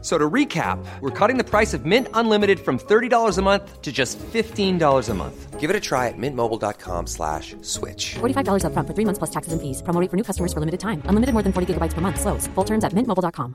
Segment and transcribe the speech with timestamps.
[0.00, 3.90] So to recap, we're cutting the price of Mint Unlimited from $30 a month to
[3.90, 5.58] just $15 a month.
[5.58, 8.14] Give it a try at mintmobile.com slash switch.
[8.20, 9.82] $45 up front for three months plus taxes and fees.
[9.82, 11.02] Promo rate for new customers for limited time.
[11.06, 12.20] Unlimited more than 40 gigabytes per month.
[12.20, 12.46] Slows.
[12.54, 13.54] Full terms at mintmobile.com.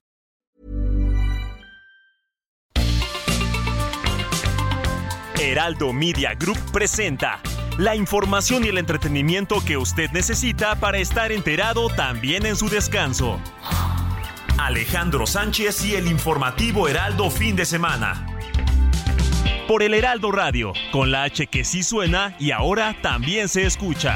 [5.40, 7.42] Heraldo Media Group presenta
[7.78, 13.40] la información y el entretenimiento que usted necesita para estar enterado también en su descanso.
[14.58, 18.28] Alejandro Sánchez y el informativo Heraldo fin de semana.
[19.68, 24.16] Por el Heraldo Radio, con la H que sí suena y ahora también se escucha.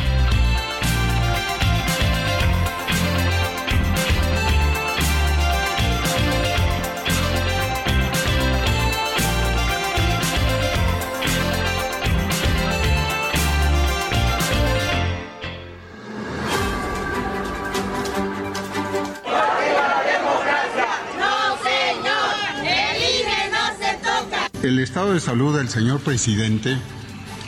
[24.63, 26.77] El estado de salud del señor presidente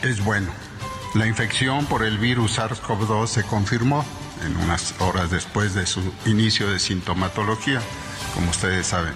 [0.02, 0.48] es bueno.
[1.14, 4.04] La infección por el virus SARS-CoV-2 se confirmó
[4.46, 7.80] en unas horas después de su inicio de sintomatología,
[8.32, 9.12] como ustedes saben.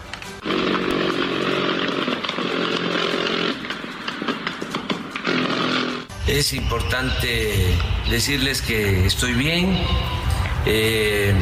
[6.26, 7.76] Es importante
[8.10, 9.78] decirles que estoy bien,
[10.66, 11.32] eh,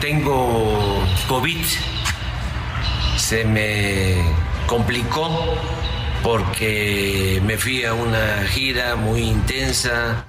[0.00, 1.64] tengo COVID,
[3.16, 5.28] se me complicó
[6.22, 10.26] porque me fui a una gira muy intensa.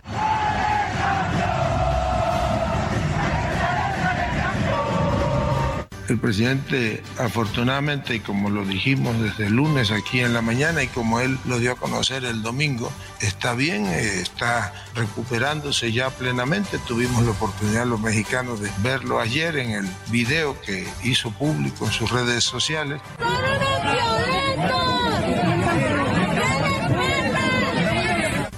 [6.08, 10.88] El presidente, afortunadamente, y como lo dijimos desde el lunes aquí en la mañana y
[10.88, 16.78] como él lo dio a conocer el domingo, está bien, eh, está recuperándose ya plenamente.
[16.88, 21.92] Tuvimos la oportunidad los mexicanos de verlo ayer en el video que hizo público en
[21.92, 23.02] sus redes sociales.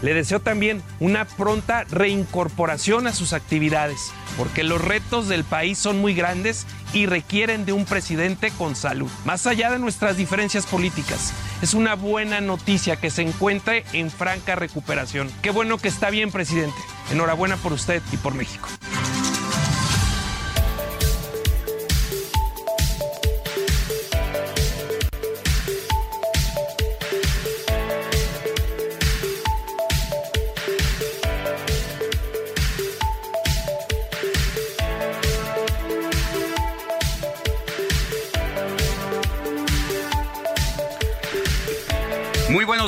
[0.01, 5.99] Le deseo también una pronta reincorporación a sus actividades, porque los retos del país son
[5.99, 9.11] muy grandes y requieren de un presidente con salud.
[9.25, 14.55] Más allá de nuestras diferencias políticas, es una buena noticia que se encuentre en franca
[14.55, 15.29] recuperación.
[15.41, 16.77] Qué bueno que está bien, presidente.
[17.11, 18.69] Enhorabuena por usted y por México.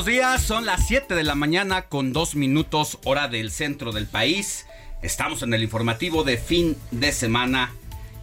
[0.06, 4.66] Días, son las 7 de la mañana con dos minutos hora del centro del país.
[5.00, 7.72] Estamos en el informativo de fin de semana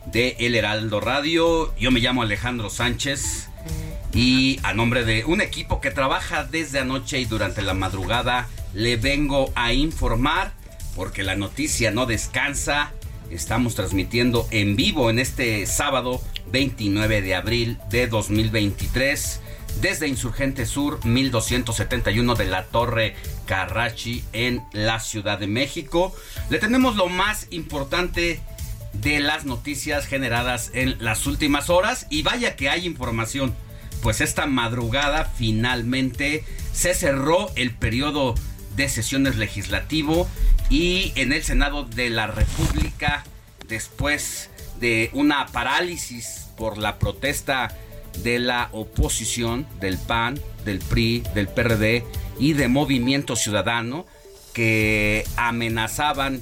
[0.06, 1.74] de El Heraldo Radio.
[1.78, 3.48] Yo me llamo Alejandro Sánchez
[4.14, 8.98] y a nombre de un equipo que trabaja desde anoche y durante la madrugada le
[8.98, 10.54] vengo a informar
[10.96, 12.92] porque la noticia no descansa.
[13.32, 19.42] Estamos transmitiendo en vivo en este sábado 29 de abril de 2023
[19.82, 23.16] desde Insurgente Sur 1271 de la Torre
[23.46, 26.16] Carrachi en la Ciudad de México.
[26.50, 28.42] Le tenemos lo más importante
[28.94, 33.56] de las noticias generadas en las últimas horas y vaya que hay información.
[34.02, 36.44] Pues esta madrugada finalmente
[36.74, 38.36] se cerró el periodo
[38.76, 40.28] de sesiones legislativo
[40.70, 43.24] y en el Senado de la República
[43.68, 44.50] después
[44.80, 47.76] de una parálisis por la protesta
[48.24, 52.04] de la oposición, del PAN, del PRI, del PRD
[52.40, 54.06] y de Movimiento Ciudadano,
[54.54, 56.42] que amenazaban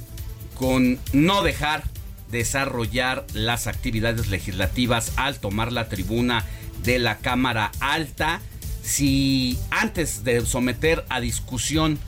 [0.54, 1.84] con no dejar
[2.30, 6.44] desarrollar las actividades legislativas al tomar la tribuna
[6.82, 8.40] de la Cámara Alta.
[8.82, 11.98] Si antes de someter a discusión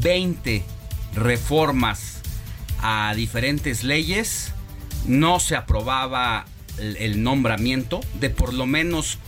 [0.00, 0.62] 20
[1.14, 2.20] reformas
[2.80, 4.52] a diferentes leyes,
[5.06, 6.44] no se aprobaba
[6.80, 9.18] el nombramiento de por lo menos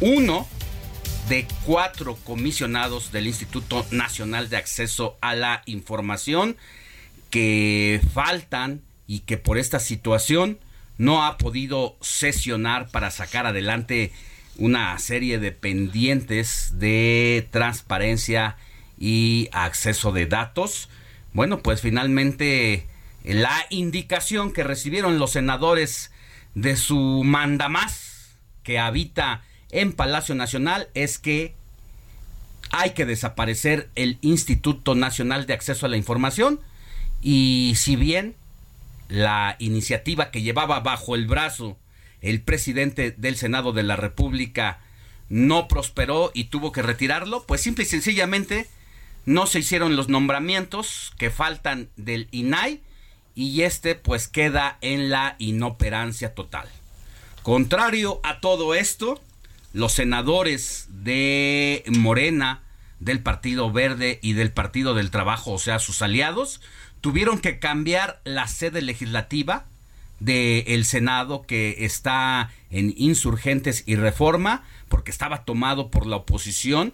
[0.00, 0.46] uno
[1.28, 6.56] de cuatro comisionados del Instituto Nacional de Acceso a la Información
[7.30, 10.58] que faltan y que por esta situación
[10.98, 14.12] no ha podido sesionar para sacar adelante
[14.56, 18.56] una serie de pendientes de transparencia
[18.98, 20.88] y acceso de datos.
[21.32, 22.86] Bueno, pues finalmente
[23.24, 26.10] la indicación que recibieron los senadores
[26.54, 31.54] de su mandamás que habita en Palacio Nacional es que
[32.70, 36.60] hay que desaparecer el Instituto Nacional de Acceso a la Información
[37.20, 38.34] y si bien
[39.08, 41.76] la iniciativa que llevaba bajo el brazo
[42.20, 44.80] el presidente del Senado de la República
[45.28, 48.68] no prosperó y tuvo que retirarlo, pues simple y sencillamente
[49.24, 52.82] no se hicieron los nombramientos que faltan del INAI
[53.34, 56.68] y este pues queda en la inoperancia total.
[57.42, 59.20] Contrario a todo esto,
[59.72, 62.62] los senadores de Morena,
[62.98, 66.60] del Partido Verde y del Partido del Trabajo, o sea, sus aliados,
[67.00, 69.64] tuvieron que cambiar la sede legislativa
[70.18, 76.92] del Senado que está en insurgentes y reforma porque estaba tomado por la oposición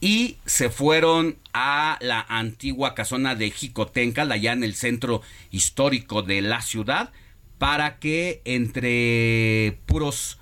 [0.00, 6.42] y se fueron a la antigua casona de Jicotenca, allá en el centro histórico de
[6.42, 7.12] la ciudad,
[7.58, 10.38] para que entre puros,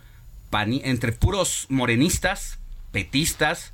[0.52, 2.58] entre puros morenistas,
[2.90, 3.72] petistas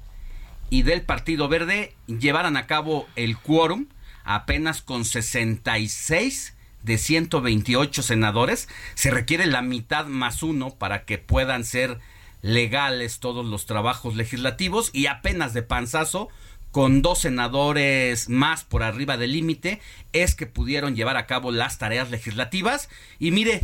[0.68, 3.86] y del Partido Verde llevaran a cabo el quórum
[4.24, 8.68] apenas con 66 de 128 senadores.
[8.94, 11.98] Se requiere la mitad más uno para que puedan ser
[12.42, 16.28] legales todos los trabajos legislativos y apenas de panzazo
[16.70, 19.80] con dos senadores más por arriba del límite
[20.12, 22.88] es que pudieron llevar a cabo las tareas legislativas
[23.18, 23.62] y mire,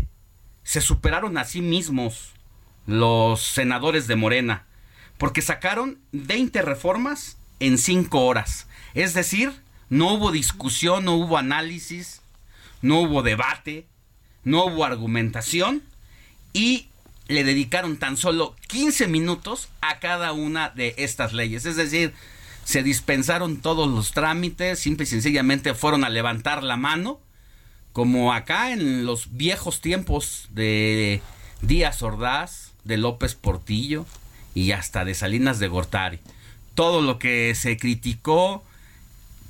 [0.65, 2.33] se superaron a sí mismos
[2.87, 4.67] los senadores de Morena
[5.19, 8.67] porque sacaron 20 reformas en 5 horas.
[8.95, 9.53] Es decir,
[9.89, 12.23] no hubo discusión, no hubo análisis,
[12.83, 13.87] no hubo debate,
[14.45, 15.83] no hubo argumentación
[16.53, 16.89] y
[17.29, 21.67] le dedicaron tan solo 15 minutos a cada una de estas leyes.
[21.67, 22.15] Es decir,
[22.65, 27.21] se dispensaron todos los trámites, simple y sencillamente fueron a levantar la mano,
[27.93, 31.23] como acá en los viejos tiempos de
[31.63, 34.07] Díaz Ordaz, de López Portillo
[34.55, 36.19] y hasta de Salinas de Gortari.
[36.75, 38.65] Todo lo que se criticó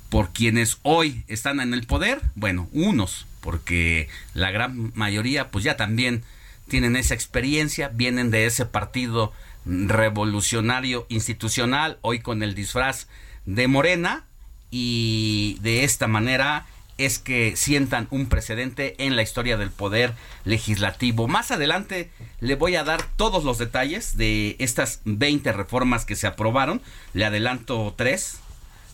[0.09, 5.75] por quienes hoy están en el poder, bueno, unos, porque la gran mayoría pues ya
[5.75, 6.23] también
[6.67, 9.33] tienen esa experiencia, vienen de ese partido
[9.65, 13.07] revolucionario institucional, hoy con el disfraz
[13.45, 14.25] de Morena,
[14.71, 16.65] y de esta manera
[16.97, 20.13] es que sientan un precedente en la historia del poder
[20.45, 21.27] legislativo.
[21.27, 22.09] Más adelante
[22.39, 26.81] le voy a dar todos los detalles de estas 20 reformas que se aprobaron.
[27.13, 28.39] Le adelanto tres.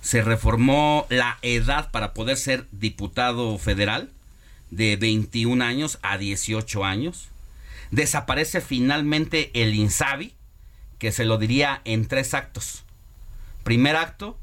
[0.02, 4.10] Se reformó la edad para poder ser diputado federal
[4.70, 7.30] de 21 años a 18 años
[7.94, 10.34] desaparece finalmente el INSABI,
[10.98, 12.86] que se lo diría en tres actos.
[13.64, 14.36] Primer acto,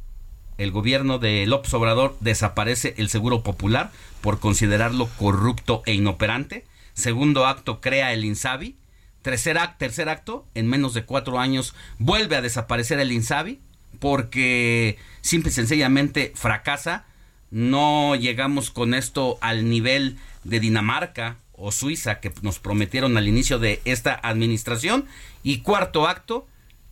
[0.56, 6.64] el gobierno de López Obrador desaparece el Seguro Popular por considerarlo corrupto e inoperante.
[6.94, 8.76] Segundo acto, crea el INSABI.
[9.22, 13.58] Tercer, acto, tercer acto, en menos de cuatro años, vuelve a desaparecer el INSABI
[13.98, 17.04] porque simple y sencillamente fracasa.
[17.50, 23.58] No llegamos con esto al nivel de Dinamarca o Suiza que nos prometieron al inicio
[23.58, 25.06] de esta administración.
[25.42, 26.46] Y cuarto acto,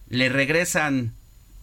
[0.09, 1.15] le regresan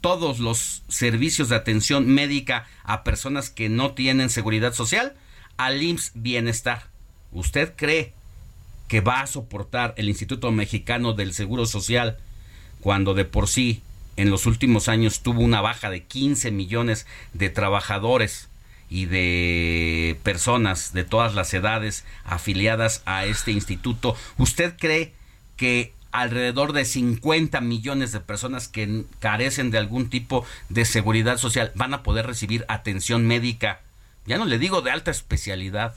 [0.01, 5.13] todos los servicios de atención médica a personas que no tienen seguridad social
[5.57, 6.87] al IMSS Bienestar.
[7.31, 8.13] ¿Usted cree
[8.87, 12.17] que va a soportar el Instituto Mexicano del Seguro Social
[12.81, 13.81] cuando de por sí
[14.15, 18.47] en los últimos años tuvo una baja de 15 millones de trabajadores
[18.89, 25.13] y de personas de todas las edades afiliadas a este instituto, ¿usted cree
[25.57, 31.71] que alrededor de 50 millones de personas que carecen de algún tipo de seguridad social
[31.75, 33.81] van a poder recibir atención médica,
[34.25, 35.93] ya no le digo de alta especialidad,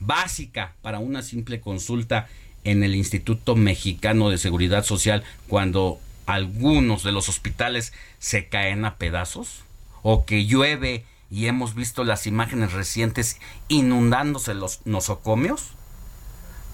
[0.00, 2.26] básica para una simple consulta
[2.64, 8.96] en el Instituto Mexicano de Seguridad Social cuando algunos de los hospitales se caen a
[8.96, 9.60] pedazos?
[10.02, 15.70] ¿O que llueve y hemos visto las imágenes recientes inundándose los nosocomios.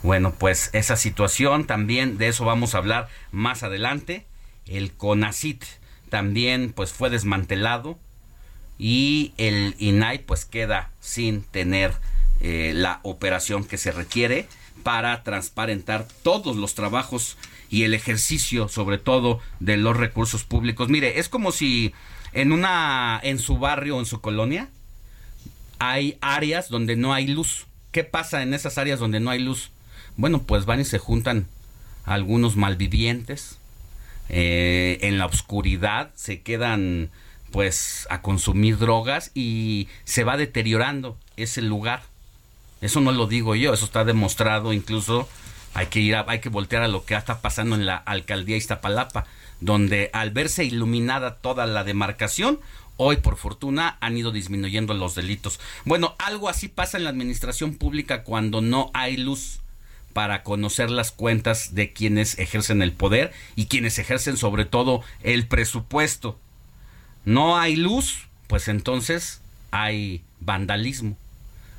[0.02, 4.26] Bueno, pues esa situación también, de eso vamos a hablar más adelante.
[4.66, 5.64] El CONACIT
[6.10, 7.98] también pues fue desmantelado
[8.78, 11.94] y el INAI pues queda sin tener
[12.40, 14.46] eh, la operación que se requiere
[14.82, 17.38] para transparentar todos los trabajos
[17.70, 20.90] y el ejercicio sobre todo de los recursos públicos.
[20.90, 21.94] Mire, es como si
[22.32, 24.68] en una en su barrio o en su colonia
[25.78, 27.66] hay áreas donde no hay luz.
[27.90, 29.70] ¿Qué pasa en esas áreas donde no hay luz?
[30.16, 31.46] Bueno, pues van y se juntan
[32.04, 33.58] algunos malvivientes
[34.28, 37.10] eh, en la oscuridad, se quedan
[37.50, 42.02] pues a consumir drogas y se va deteriorando ese lugar.
[42.80, 45.28] Eso no lo digo yo, eso está demostrado incluso
[45.74, 49.26] hay que ir hay que voltear a lo que está pasando en la alcaldía Iztapalapa,
[49.60, 52.60] donde al verse iluminada toda la demarcación,
[52.96, 55.60] hoy por fortuna han ido disminuyendo los delitos.
[55.84, 59.60] Bueno, algo así pasa en la administración pública cuando no hay luz
[60.12, 65.46] para conocer las cuentas de quienes ejercen el poder y quienes ejercen sobre todo el
[65.46, 66.38] presupuesto.
[67.24, 69.40] No hay luz, pues entonces
[69.70, 71.16] hay vandalismo.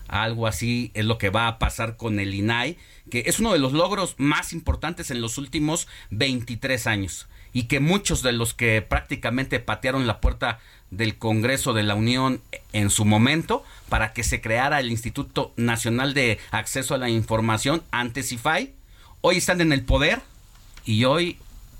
[0.07, 2.77] Algo así es lo que va a pasar con el INAI,
[3.09, 7.79] que es uno de los logros más importantes en los últimos 23 años y que
[7.79, 12.41] muchos de los que prácticamente patearon la puerta del Congreso de la Unión
[12.73, 17.83] en su momento para que se creara el Instituto Nacional de Acceso a la Información,
[17.91, 18.73] antes IFAI,
[19.21, 20.21] hoy están en el poder
[20.85, 21.37] y hoy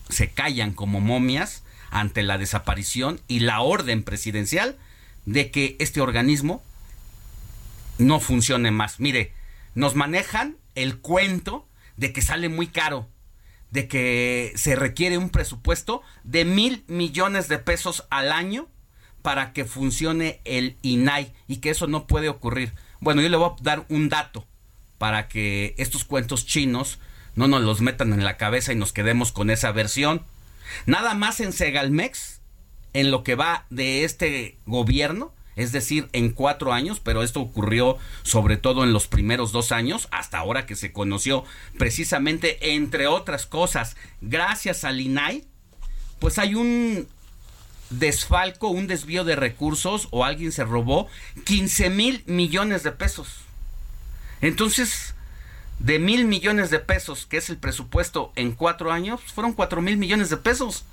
[0.10, 4.78] se callan como momias ante la desaparición y la orden presidencial
[5.26, 6.64] de que este organismo
[7.98, 9.00] no funcione más.
[9.00, 9.34] Mire,
[9.76, 13.08] nos manejan el cuento de que sale muy caro
[13.72, 18.68] de que se requiere un presupuesto de mil millones de pesos al año
[19.22, 22.74] para que funcione el INAI y que eso no puede ocurrir.
[23.00, 24.46] Bueno, yo le voy a dar un dato
[24.98, 27.00] para que estos cuentos chinos
[27.36, 30.24] no nos los metan en la cabeza y nos quedemos con esa versión.
[30.86, 32.42] Nada más en Segalmex,
[32.94, 37.98] en lo que va de este gobierno, es decir, en cuatro años, pero esto ocurrió
[38.24, 41.44] sobre todo en los primeros dos años, hasta ahora que se conoció
[41.78, 45.46] precisamente, entre otras cosas, gracias al INAI,
[46.20, 47.08] pues hay un
[47.90, 51.08] desfalco, un desvío de recursos o alguien se robó
[51.46, 53.42] 15 mil millones de pesos.
[54.42, 55.14] Entonces,
[55.80, 59.98] de mil millones de pesos, que es el presupuesto en cuatro años, fueron cuatro mil
[59.98, 60.86] millones de pesos.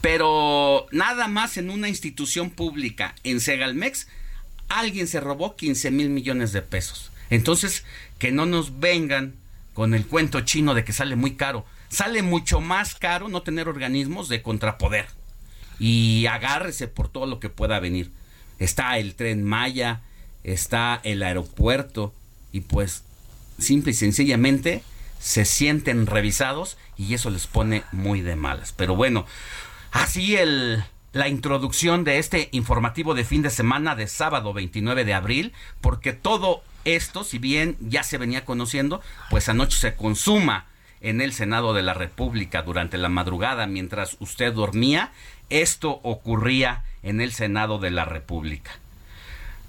[0.00, 4.06] Pero nada más en una institución pública, en Segalmex,
[4.68, 7.10] alguien se robó 15 mil millones de pesos.
[7.30, 7.84] Entonces,
[8.18, 9.34] que no nos vengan
[9.74, 11.64] con el cuento chino de que sale muy caro.
[11.88, 15.06] Sale mucho más caro no tener organismos de contrapoder.
[15.78, 18.10] Y agárrese por todo lo que pueda venir.
[18.58, 20.00] Está el tren Maya,
[20.42, 22.12] está el aeropuerto,
[22.52, 23.04] y pues
[23.58, 24.82] simple y sencillamente
[25.20, 28.72] se sienten revisados y eso les pone muy de malas.
[28.72, 29.26] Pero bueno,
[29.90, 35.14] Así el la introducción de este informativo de fin de semana de sábado 29 de
[35.14, 40.66] abril, porque todo esto, si bien ya se venía conociendo, pues anoche se consuma
[41.00, 45.12] en el Senado de la República durante la madrugada mientras usted dormía,
[45.48, 48.70] esto ocurría en el Senado de la República.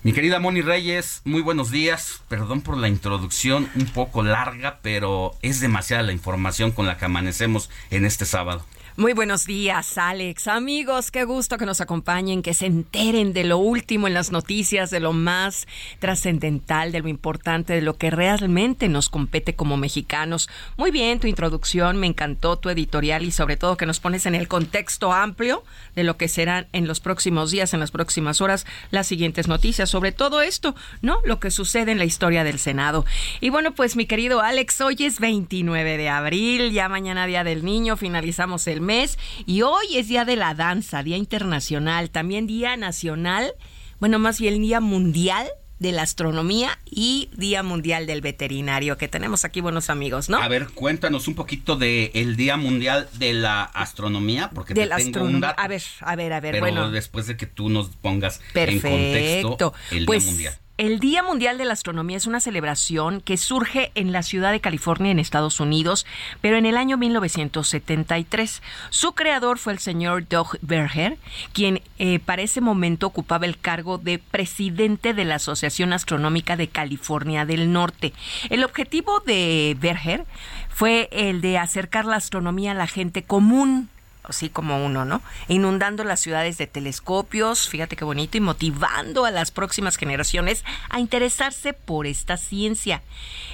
[0.03, 2.21] Mi querida Moni Reyes, muy buenos días.
[2.29, 7.05] Perdón por la introducción un poco larga, pero es demasiada la información con la que
[7.05, 8.65] amanecemos en este sábado.
[8.99, 10.49] Muy buenos días, Alex.
[10.49, 14.89] Amigos, qué gusto que nos acompañen, que se enteren de lo último en las noticias,
[14.89, 20.49] de lo más trascendental, de lo importante, de lo que realmente nos compete como mexicanos.
[20.75, 24.35] Muy bien, tu introducción, me encantó tu editorial y sobre todo que nos pones en
[24.35, 25.63] el contexto amplio
[25.95, 29.89] de lo que serán en los próximos días, en las próximas horas, las siguientes noticias
[29.89, 31.21] sobre todo esto, ¿no?
[31.23, 33.05] Lo que sucede en la historia del Senado.
[33.39, 37.63] Y bueno, pues mi querido Alex, hoy es 29 de abril, ya mañana Día del
[37.63, 38.88] Niño, finalizamos el mes
[39.45, 43.53] y hoy es Día de la Danza, Día Internacional, también Día Nacional,
[43.99, 49.45] bueno, más bien Día Mundial de la astronomía y Día Mundial del Veterinario, que tenemos
[49.45, 50.39] aquí buenos amigos, ¿no?
[50.39, 54.95] A ver, cuéntanos un poquito de el Día Mundial de la Astronomía, porque de la
[54.95, 55.51] astronomía.
[55.51, 56.89] A ver, a ver, a ver, pero bueno.
[56.89, 60.59] después de que tú nos pongas en contexto el pues, Día Mundial.
[60.79, 64.61] El Día Mundial de la Astronomía es una celebración que surge en la ciudad de
[64.61, 66.05] California, en Estados Unidos,
[66.39, 68.61] pero en el año 1973.
[68.89, 71.17] Su creador fue el señor Doug Berger,
[71.51, 76.69] quien eh, para ese momento ocupaba el cargo de presidente de la Asociación Astronómica de
[76.69, 78.13] California del Norte.
[78.49, 80.25] El objetivo de Berger
[80.69, 83.89] fue el de acercar la astronomía a la gente común
[84.29, 85.21] así como uno, ¿no?
[85.47, 90.99] Inundando las ciudades de telescopios, fíjate qué bonito, y motivando a las próximas generaciones a
[90.99, 93.01] interesarse por esta ciencia.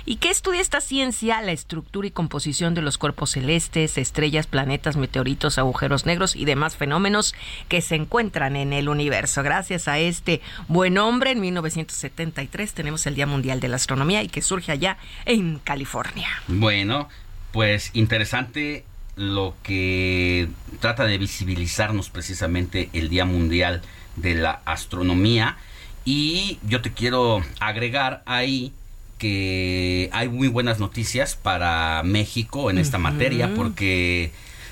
[0.05, 1.41] ¿Y qué estudia esta ciencia?
[1.41, 6.75] La estructura y composición de los cuerpos celestes, estrellas, planetas, meteoritos, agujeros negros y demás
[6.75, 7.33] fenómenos
[7.67, 9.43] que se encuentran en el universo.
[9.43, 14.29] Gracias a este buen hombre, en 1973 tenemos el Día Mundial de la Astronomía y
[14.29, 16.27] que surge allá en California.
[16.47, 17.09] Bueno,
[17.51, 23.81] pues interesante lo que trata de visibilizarnos precisamente el Día Mundial
[24.15, 25.57] de la Astronomía.
[26.03, 28.73] Y yo te quiero agregar ahí
[29.17, 34.31] que hay muy buenas noticias para México en esta materia porque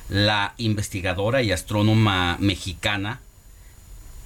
[0.10, 3.22] la investigadora y astrónoma mexicana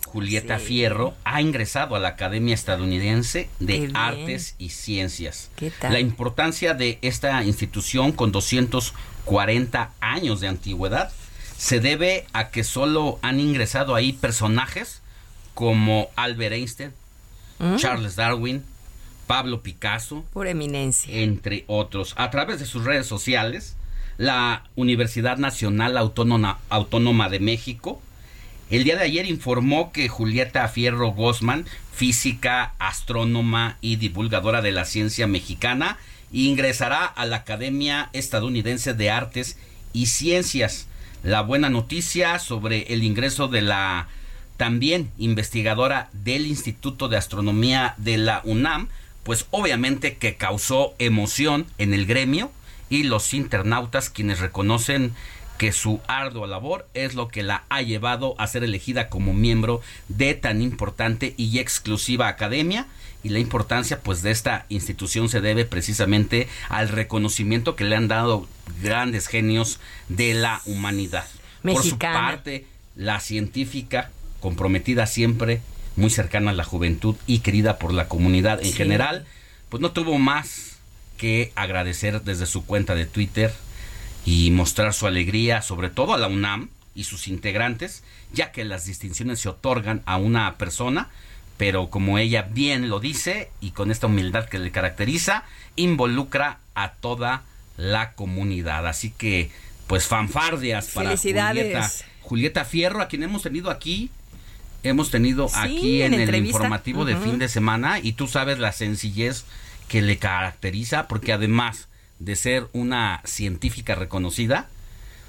[0.07, 5.51] Julieta Fierro, ha ingresado a la Academia Estadounidense de Artes y Ciencias.
[5.57, 5.93] ¿Qué tal?
[5.93, 8.31] La importancia de esta institución con
[9.27, 11.11] 240 años de antigüedad
[11.57, 15.01] se debe a que solo han ingresado ahí personajes
[15.53, 16.93] como Albert Einstein,
[17.59, 17.77] Mm.
[17.77, 18.63] Charles Darwin,
[19.25, 21.11] Pablo Picasso, Pura eminencia.
[21.11, 22.13] entre otros.
[22.15, 23.75] A través de sus redes sociales,
[24.19, 27.99] la Universidad Nacional Autónoma, Autónoma de México
[28.69, 34.83] el día de ayer informó que Julieta Fierro Gosman, física, astrónoma y divulgadora de la
[34.83, 35.97] ciencia mexicana,
[36.31, 39.57] ingresará a la Academia Estadounidense de Artes
[39.93, 40.87] y Ciencias.
[41.23, 44.07] La buena noticia sobre el ingreso de la
[44.57, 48.89] también investigadora del Instituto de Astronomía de la UNAM,
[49.23, 52.51] pues obviamente que causó emoción en el gremio
[52.89, 55.13] y los internautas quienes reconocen
[55.57, 59.81] que su ardua labor es lo que la ha llevado a ser elegida como miembro
[60.07, 62.87] de tan importante y exclusiva academia
[63.27, 68.07] y la importancia pues de esta institución se debe precisamente al reconocimiento que le han
[68.07, 68.47] dado
[68.81, 71.25] grandes genios de la humanidad.
[71.61, 72.65] Por su parte,
[72.95, 75.59] la científica comprometida siempre,
[75.97, 78.73] muy cercana a la juventud y querida por la comunidad en Sí.
[78.77, 79.25] general,
[79.67, 80.77] pues no tuvo más
[81.17, 83.53] que agradecer desde su cuenta de Twitter
[84.25, 88.85] y mostrar su alegría, sobre todo a la UNAM y sus integrantes, ya que las
[88.85, 91.09] distinciones se otorgan a una persona,
[91.57, 95.43] pero como ella bien lo dice y con esta humildad que le caracteriza,
[95.75, 97.43] involucra a toda
[97.77, 98.87] la comunidad.
[98.87, 99.49] Así que,
[99.87, 101.11] pues fanfardias para.
[101.17, 104.11] Julieta, Julieta Fierro, a quien hemos tenido aquí.
[104.83, 106.57] Hemos tenido Sí, aquí en, en el entrevista.
[106.57, 109.43] informativo de fin de semana y tú sabes la sencillez
[109.87, 111.87] que le caracteriza porque además
[112.19, 114.67] de ser una científica reconocida,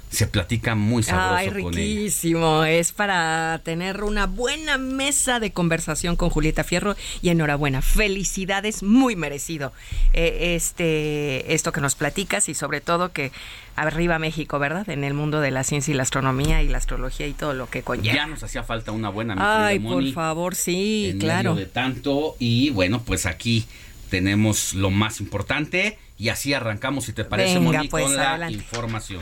[0.09, 1.69] se platica muy sabroso Ay, con ella.
[1.69, 2.63] riquísimo.
[2.63, 7.81] Es para tener una buena mesa de conversación con Julieta Fierro y enhorabuena.
[7.81, 9.71] Felicidades, muy merecido.
[10.13, 13.31] Eh, este, esto que nos platicas y sobre todo que
[13.75, 14.89] arriba México, ¿verdad?
[14.89, 17.69] En el mundo de la ciencia y la astronomía y la astrología y todo lo
[17.69, 18.15] que conlleva.
[18.15, 21.53] Ya nos hacía falta una buena querida Ay, por favor, sí, en claro.
[21.53, 23.65] medio de tanto y bueno, pues aquí
[24.09, 28.31] tenemos lo más importante y así arrancamos si te parece Venga, Moni pues, con la
[28.31, 28.55] adelante.
[28.55, 29.21] información.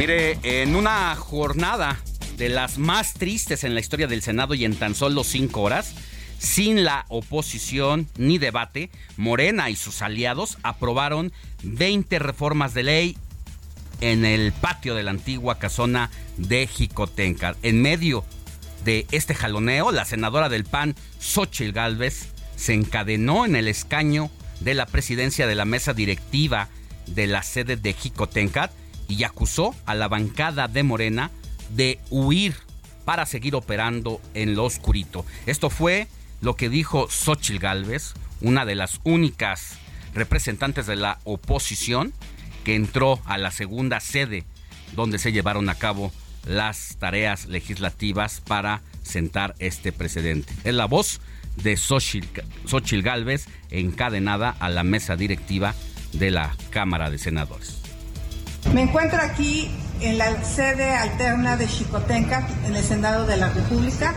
[0.00, 2.00] Mire, en una jornada
[2.38, 5.94] de las más tristes en la historia del Senado y en tan solo cinco horas,
[6.38, 11.34] sin la oposición ni debate, Morena y sus aliados aprobaron
[11.64, 13.18] 20 reformas de ley
[14.00, 17.56] en el patio de la antigua casona de Jicotenca.
[17.62, 18.24] En medio
[18.86, 24.72] de este jaloneo, la senadora del PAN, Xochitl Gálvez, se encadenó en el escaño de
[24.72, 26.70] la presidencia de la mesa directiva
[27.06, 28.72] de la sede de Jicotencat
[29.10, 31.30] y acusó a la bancada de Morena
[31.70, 32.54] de huir
[33.04, 35.26] para seguir operando en lo oscurito.
[35.46, 36.08] Esto fue
[36.40, 39.78] lo que dijo Xochitl Gálvez, una de las únicas
[40.14, 42.12] representantes de la oposición
[42.64, 44.44] que entró a la segunda sede
[44.94, 46.12] donde se llevaron a cabo
[46.46, 50.52] las tareas legislativas para sentar este precedente.
[50.64, 51.20] Es la voz
[51.56, 55.74] de Xochitl, Gálvez encadenada a la mesa directiva
[56.12, 57.79] de la Cámara de Senadores.
[58.68, 59.68] Me encuentro aquí
[60.00, 64.14] en la sede alterna de Chicotenca, en el Senado de la República,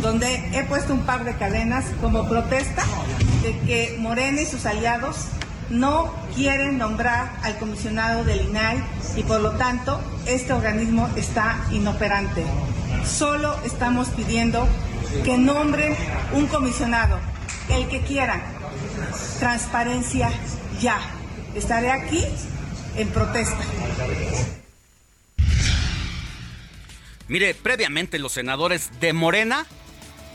[0.00, 2.82] donde he puesto un par de cadenas como protesta
[3.42, 5.26] de que Morena y sus aliados
[5.68, 8.82] no quieren nombrar al comisionado del INAI
[9.16, 12.44] y por lo tanto este organismo está inoperante.
[13.04, 14.66] Solo estamos pidiendo
[15.24, 15.94] que nombren
[16.32, 17.18] un comisionado,
[17.68, 18.40] el que quieran.
[19.38, 20.30] Transparencia
[20.80, 20.98] ya.
[21.54, 22.24] Estaré aquí
[22.96, 23.58] en protesta.
[27.28, 29.66] Mire, previamente los senadores de Morena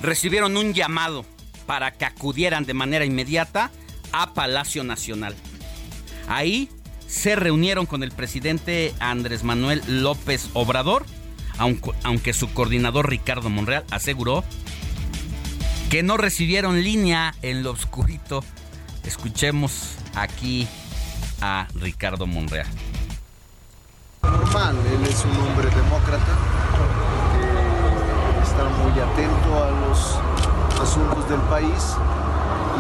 [0.02, 1.26] recibieron un llamado
[1.66, 3.72] para que acudieran de manera inmediata
[4.12, 5.36] a Palacio Nacional.
[6.28, 6.70] Ahí
[7.08, 11.06] se reunieron con el presidente Andrés Manuel López Obrador,
[11.58, 14.44] aunque, su coordinador Ricardo Monreal aseguró
[15.90, 18.44] que no recibieron línea en lo oscurito.
[19.06, 20.68] Escuchemos aquí
[21.46, 22.66] a Ricardo Monreal.
[24.24, 26.34] Normal, él es un hombre demócrata,
[28.34, 30.20] que está muy atento a los
[30.82, 31.96] asuntos del país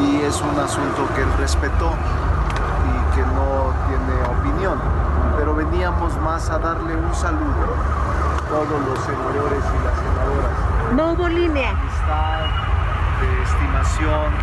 [0.01, 1.93] y es un asunto que él respetó
[2.89, 4.80] y que no tiene opinión.
[5.38, 10.95] Pero veníamos más a darle un saludo a todos los senadores y las senadoras.
[10.95, 11.69] No hubo línea.
[11.69, 12.45] Amistad,
[13.21, 14.34] de estimación,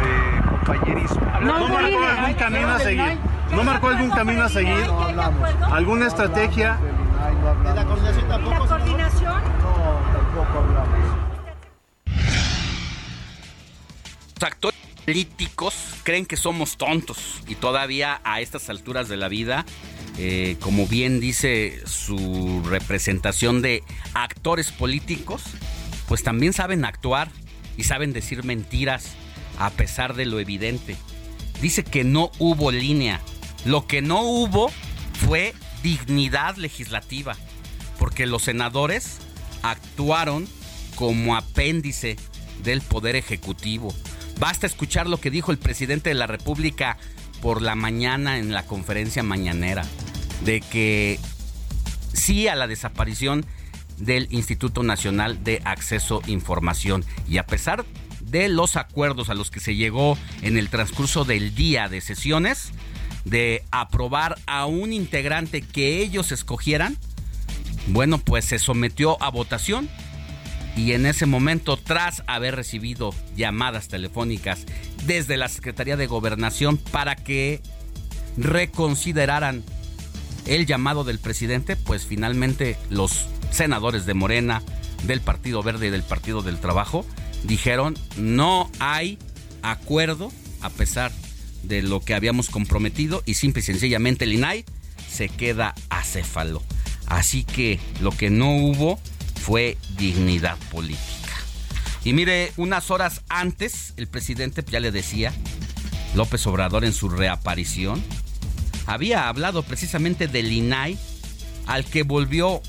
[0.00, 1.20] de compañerismo.
[1.42, 2.24] No hubo línea.
[2.28, 3.31] Un camino a seguir.
[3.52, 4.84] ¿No marcó algún camino a seguir?
[5.70, 6.78] ¿Alguna estrategia?
[7.62, 8.58] ¿De la coordinación tampoco?
[8.58, 9.42] ¿La coordinación?
[9.58, 10.98] No, tampoco hablamos.
[14.34, 19.66] Los actores políticos creen que somos tontos y todavía a estas alturas de la vida,
[20.18, 23.84] eh, como bien dice su representación de
[24.14, 25.42] actores políticos,
[26.08, 27.28] pues también saben actuar
[27.76, 29.14] y saben decir mentiras
[29.58, 30.96] a pesar de lo evidente.
[31.60, 33.20] Dice que no hubo línea.
[33.64, 34.70] Lo que no hubo
[35.26, 37.36] fue dignidad legislativa,
[37.98, 39.18] porque los senadores
[39.62, 40.48] actuaron
[40.96, 42.16] como apéndice
[42.62, 43.94] del Poder Ejecutivo.
[44.38, 46.98] Basta escuchar lo que dijo el presidente de la República
[47.40, 49.84] por la mañana en la conferencia mañanera,
[50.44, 51.18] de que
[52.12, 53.44] sí a la desaparición
[53.98, 57.04] del Instituto Nacional de Acceso a Información.
[57.28, 57.84] Y a pesar
[58.20, 62.72] de los acuerdos a los que se llegó en el transcurso del día de sesiones,
[63.24, 66.96] de aprobar a un integrante que ellos escogieran,
[67.88, 69.88] bueno, pues se sometió a votación
[70.76, 74.64] y en ese momento, tras haber recibido llamadas telefónicas
[75.06, 77.60] desde la Secretaría de Gobernación para que
[78.36, 79.62] reconsideraran
[80.46, 84.62] el llamado del presidente, pues finalmente los senadores de Morena,
[85.04, 87.04] del Partido Verde y del Partido del Trabajo
[87.44, 89.18] dijeron no hay
[89.62, 90.30] acuerdo
[90.60, 91.31] a pesar de
[91.68, 94.64] lo que habíamos comprometido y simple y sencillamente el INAI
[95.08, 96.62] se queda acéfalo.
[97.06, 98.98] Así que lo que no hubo
[99.40, 101.08] fue dignidad política.
[102.04, 105.32] Y mire, unas horas antes, el presidente, ya le decía,
[106.14, 108.02] López Obrador en su reaparición,
[108.86, 110.98] había hablado precisamente del INAI,
[111.66, 112.60] al que volvió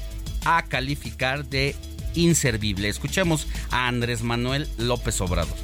[0.45, 1.75] a calificar de
[2.13, 2.89] inservible.
[2.89, 5.57] Escuchemos a Andrés Manuel López Obrador.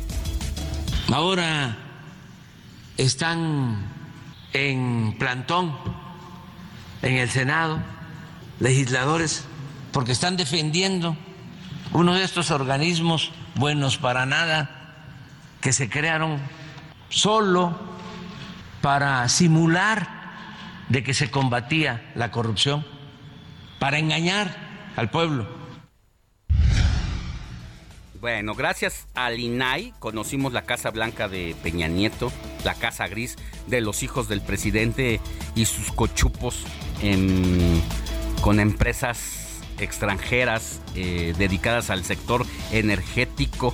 [1.11, 1.88] Ahora
[2.99, 3.77] están
[4.51, 5.73] en plantón
[7.01, 7.79] en el Senado
[8.59, 9.45] legisladores
[9.93, 11.15] porque están defendiendo
[11.93, 14.97] uno de estos organismos buenos para nada
[15.61, 16.39] que se crearon
[17.07, 17.73] solo
[18.81, 20.07] para simular
[20.89, 22.85] de que se combatía la corrupción,
[23.79, 24.55] para engañar
[24.97, 25.58] al pueblo.
[28.21, 32.33] Bueno, gracias al INAI conocimos la Casa Blanca de Peña Nieto,
[32.65, 35.21] la Casa Gris de los hijos del presidente
[35.55, 36.65] y sus cochupos
[37.01, 37.81] en,
[38.41, 43.73] con empresas extranjeras eh, dedicadas al sector energético.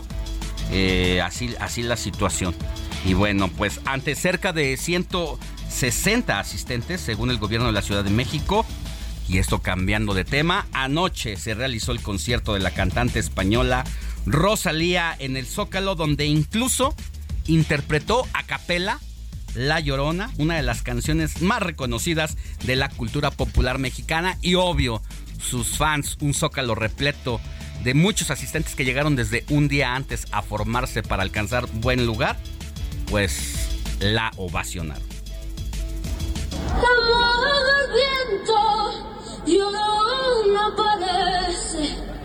[0.71, 2.53] Eh, así, así la situación.
[3.03, 8.11] Y bueno, pues ante cerca de 160 asistentes, según el gobierno de la Ciudad de
[8.11, 8.63] México,
[9.27, 13.83] y esto cambiando de tema, anoche se realizó el concierto de la cantante española
[14.25, 16.95] Rosalía en el Zócalo, donde incluso
[17.47, 18.99] interpretó a capela
[19.53, 25.01] La Llorona, una de las canciones más reconocidas de la cultura popular mexicana y obvio,
[25.39, 27.39] sus fans, un Zócalo repleto
[27.83, 32.37] de muchos asistentes que llegaron desde un día antes a formarse para alcanzar buen lugar,
[33.09, 35.03] pues la ovacionaron.
[36.67, 38.57] la mueve el viento,
[39.45, 41.15] llorona parece
[41.77, 42.24] que están llorando.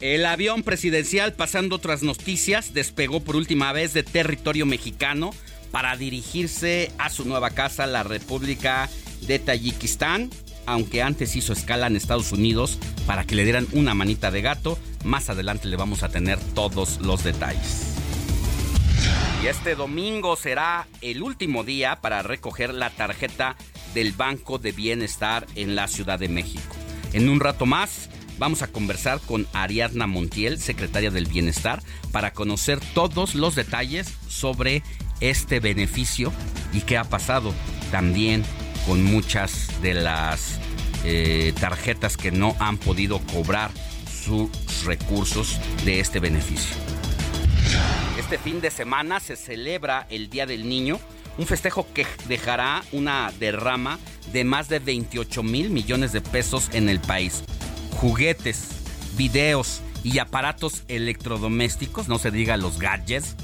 [0.00, 5.30] el avión presidencial, pasando otras noticias, despegó por última vez de territorio mexicano
[5.70, 8.90] para dirigirse a su nueva casa, la República
[9.22, 10.30] de Tayikistán,
[10.66, 14.78] aunque antes hizo escala en Estados Unidos para que le dieran una manita de gato.
[15.04, 17.94] Más adelante le vamos a tener todos los detalles.
[19.42, 23.56] Y este domingo será el último día para recoger la tarjeta
[23.94, 26.74] del Banco de Bienestar en la Ciudad de México.
[27.12, 32.80] En un rato más Vamos a conversar con Ariadna Montiel, secretaria del Bienestar, para conocer
[32.92, 34.82] todos los detalles sobre
[35.20, 36.32] este beneficio
[36.74, 37.54] y qué ha pasado
[37.90, 38.44] también
[38.86, 40.60] con muchas de las
[41.04, 43.70] eh, tarjetas que no han podido cobrar
[44.24, 44.50] sus
[44.84, 46.76] recursos de este beneficio.
[48.18, 51.00] Este fin de semana se celebra el Día del Niño,
[51.38, 53.98] un festejo que dejará una derrama
[54.32, 57.42] de más de 28 mil millones de pesos en el país
[57.96, 58.68] juguetes,
[59.16, 63.34] videos y aparatos electrodomésticos, no se diga los gadgets,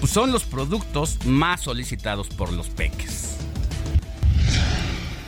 [0.00, 3.36] pues son los productos más solicitados por los peques.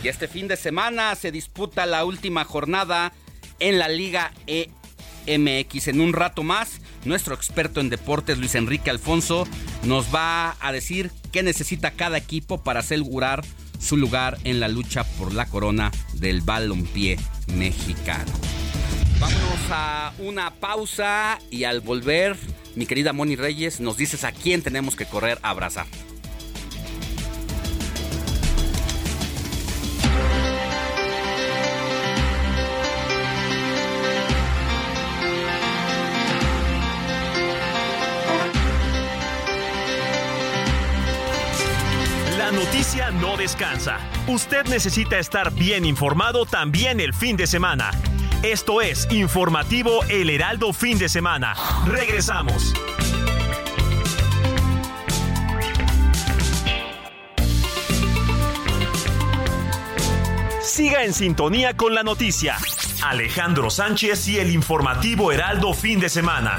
[0.03, 3.13] Y este fin de semana se disputa la última jornada
[3.59, 5.89] en la Liga EMX.
[5.89, 9.47] En un rato más, nuestro experto en deportes, Luis Enrique Alfonso,
[9.83, 13.45] nos va a decir qué necesita cada equipo para asegurar
[13.81, 17.19] su lugar en la lucha por la corona del balompié
[17.55, 18.33] mexicano.
[19.21, 22.37] Vámonos a una pausa y al volver,
[22.77, 25.87] mi querida Moni Reyes, nos dices a quién tenemos que correr a abrazar.
[42.39, 43.99] La noticia no descansa.
[44.29, 47.91] Usted necesita estar bien informado también el fin de semana.
[48.43, 51.55] Esto es Informativo El Heraldo Fin de Semana.
[51.87, 52.73] Regresamos.
[60.63, 62.57] Siga en sintonía con la noticia.
[63.03, 66.59] Alejandro Sánchez y el Informativo Heraldo Fin de Semana.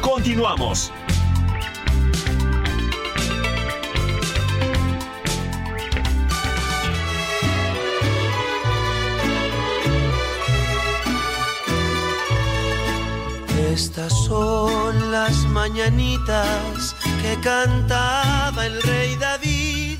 [0.00, 0.92] Continuamos.
[13.74, 19.98] Estas son las mañanitas que cantaba el rey David.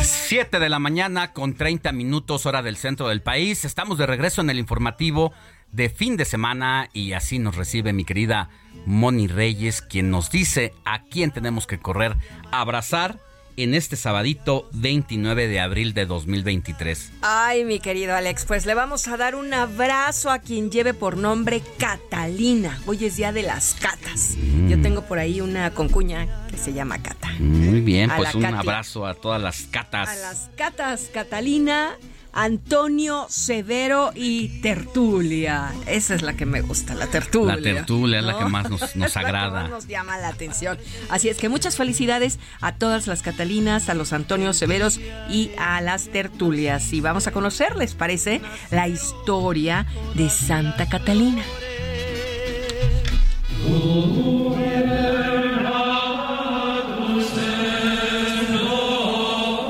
[0.00, 3.66] 7 de la mañana con 30 minutos hora del centro del país.
[3.66, 5.34] Estamos de regreso en el informativo
[5.72, 8.48] de fin de semana y así nos recibe mi querida
[8.86, 12.16] Moni Reyes, quien nos dice a quién tenemos que correr
[12.50, 13.18] abrazar
[13.62, 17.12] en este sabadito 29 de abril de 2023.
[17.22, 21.16] Ay, mi querido Alex, pues le vamos a dar un abrazo a quien lleve por
[21.16, 22.80] nombre Catalina.
[22.86, 24.36] Hoy es día de las catas.
[24.68, 27.28] Yo tengo por ahí una concuña que se llama Cata.
[27.38, 28.54] Muy bien, A pues un Katy.
[28.56, 30.08] abrazo a todas las catas.
[30.08, 31.96] A las catas Catalina,
[32.32, 35.72] Antonio Severo y Tertulia.
[35.86, 37.56] Esa es la que me gusta, la tertulia.
[37.56, 39.62] La tertulia es la que más nos, nos Es la que agrada.
[39.62, 40.78] más nos llama la atención.
[41.08, 45.80] Así es que muchas felicidades a todas las Catalinas, a los Antonios Severos y a
[45.80, 46.92] las tertulias.
[46.92, 48.40] Y vamos a conocer, ¿les parece?
[48.70, 51.42] La historia de Santa Catalina.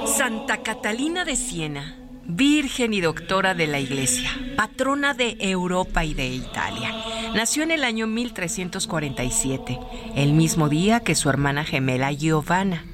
[0.06, 1.96] Santa Catalina de Siena,
[2.30, 6.94] virgen y doctora de la Iglesia, patrona de Europa y de Italia.
[7.34, 9.78] Nació en el año 1347,
[10.16, 12.84] el mismo día que su hermana gemela Giovanna.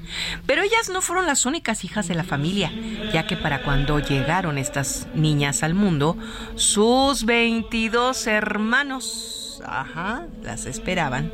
[0.45, 2.71] Pero ellas no fueron las únicas hijas de la familia,
[3.11, 6.17] ya que para cuando llegaron estas niñas al mundo,
[6.55, 11.31] sus 22 hermanos, ajá, las esperaban.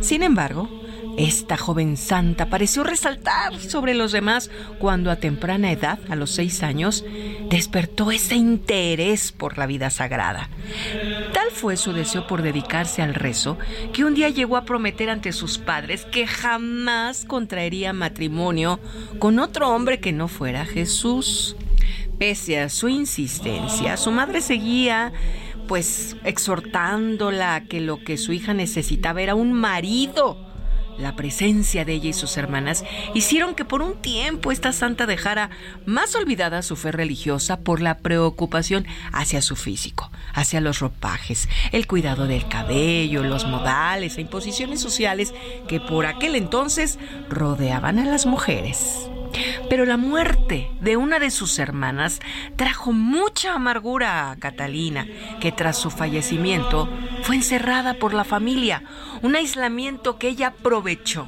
[0.00, 0.68] Sin embargo,
[1.16, 6.62] esta joven santa pareció resaltar sobre los demás cuando a temprana edad, a los seis
[6.62, 7.04] años,
[7.48, 10.48] despertó ese interés por la vida sagrada.
[11.32, 13.58] Tal fue su deseo por dedicarse al rezo
[13.92, 18.80] que un día llegó a prometer ante sus padres que jamás contraería matrimonio
[19.18, 21.56] con otro hombre que no fuera Jesús.
[22.18, 25.12] Pese a su insistencia, su madre seguía
[25.66, 30.53] pues exhortándola a que lo que su hija necesitaba era un marido.
[30.98, 35.50] La presencia de ella y sus hermanas hicieron que por un tiempo esta santa dejara
[35.86, 41.86] más olvidada su fe religiosa por la preocupación hacia su físico, hacia los ropajes, el
[41.86, 45.34] cuidado del cabello, los modales e imposiciones sociales
[45.68, 49.08] que por aquel entonces rodeaban a las mujeres.
[49.68, 52.20] Pero la muerte de una de sus hermanas
[52.56, 55.06] trajo mucha amargura a Catalina,
[55.40, 56.88] que tras su fallecimiento
[57.22, 58.82] fue encerrada por la familia,
[59.22, 61.26] un aislamiento que ella aprovechó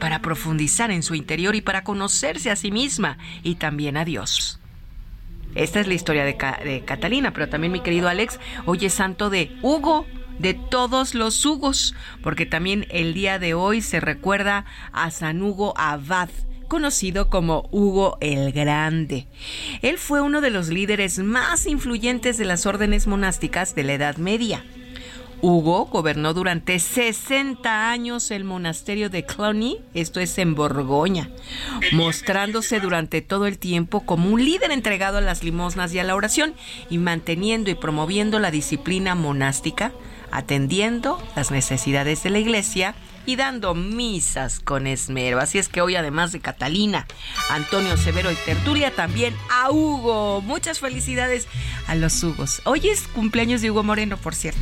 [0.00, 4.60] para profundizar en su interior y para conocerse a sí misma y también a Dios.
[5.54, 8.92] Esta es la historia de, Ca- de Catalina, pero también mi querido Alex, hoy es
[8.92, 10.06] santo de Hugo,
[10.38, 15.72] de todos los Hugos, porque también el día de hoy se recuerda a San Hugo
[15.78, 16.28] Abad,
[16.66, 19.26] conocido como Hugo el Grande.
[19.82, 24.16] Él fue uno de los líderes más influyentes de las órdenes monásticas de la Edad
[24.16, 24.64] Media.
[25.42, 31.28] Hugo gobernó durante 60 años el monasterio de Cluny, esto es en Borgoña,
[31.92, 36.14] mostrándose durante todo el tiempo como un líder entregado a las limosnas y a la
[36.14, 36.54] oración
[36.88, 39.92] y manteniendo y promoviendo la disciplina monástica,
[40.30, 42.94] atendiendo las necesidades de la iglesia
[43.26, 45.40] y dando misas con esmero.
[45.40, 47.06] Así es que hoy, además de Catalina,
[47.50, 50.40] Antonio Severo y Tertulia, también a Hugo.
[50.42, 51.48] Muchas felicidades
[51.86, 52.62] a los Hugos.
[52.64, 54.60] Hoy es cumpleaños de Hugo Moreno, por cierto.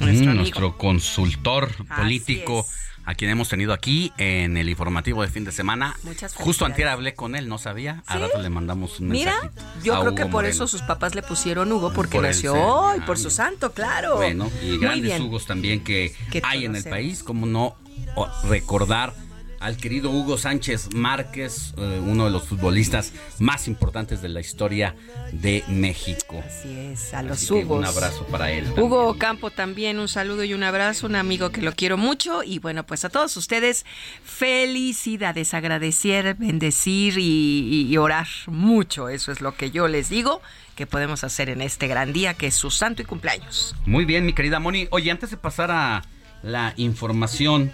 [0.00, 2.66] Nuestro Mm, nuestro consultor político,
[3.04, 5.96] a quien hemos tenido aquí en el informativo de fin de semana.
[6.02, 8.02] Muchas Justo antier hablé con él, no sabía.
[8.06, 10.54] A rato le mandamos un Mira, mensajito yo a creo Hugo que por Moreno.
[10.54, 14.16] eso sus papás le pusieron Hugo, porque Por nació hoy, por ah, su santo, claro.
[14.16, 15.22] Bueno, y Muy grandes bien.
[15.22, 17.76] Hugos también que, Que hay en el país, como no
[18.44, 19.12] recordar
[19.60, 24.96] al querido Hugo Sánchez Márquez, eh, uno de los futbolistas más importantes de la historia
[25.30, 26.42] de México.
[26.44, 27.78] Así es, a los Hugos.
[27.78, 28.66] Un abrazo para él.
[28.76, 32.42] Hugo Campo también, un saludo y un abrazo, un amigo que lo quiero mucho.
[32.42, 33.86] Y bueno, pues a todos ustedes,
[34.24, 39.08] felicidades, agradecer, bendecir y, y- y orar mucho.
[39.08, 40.42] Eso es lo que yo les digo
[40.74, 43.76] que podemos hacer en este gran día que es su santo y cumpleaños.
[43.86, 44.88] Muy bien, mi querida Moni.
[44.90, 46.02] Oye, antes de pasar a
[46.42, 47.70] la información,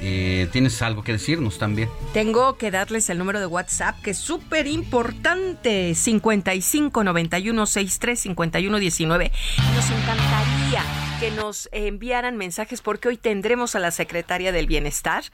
[0.00, 1.88] eh, ¿tienes algo que decirnos también?
[2.12, 8.78] Tengo que darles el número de WhatsApp que es súper importante, 55 91 63 51
[8.78, 9.32] 19.
[9.74, 10.84] Nos encantaría
[11.20, 15.24] que nos enviaran mensajes porque hoy tendremos a la secretaria del Bienestar,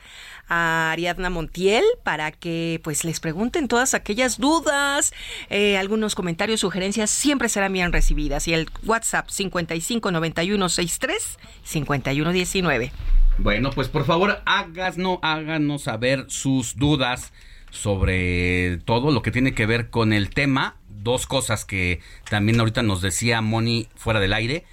[0.49, 5.13] a Ariadna Montiel, para que pues les pregunten todas aquellas dudas,
[5.49, 8.49] eh, algunos comentarios, sugerencias, siempre serán bien recibidas.
[8.49, 12.93] Y el WhatsApp 55 91 63 51 19.
[13.39, 17.33] Bueno, pues por favor, háganos, háganos saber sus dudas
[17.71, 20.77] sobre todo lo que tiene que ver con el tema.
[20.89, 24.65] Dos cosas que también ahorita nos decía Moni fuera del aire.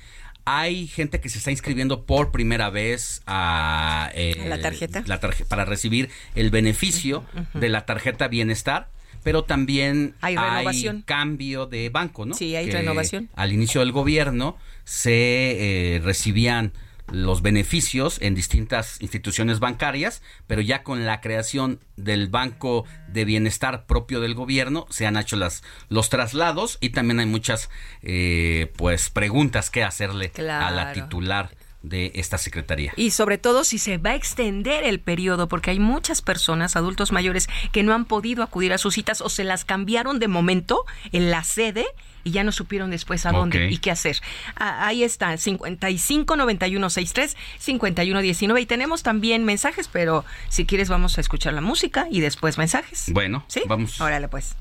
[0.45, 5.03] Hay gente que se está inscribiendo por primera vez a eh, ¿A la tarjeta?
[5.05, 7.23] la tarje- para recibir el beneficio
[7.53, 8.89] de la tarjeta bienestar,
[9.23, 11.01] pero también Hay renovación.
[11.05, 12.33] cambio de banco, ¿no?
[12.33, 13.29] Sí, hay Que renovación.
[13.35, 16.73] Al inicio del gobierno se eh, recibían
[17.13, 23.85] los beneficios en distintas instituciones bancarias, pero ya con la creación del Banco de Bienestar
[23.85, 27.69] propio del gobierno se han hecho las, los traslados y también hay muchas
[28.01, 31.51] eh, pues preguntas que hacerle a la titular
[31.83, 32.93] de esta secretaría.
[32.95, 37.11] Y sobre todo si se va a extender el periodo, porque hay muchas personas, adultos
[37.11, 40.85] mayores, que no han podido acudir a sus citas o se las cambiaron de momento
[41.11, 41.85] en la sede
[42.23, 44.17] y ya no supieron después a dónde y qué hacer.
[44.55, 50.89] Ah, ahí está, 55 91 63 51 19 y tenemos también mensajes, pero si quieres
[50.89, 53.05] vamos a escuchar la música y después mensajes.
[53.11, 53.61] Bueno, ¿Sí?
[53.67, 53.99] vamos.
[54.01, 54.55] Órale pues.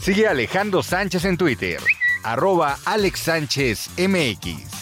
[0.00, 1.78] Sigue a Alejandro Sánchez en Twitter,
[2.24, 4.81] arroba Alex Sánchez MX.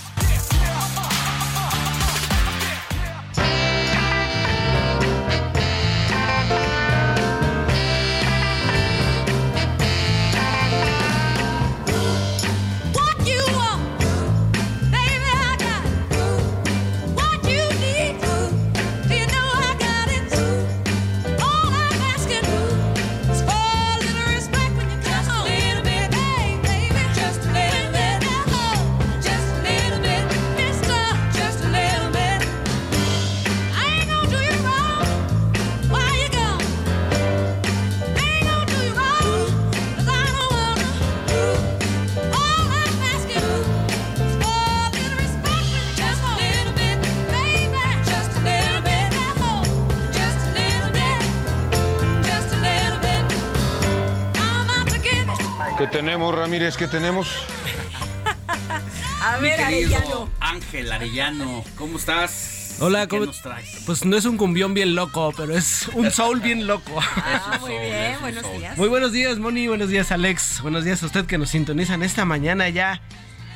[56.31, 56.77] ¿Qué tenemos, Ramírez?
[56.77, 57.29] ¿Qué tenemos?
[59.23, 60.29] A Mi ver, querido Arellano.
[60.41, 62.77] Ángel Arellano, ¿cómo estás?
[62.81, 63.69] Hola, ¿Qué ¿cómo- nos traes?
[63.85, 66.99] Pues no es un cumbión bien loco, pero es un soul bien loco.
[67.17, 68.79] Ah, muy bien, buenos días.
[68.79, 69.67] Muy buenos días, Moni.
[69.67, 70.61] Buenos días, Alex.
[70.63, 73.01] Buenos días a usted que nos sintonizan esta mañana ya.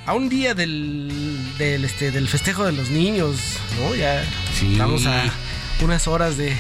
[0.07, 3.37] A un día del, del, este, del festejo de los niños,
[3.81, 3.95] ¿no?
[3.95, 4.23] Ya
[4.61, 5.23] estamos a
[5.81, 6.55] unas horas de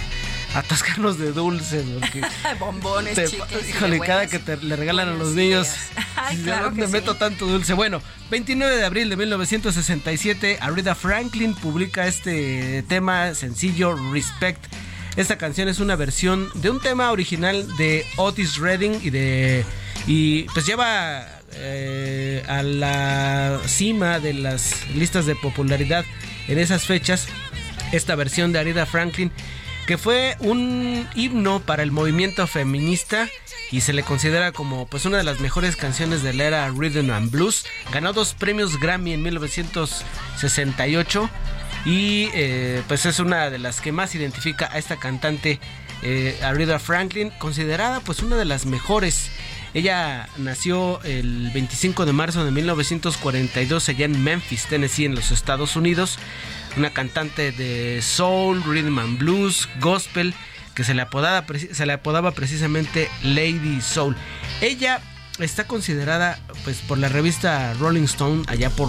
[0.54, 1.84] atascarnos de dulces.
[2.00, 2.22] Porque
[2.58, 5.68] Bombones, te- híjole, cada que te le regalan a los niños.
[6.16, 6.92] Ay, ¿de claro dónde que sí.
[6.92, 7.74] meto tanto dulce?
[7.74, 14.64] Bueno, 29 de abril de 1967, Aretha Franklin publica este tema sencillo Respect.
[15.16, 19.64] Esta canción es una versión de un tema original de Otis Redding y de
[20.06, 26.04] y pues lleva eh, a la cima de las listas de popularidad
[26.48, 27.28] en esas fechas
[27.92, 29.30] esta versión de Aretha Franklin
[29.86, 33.28] que fue un himno para el movimiento feminista
[33.70, 37.10] y se le considera como pues una de las mejores canciones de la era rhythm
[37.10, 37.64] and blues.
[37.92, 41.30] Ganó dos premios Grammy en 1968
[41.84, 45.60] y eh, pues es una de las que más identifica a esta cantante
[46.02, 49.30] eh, Aretha Franklin, considerada pues una de las mejores.
[49.74, 55.76] Ella nació el 25 de marzo de 1942 allá en Memphis, Tennessee, en los Estados
[55.76, 56.18] Unidos.
[56.76, 60.34] Una cantante de soul, rhythm and blues, gospel,
[60.74, 64.16] que se le, apodaba, precisamente Lady Soul.
[64.60, 65.00] Ella
[65.38, 68.88] está considerada pues por la revista Rolling Stone allá por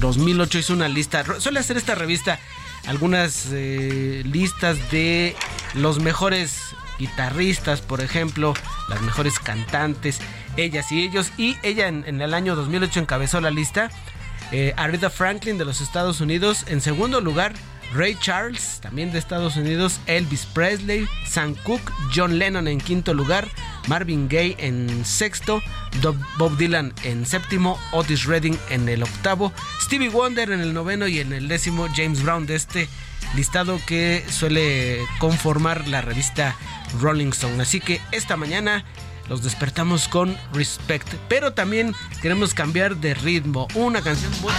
[0.00, 2.38] 2008 hizo una lista, suele hacer esta revista
[2.86, 5.36] algunas eh, listas de
[5.74, 8.54] los mejores guitarristas, por ejemplo,
[8.88, 10.20] las mejores cantantes,
[10.56, 13.90] ellas y ellos y ella en, en el año 2008 encabezó la lista.
[14.52, 14.74] Eh,
[15.12, 17.54] Franklin de los Estados Unidos en segundo lugar.
[17.92, 23.48] Ray Charles, también de Estados Unidos, Elvis Presley, Sam Cooke, John Lennon en quinto lugar,
[23.86, 25.62] Marvin Gaye en sexto,
[26.36, 31.20] Bob Dylan en séptimo, Otis Redding en el octavo, Stevie Wonder en el noveno y
[31.20, 32.88] en el décimo James Brown de este
[33.36, 36.56] listado que suele conformar la revista
[37.00, 37.62] Rolling Stone.
[37.62, 38.84] Así que esta mañana
[39.28, 43.66] los despertamos con Respect, pero también queremos cambiar de ritmo.
[43.74, 44.52] Una canción muy...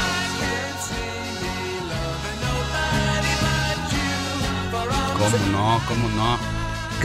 [5.18, 5.82] ¿Cómo no?
[5.88, 6.38] ¿Cómo no?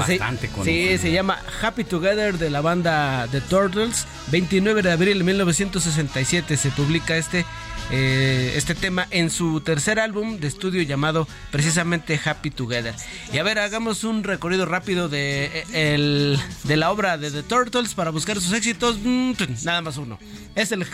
[0.06, 4.06] se- Bastante Sí, se llama Happy Together de la banda The Turtles.
[4.28, 7.44] 29 de abril de 1967 se publica este,
[7.92, 12.94] eh, este tema en su tercer álbum de estudio llamado precisamente Happy Together.
[13.32, 17.42] Y a ver, hagamos un recorrido rápido de, eh, el- de la obra de The
[17.42, 18.98] Turtles para buscar sus éxitos.
[19.02, 19.32] Mm,
[19.64, 20.18] Nada más uno.
[20.54, 20.86] Es el,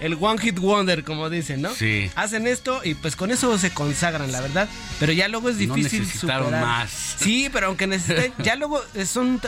[0.00, 1.74] el One Hit Wonder, como dicen, ¿no?
[1.74, 2.10] Sí.
[2.14, 4.68] Hacen esto y pues con eso se consagran, la verdad.
[5.00, 6.64] Pero ya luego es No difícil necesitaron superar.
[6.66, 6.90] más.
[7.18, 9.40] Sí, pero aunque necesiten, ya luego son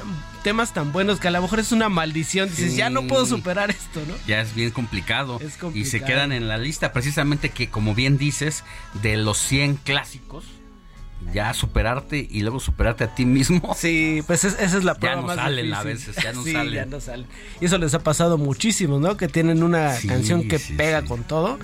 [0.43, 2.49] temas tan buenos que a lo mejor es una maldición.
[2.49, 2.77] Dices, Sí.
[2.77, 4.15] ya no puedo superar esto, ¿no?
[4.27, 5.39] Ya es bien complicado.
[5.41, 6.07] Es Y se complicado.
[6.07, 8.65] quedan en la lista precisamente que, como bien dices,
[9.03, 10.45] de los 100 clásicos,
[11.33, 13.75] ya superarte y luego superarte a ti mismo.
[13.77, 16.09] Sí, pues es- esa es la Ya prueba no más salen a difícil.
[16.13, 16.75] veces, ya no Sí, salen.
[16.75, 17.27] ya no salen.
[17.61, 19.17] Y eso les ha pasado muchísimo, ¿no?
[19.17, 21.59] Que tienen una Sí, canción que sí, pega con todo.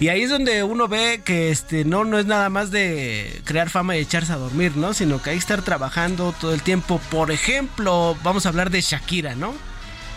[0.00, 3.68] Y ahí es donde uno ve que este no, no es nada más de crear
[3.68, 4.94] fama y echarse a dormir, ¿no?
[4.94, 6.98] Sino que hay que estar trabajando todo el tiempo.
[7.10, 9.52] Por ejemplo, vamos a hablar de Shakira, ¿no?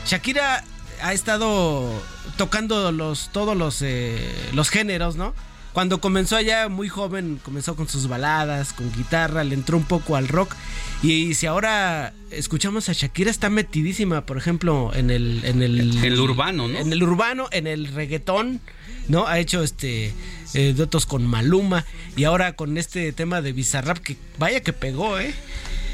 [0.05, 0.63] Shakira
[1.01, 1.89] ha estado
[2.37, 4.19] tocando los todos los eh,
[4.53, 5.33] los géneros, ¿no?
[5.73, 10.15] Cuando comenzó allá muy joven, comenzó con sus baladas, con guitarra, le entró un poco
[10.15, 10.55] al rock.
[11.03, 15.41] Y si ahora escuchamos a Shakira, está metidísima, por ejemplo, en el...
[15.45, 16.77] En el, El urbano, ¿no?
[16.77, 18.61] En el urbano, en el reggaetón,
[19.07, 19.27] ¿no?
[19.27, 20.11] Ha hecho este
[20.55, 20.75] eh,
[21.07, 21.85] con Maluma
[22.17, 25.33] y ahora con este tema de Bizarrap, que vaya que pegó, ¿eh?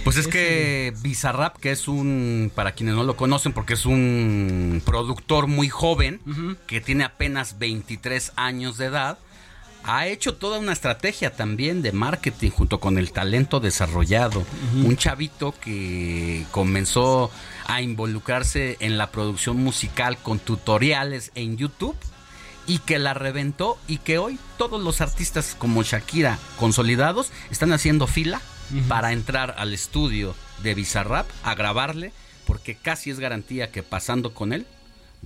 [0.05, 4.83] Pues es que Bizarrap, que es un, para quienes no lo conocen, porque es un
[4.85, 6.21] productor muy joven,
[6.67, 9.17] que tiene apenas 23 años de edad,
[9.83, 14.45] ha hecho toda una estrategia también de marketing junto con el talento desarrollado.
[14.75, 17.31] Un chavito que comenzó
[17.65, 21.97] a involucrarse en la producción musical con tutoriales en YouTube
[22.67, 28.05] y que la reventó y que hoy todos los artistas como Shakira consolidados están haciendo
[28.05, 28.39] fila
[28.87, 32.11] para entrar al estudio de Bizarrap a grabarle
[32.45, 34.65] porque casi es garantía que pasando con él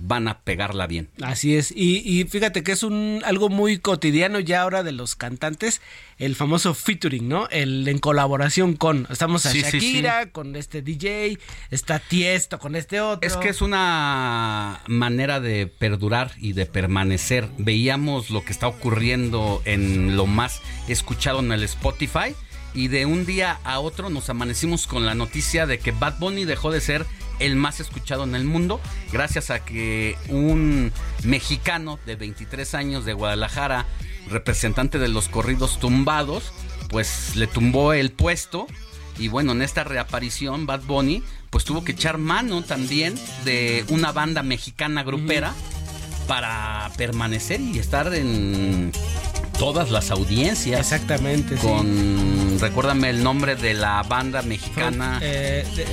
[0.02, 1.10] van a pegarla bien.
[1.20, 5.14] Así es, y, y fíjate que es un algo muy cotidiano ya ahora de los
[5.14, 5.80] cantantes,
[6.18, 7.48] el famoso featuring, ¿no?
[7.50, 11.38] El en colaboración con, estamos a Sí, sí, Shakira, con este DJ,
[11.70, 13.26] está Tiesto con este otro.
[13.26, 17.48] Es que es una manera de perdurar y de permanecer.
[17.58, 22.34] Veíamos lo que está ocurriendo en lo más escuchado en el Spotify
[22.74, 26.44] y de un día a otro nos amanecimos con la noticia de que Bad Bunny
[26.44, 27.06] dejó de ser
[27.38, 28.80] el más escuchado en el mundo
[29.12, 30.92] gracias a que un
[31.24, 33.86] mexicano de 23 años de Guadalajara,
[34.28, 36.52] representante de los corridos tumbados,
[36.88, 38.66] pues le tumbó el puesto.
[39.18, 43.14] Y bueno, en esta reaparición Bad Bunny pues tuvo que echar mano también
[43.44, 45.52] de una banda mexicana grupera
[46.28, 48.92] para permanecer y estar en
[49.60, 50.80] todas las audiencias.
[50.80, 51.56] Exactamente.
[51.56, 51.66] sí.
[51.66, 55.86] Con, recuérdame el nombre de la banda mexicana Eh, de-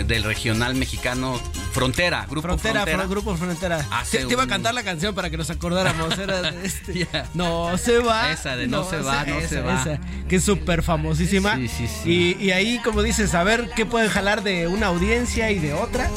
[0.00, 1.38] eh, del regional mexicano
[1.72, 3.04] Frontera, Grupo Frontera, Frontera.
[3.04, 3.86] Fro- Grupo Frontera.
[3.90, 6.18] Hace Te, te iba a cantar la canción para que nos acordáramos.
[6.18, 8.32] Era de este, No se va.
[8.32, 9.80] Esa de No se va, no esa, se va.
[9.80, 11.56] esa, que es súper famosísima.
[11.56, 12.36] Sí, sí, sí.
[12.40, 15.74] Y, y ahí, como dices, a ver qué pueden jalar de una audiencia y de
[15.74, 16.10] otra.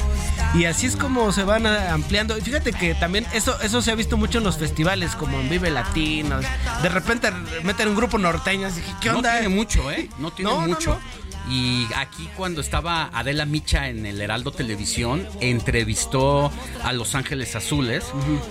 [0.53, 2.37] Y así es como se van ampliando.
[2.37, 5.49] Y fíjate que también eso, eso se ha visto mucho en los festivales, como en
[5.49, 6.43] Vive Latinos.
[6.81, 7.31] De repente
[7.63, 8.67] meten un grupo norteño.
[8.67, 9.31] así que, ¿Qué no onda?
[9.33, 10.09] tiene mucho, ¿eh?
[10.19, 10.89] No tiene No, no, mucho.
[10.91, 11.20] no.
[11.49, 16.51] Y aquí cuando estaba Adela Micha en el Heraldo Televisión, entrevistó
[16.83, 18.05] a Los Ángeles Azules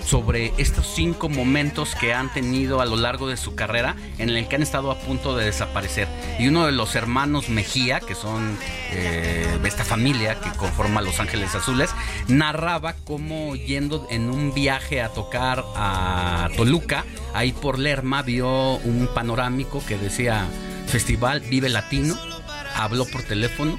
[0.05, 4.47] sobre estos cinco momentos que han tenido a lo largo de su carrera en el
[4.47, 6.07] que han estado a punto de desaparecer.
[6.39, 8.57] Y uno de los hermanos Mejía, que son
[8.91, 11.91] eh, esta familia que conforma Los Ángeles Azules,
[12.27, 19.09] narraba cómo yendo en un viaje a tocar a Toluca, ahí por Lerma, vio un
[19.13, 20.45] panorámico que decía
[20.87, 22.15] Festival Vive Latino
[22.75, 23.77] habló por teléfono,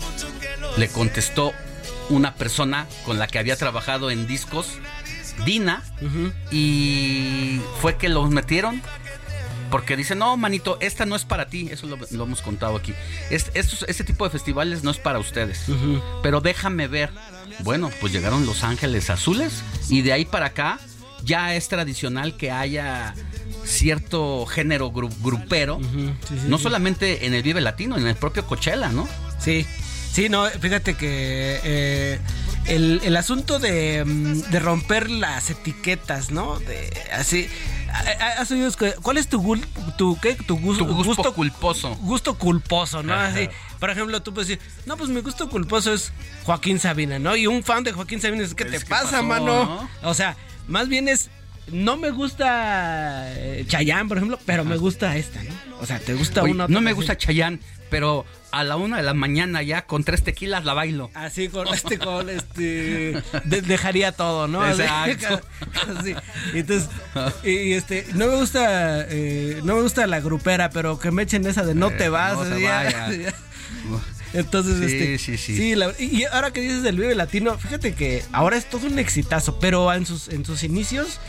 [0.76, 1.52] le contestó
[2.10, 4.66] una persona con la que había trabajado en discos,
[5.44, 5.82] Dina,
[6.50, 8.82] y fue que los metieron.
[9.70, 11.68] Porque dicen, no, manito, esta no es para ti.
[11.70, 12.92] Eso lo, lo hemos contado aquí.
[13.30, 15.62] Es- estos- este tipo de festivales no es para ustedes.
[16.22, 17.10] Pero déjame ver.
[17.60, 19.62] Bueno, pues llegaron Los Ángeles Azules.
[19.88, 20.78] Y de ahí para acá
[21.24, 23.14] ya es tradicional que haya
[23.64, 25.80] cierto género gru- grupero.
[26.28, 26.62] sí, no sí.
[26.62, 29.08] solamente en el Vive Latino, en el propio Coachella, ¿no?
[29.38, 29.66] Sí,
[30.12, 32.20] sí, no, fíjate que eh,
[32.66, 36.58] el, el asunto de, mm, de romper las etiquetas, ¿no?
[36.60, 37.48] De así.
[37.92, 38.70] ha- ha- ¿Has oído
[39.02, 39.64] ¿Cuál es tu, gul-
[39.98, 40.34] tu, qué?
[40.34, 41.94] tu, gus- Tu gusto culposo.
[41.96, 43.12] Gusto culposo, ¿no?
[43.14, 43.26] Ajá.
[43.28, 43.48] Así,
[43.80, 46.12] por ejemplo, tú puedes decir, no, pues mi gusto culposo es
[46.44, 47.34] Joaquín Sabina, ¿no?
[47.36, 49.64] Y un fan de Joaquín Sabina es, ¿qué te ¿qué pasa, pasó, mano?
[50.02, 50.08] no?
[50.08, 50.36] O sea,
[50.68, 51.30] más bien es,
[51.70, 55.50] no me gusta eh, Chayanne, por ejemplo, pero me gusta esta, ¿no?
[55.80, 57.60] O sea, te gusta Oye, una no me gusta Chayán,
[57.90, 61.10] pero a la una de la mañana ya con tres tequilas la bailo.
[61.14, 64.66] Así con este, con este, de- dejaría todo, ¿no?
[64.68, 65.40] Exacto.
[66.54, 66.88] Entonces,
[67.44, 71.46] y, este, no me gusta, eh, no me gusta la grupera, pero que me echen
[71.46, 72.36] esa de no Eh, te vas.
[72.48, 73.34] no ya- ya.
[74.34, 75.74] Entonces, Sí, este, sí, sí.
[75.74, 78.98] la- y, y ahora que dices del Vive Latino, fíjate que ahora es todo un
[78.98, 81.20] exitazo, pero en sus, en sus inicios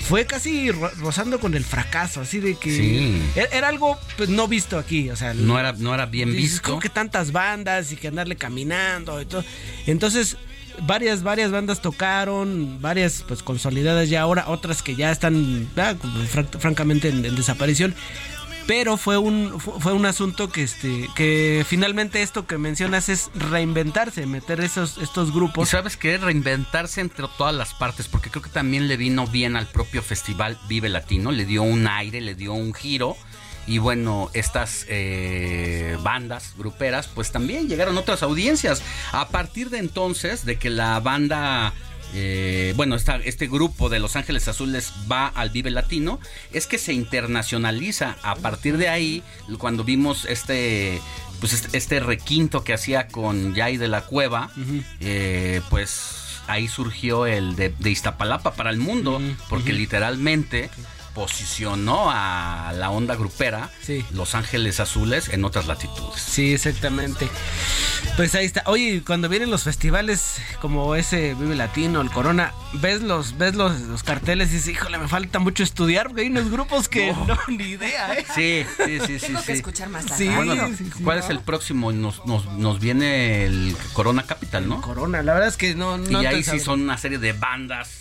[0.00, 3.22] fue casi ro- rozando con el fracaso, así de que Sí.
[3.36, 6.62] era, era algo pues, no visto aquí, o sea, No era, no era bien visto.
[6.68, 9.44] ¿cómo que tantas bandas y que andarle caminando y todo?
[9.86, 10.36] Entonces,
[10.86, 16.18] varias, varias bandas tocaron, varias pues consolidadas ya ahora, otras que ya están ah, como
[16.24, 17.94] fran- francamente en, en desaparición.
[18.70, 23.28] Pero fue un, fu- fue un asunto que este, que finalmente esto que mencionas es
[23.34, 25.68] reinventarse, meter esos, estos grupos.
[25.70, 29.66] sabes que reinventarse entre todas las partes, porque creo que también le vino bien al
[29.66, 33.16] propio festival Vive Latino, le dio un aire, le dio un giro.
[33.66, 38.82] Y bueno, estas eh, bandas gruperas, pues también llegaron otras audiencias.
[39.10, 41.72] A partir de entonces, de que la banda,
[42.14, 46.18] eh, bueno, esta- este grupo de Los Ángeles Azules va al Vive Latino,
[46.52, 48.16] es que se internacionaliza.
[48.22, 49.22] A partir de ahí,
[49.58, 51.00] cuando vimos este,
[51.40, 54.50] pues este, este requinto que hacía con Jay de la Cueva,
[55.00, 60.68] eh, pues ahí surgió el de, de Iztapalapa para el mundo, porque literalmente
[61.20, 63.68] posicionó a la onda grupera
[64.14, 66.18] Los Ángeles Azules en otras latitudes.
[66.18, 67.28] Sí, exactamente.
[68.16, 68.62] Pues ahí está.
[68.64, 73.78] Oye, cuando vienen los festivales como ese Vive Latino, el Corona, ves los, ves los,
[73.82, 77.38] los carteles y dices, híjole, me falta mucho estudiar porque hay unos grupos que no,
[77.48, 78.24] ni idea, ¿eh?
[78.34, 79.26] Sí, sí, sí, sí.
[79.26, 79.52] Tengo que sí.
[79.52, 80.74] escuchar más Sí, Bueno, radio.
[80.74, 81.04] sí, sí.
[81.04, 81.92] ¿Cuál es el próximo?
[81.92, 84.80] Nos, nos, nos viene el Corona Capital, ¿no?
[84.80, 86.64] Corona, la verdad es que no, no y ahí sí sabes.
[86.64, 87.99] son una serie de bandas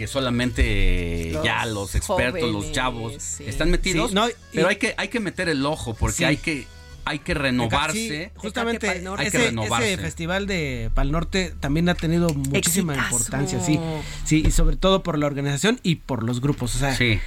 [0.00, 3.44] que solamente Los ya los expertos, los chavos sí.
[3.46, 4.08] están metidos.
[4.10, 6.24] Sí, no, y- pero hay que, hay que meter el ojo porque Sí.
[6.24, 6.66] hay que
[7.04, 8.30] hay que renovarse.
[8.32, 8.88] Sí, justamente.
[8.88, 9.92] Hay que ese, renovarse.
[9.94, 13.16] ese festival de Pal Norte también ha tenido muchísima Exitazo.
[13.16, 13.80] importancia, sí.
[14.24, 17.18] Sí, y sobre todo por la organización y por los grupos, o sea, Sí.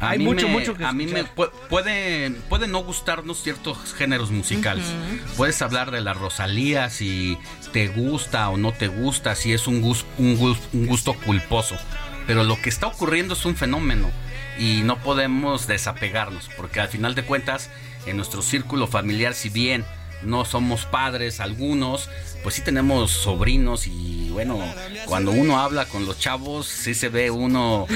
[0.00, 1.50] A Hay mucho, me- mucho que A mí me escuchar.
[1.52, 4.84] pu- puede, puede no gustarnos ciertos géneros musicales.
[5.36, 7.38] Puedes hablar de la Rosalía si
[7.72, 11.76] te gusta o no te gusta, si es un, gus- un, gus- un gusto culposo.
[12.26, 14.10] Pero lo que está ocurriendo es un fenómeno
[14.58, 17.70] y no podemos desapegarnos, porque al final de cuentas,
[18.06, 19.84] en nuestro círculo familiar, si bien
[20.24, 22.08] no somos padres algunos,
[22.42, 24.58] pues sí tenemos sobrinos y bueno,
[25.06, 27.86] cuando uno habla con los chavos, sí se ve uno,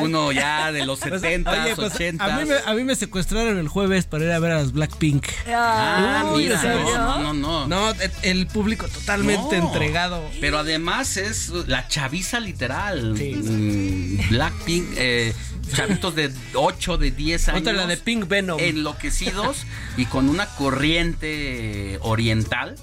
[0.00, 2.24] uno ya de los Pues, 70, oye, pues, 80.
[2.24, 4.72] a, mí me, a mí me secuestraron el jueves para ir a ver a los
[4.72, 5.26] Blackpink.
[5.48, 7.66] Ah, Uy, mira, no, no, no, no.
[7.66, 10.22] No, el- el público totalmente No, entregado.
[10.40, 13.14] Pero además es la chaviza literal.
[13.16, 13.34] Sí.
[13.34, 15.34] Mm, Blackpink, eh,
[15.72, 17.60] chavitos de 8, de 10 años.
[17.60, 18.58] Otra la de Pink Venom.
[18.60, 19.66] Enloquecidos
[19.96, 22.76] y con una corriente oriental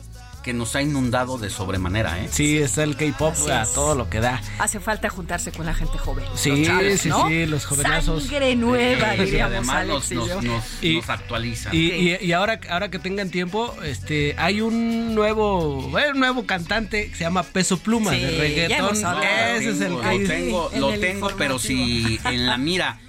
[0.46, 2.30] que nos ha inundado de sobremanera, ¿eh?
[2.32, 4.40] Sí, está el K-pop a todo lo que da.
[4.60, 6.24] Hace falta juntarse con la gente joven.
[6.36, 6.66] Sí,
[7.00, 7.28] sí, ¿no?
[7.28, 8.24] sí, los jovenazos.
[8.26, 10.42] Sangre nueva, Y diríamos además Alex nos, y nos, yo.
[10.44, 11.74] nos, Y- nos actualizan.
[11.76, 17.10] Y, y- y ahora, ahora que tengan tiempo, este, hay un nuevo, un nuevo cantante
[17.10, 19.04] que se llama Peso Pluma Sí, de reggaetón.
[19.04, 19.24] hablado.
[19.24, 22.58] Ese es el que lo Ay, tengo, sí, en lo tengo, pero si en la
[22.60, 23.00] mira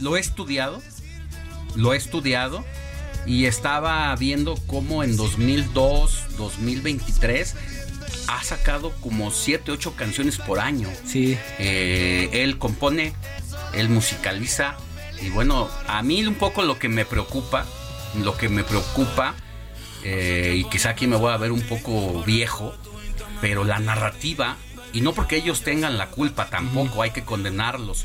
[0.00, 0.80] lo he estudiado,
[1.74, 2.64] lo he estudiado
[3.26, 7.54] y estaba viendo cómo en 2002, 2023
[8.28, 10.88] ha sacado como 7, 8 canciones por año.
[11.04, 11.38] Sí.
[11.58, 13.14] Eh, él compone,
[13.74, 14.76] él musicaliza
[15.20, 17.66] y bueno, a mí un poco lo que me preocupa,
[18.22, 19.34] lo que me preocupa
[20.04, 22.74] eh, y quizá aquí me voy a ver un poco viejo,
[23.40, 24.56] pero la narrativa,
[24.92, 28.04] y no porque ellos tengan la culpa tampoco, hay que condenarlos,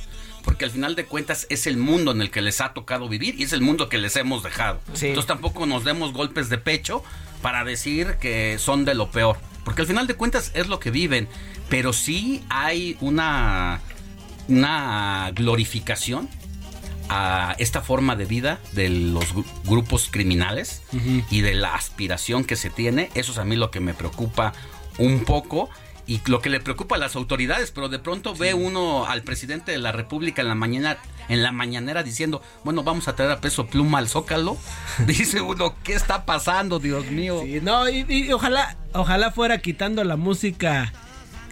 [0.49, 3.35] porque al final de cuentas es el mundo en el que les ha tocado vivir
[3.39, 4.81] y es el mundo que les hemos dejado.
[4.93, 5.07] Sí.
[5.09, 7.03] Entonces tampoco nos demos golpes de pecho
[7.43, 9.37] para decir que son de lo peor.
[9.63, 11.27] porque al final de cuentas es lo que viven,
[11.69, 13.79] pero sí hay una,
[14.47, 16.27] una glorificación
[17.09, 20.81] a esta forma de vida de los gru- grupos criminales
[21.29, 23.09] y de la aspiración que se tiene.
[23.13, 24.53] Eso es a mí lo que me preocupa
[24.97, 25.69] un poco
[26.09, 29.71] y lo que le preocupa a las autoridades, pero de pronto ve uno al presidente
[29.71, 30.97] de la República en la mañana
[31.27, 34.57] en la mañanera diciendo, bueno, vamos a traer a peso pluma al Zócalo.
[35.05, 37.41] Dice uno, ¿qué está pasando, Dios mío?
[37.43, 40.91] Sí, no, y, y ojalá, ojalá fuera quitando la música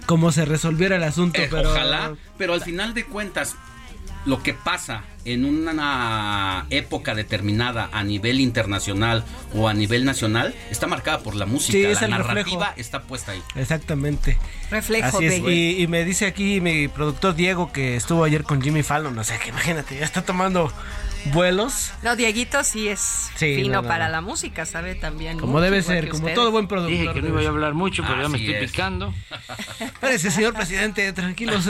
[0.07, 3.55] como se resolviera el asunto, Eh, pero Ojalá, pero al final de cuentas,
[4.27, 9.23] lo que pasa en una época determinada a nivel internacional
[9.55, 11.71] o a nivel nacional está marcada por la música.
[11.71, 12.73] Sí, la es el narrativa reflejo.
[12.77, 13.41] está puesta ahí.
[13.55, 14.37] Exactamente.
[14.69, 15.43] Reflejo Así es.
[15.43, 19.17] de- Y, y me dice aquí mi productor Diego que estuvo ayer con Jimmy Fallon.
[19.17, 20.71] O sea, que imagínate, ya está tomando
[21.31, 21.91] vuelos.
[22.03, 25.39] No, Dieguito sí es Sí, fino no, no, para la música, sabe también.
[25.39, 26.35] Como mucho, debe ser, como ustedes.
[26.35, 26.97] todo buen productor.
[26.97, 28.71] Dije que no iba a hablar mucho, pero ya me estoy es.
[28.71, 29.13] picando.
[29.79, 31.65] Espérese, señor presidente, tranquilos.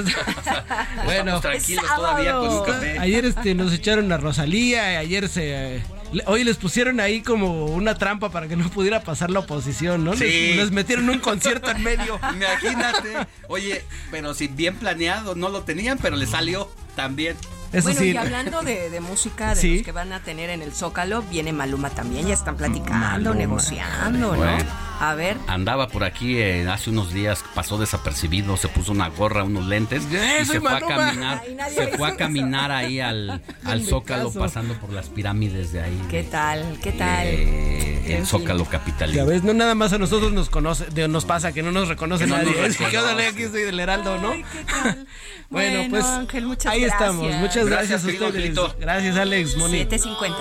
[1.05, 2.99] bueno, tranquilos todavía con un café.
[2.99, 5.77] Ayer este, nos echaron a Rosalía, ayer se...
[5.77, 5.83] eh,
[6.25, 10.13] Hoy les pusieron ahí como una trampa para que no pudiera pasar la oposición, ¿no?
[10.13, 10.23] Sí.
[10.23, 12.17] Les, les metieron un concierto en medio.
[12.33, 13.27] Imagínate.
[13.49, 17.35] Oye, pero si bien planeado no lo tenían, pero le salió también.
[17.83, 19.75] Bueno, y hablando de, de música, de Sí.
[19.77, 22.95] los que van a tener en el Zócalo, viene Maluma también, ya están platicando,
[23.31, 23.35] Maluma.
[23.35, 24.35] negociando, ¿no?
[24.37, 24.87] Bueno.
[24.99, 25.37] A ver.
[25.45, 30.01] Andaba por aquí eh, hace unos días, pasó desapercibido, se puso una gorra, unos lentes
[30.11, 34.29] ¡Eh, y se fue a caminar, Ay, se fue a caminar ahí al, al Zócalo
[34.29, 34.39] caso.
[34.39, 36.01] pasando por las pirámides de ahí.
[36.09, 36.79] ¿Qué tal?
[36.81, 37.27] ¿Qué tal?
[37.27, 38.25] eh, En el.
[38.25, 39.25] Zócalo Ya capitalino.
[39.27, 42.23] ves, no nada más a nosotros nos conoce, de- nos pasa que no nos reconoce
[42.23, 42.49] Que no nadie.
[42.59, 43.27] nos reconoce.
[43.27, 44.29] aquí soy del Heraldo, ¿no?
[44.31, 45.05] bueno,
[45.49, 47.01] Bueno, pues Ángel, muchas ahí gracias.
[47.01, 47.35] estamos.
[47.35, 48.35] Muchas gracias, Gracias, a ustedes.
[48.35, 48.75] Angelito.
[48.79, 49.77] Gracias, Alex, Moni.
[49.79, 50.37] 750.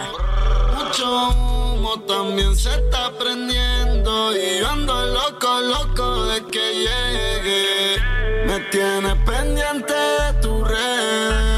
[0.77, 7.97] Mucho humo también se está prendiendo y yo ando loco, loco de que llegue.
[8.47, 11.57] Me tienes pendiente de tu red.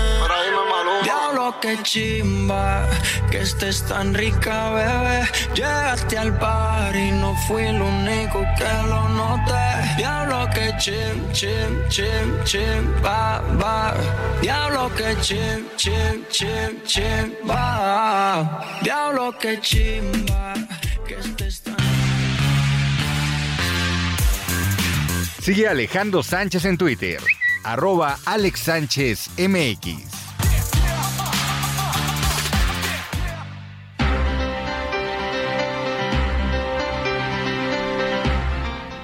[1.60, 2.86] Que chimba,
[3.32, 5.28] que estés tan rica, bebé.
[5.54, 9.67] Llegaste al bar y no fui el único que lo noté.
[9.98, 13.94] Diablo que chim, chim, chim, chimba, va.
[14.40, 18.64] Diablo que chim, chim, chim, chimba.
[18.80, 20.54] Diablo que chimba,
[21.04, 21.76] que estés tan
[25.42, 27.20] Sigue Alejandro Sánchez en Twitter,
[27.64, 30.27] arroba Alex Sánchez MX.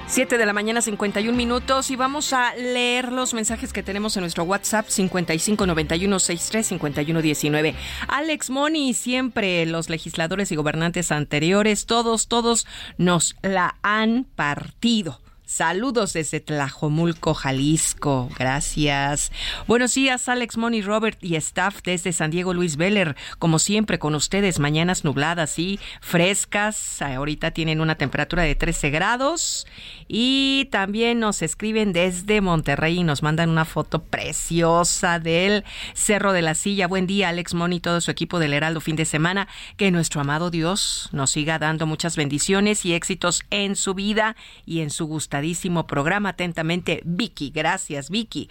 [0.07, 4.21] Siete de la mañana, 51 minutos, y vamos a leer los mensajes que tenemos en
[4.21, 7.73] nuestro WhatsApp 5591635119.
[8.07, 15.24] Alex Moni, siempre los legisladores y gobernantes anteriores, todos, todos nos la han partido.
[15.45, 18.29] Saludos desde Tlajomulco, Jalisco.
[18.37, 19.31] Gracias.
[19.67, 23.15] Buenos días, Alex Moni, Robert y staff desde San Diego, Luis Veller.
[23.37, 26.99] Como siempre, con ustedes, mañanas nubladas y frescas.
[27.03, 29.67] Ahorita tienen una temperatura de 13 grados.
[30.07, 36.41] Y también nos escriben desde Monterrey y nos mandan una foto preciosa del Cerro de
[36.41, 36.87] la Silla.
[36.87, 39.47] Buen día, Alex Moni y todo su equipo del Heraldo fin de semana.
[39.77, 44.35] Que nuestro amado Dios nos siga dando muchas bendiciones y éxitos en su vida
[44.65, 45.05] y en su
[45.87, 46.29] programa.
[46.29, 47.51] Atentamente, Vicky.
[47.53, 48.49] Gracias, Vicky.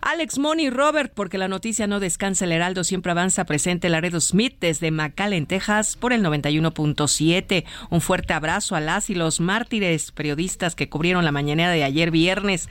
[0.00, 2.44] Alex Moni Robert, porque la noticia no descansa.
[2.44, 3.44] El Heraldo siempre avanza.
[3.44, 7.64] Presente Laredo Smith desde McAllen, Texas, por el 91.7.
[7.90, 12.10] Un fuerte abrazo a las y los mártires periodistas que cubrieron la mañanera de ayer
[12.10, 12.68] viernes.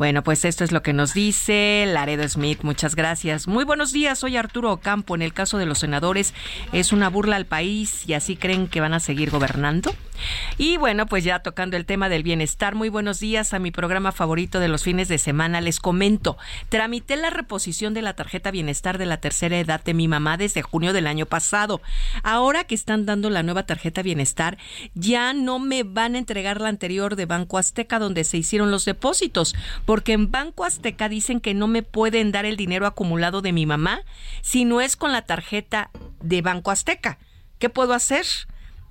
[0.00, 2.60] Bueno, pues esto es lo que nos dice Laredo Smith.
[2.62, 3.46] Muchas gracias.
[3.46, 4.18] Muy buenos días.
[4.18, 5.14] Soy Arturo Ocampo.
[5.14, 6.32] En el caso de los senadores,
[6.72, 9.94] es una burla al país y así creen que van a seguir gobernando.
[10.58, 14.12] Y bueno, pues ya tocando el tema del bienestar, muy buenos días a mi programa
[14.12, 15.60] favorito de los fines de semana.
[15.60, 16.36] Les comento,
[16.68, 20.62] tramité la reposición de la tarjeta bienestar de la tercera edad de mi mamá desde
[20.62, 21.80] junio del año pasado.
[22.22, 24.58] Ahora que están dando la nueva tarjeta bienestar,
[24.94, 28.84] ya no me van a entregar la anterior de Banco Azteca donde se hicieron los
[28.84, 29.54] depósitos,
[29.90, 33.66] porque en Banco Azteca dicen que no me pueden dar el dinero acumulado de mi
[33.66, 34.02] mamá
[34.40, 35.90] si no es con la tarjeta
[36.22, 37.18] de Banco Azteca.
[37.58, 38.24] ¿Qué puedo hacer?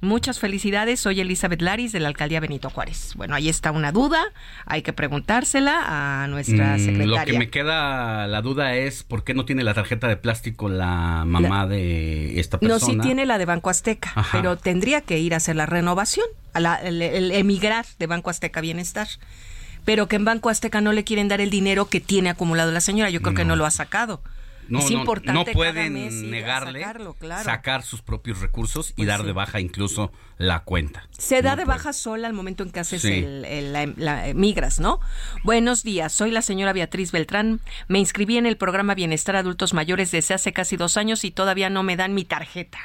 [0.02, 3.14] Muchas felicidades, soy Elizabeth Laris de la alcaldía Benito Juárez.
[3.16, 4.22] Bueno, ahí está una duda,
[4.66, 7.06] hay que preguntársela a nuestra Mm, secretaria.
[7.20, 10.68] Lo que me queda la duda es por qué no tiene la tarjeta de plástico
[10.68, 12.94] la mamá de esta No, persona.
[13.04, 14.38] sí tiene la de Banco Azteca, Ajá.
[14.38, 18.30] pero tendría que ir a hacer la renovación, a la- el, el emigrar de Banco
[18.30, 19.08] Azteca Bienestar.
[19.90, 22.80] Pero que en Banco Azteca no le quieren dar el dinero que tiene acumulado la
[22.80, 24.22] señora, yo creo que no lo ha sacado.
[24.68, 27.44] no, es importante no pueden negarle sacarlo, claro.
[27.44, 29.26] sacar sus propios recursos y Pues dar sí.
[29.26, 31.08] de baja incluso la cuenta.
[31.18, 31.78] Se da No de puede.
[31.80, 33.14] baja sola al momento en que haces Sí.
[33.14, 35.00] el, el- la, la- eh, migras, ¿no?
[35.44, 37.60] Buenos días, soy la señora Beatriz Beltrán.
[37.88, 41.72] Me inscribí en el programa Bienestar Adultos Mayores desde hace casi dos años y todavía
[41.72, 42.78] no me dan mi tarjeta.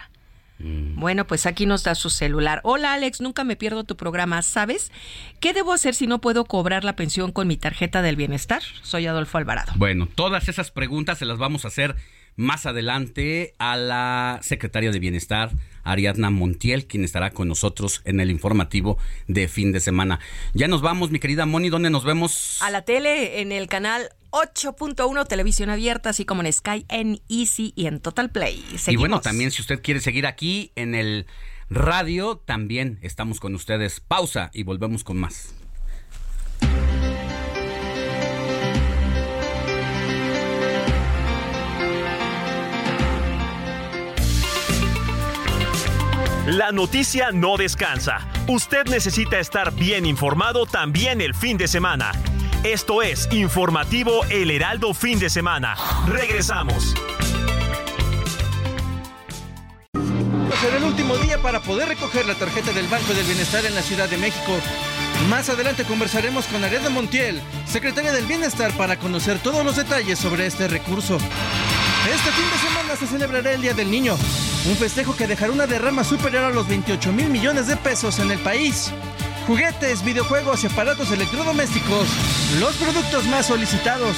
[0.64, 0.98] Mm.
[0.98, 2.60] Bueno, pues aquí nos da su celular.
[2.64, 4.40] Hola Alex, nunca me pierdo tu programa.
[4.40, 4.90] ¿Sabes
[5.38, 8.62] qué debo hacer si no puedo cobrar la pensión con mi tarjeta del bienestar?
[8.82, 9.72] Soy Adolfo Alvarado.
[9.76, 11.96] Bueno, todas esas preguntas se las vamos a hacer
[12.36, 15.50] más adelante a la secretaria de Bienestar,
[15.84, 20.18] Ariadna Montiel, quien estará con nosotros en el informativo de fin de semana.
[20.54, 22.58] Ya nos vamos, mi querida Moni, ¿dónde nos vemos?
[22.62, 27.72] A la tele en el canal 8.1 Televisión Abierta, así como en Sky, en Easy
[27.76, 28.64] y en Total Play.
[28.72, 29.02] Y Seguimos.
[29.02, 31.26] bueno, también si usted quiere seguir aquí en el
[31.70, 34.00] radio, también estamos con ustedes.
[34.00, 35.54] Pausa y volvemos con más.
[46.46, 48.18] La noticia no descansa.
[48.48, 52.12] Usted necesita estar bien informado también el fin de semana.
[52.62, 55.74] Esto es Informativo El Heraldo Fin de Semana.
[56.06, 56.94] Regresamos.
[60.60, 63.80] Será el último día para poder recoger la tarjeta del Banco del Bienestar en la
[63.80, 64.52] Ciudad de México.
[65.28, 70.46] Más adelante conversaremos con Ariadna Montiel, secretaria del Bienestar, para conocer todos los detalles sobre
[70.46, 71.16] este recurso.
[71.16, 74.16] Este fin de semana se celebrará el Día del Niño,
[74.66, 78.30] un festejo que dejará una derrama superior a los 28 mil millones de pesos en
[78.30, 78.92] el país.
[79.46, 82.06] Juguetes, videojuegos y aparatos electrodomésticos,
[82.60, 84.16] los productos más solicitados.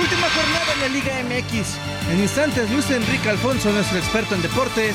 [0.00, 1.76] Última jornada en la Liga MX.
[2.10, 4.94] En instantes, Luis Enrique Alfonso, nuestro experto en deportes,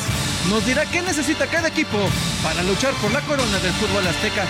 [0.50, 1.98] nos dirá qué necesita cada equipo
[2.44, 4.46] para luchar por la corona del fútbol azteca.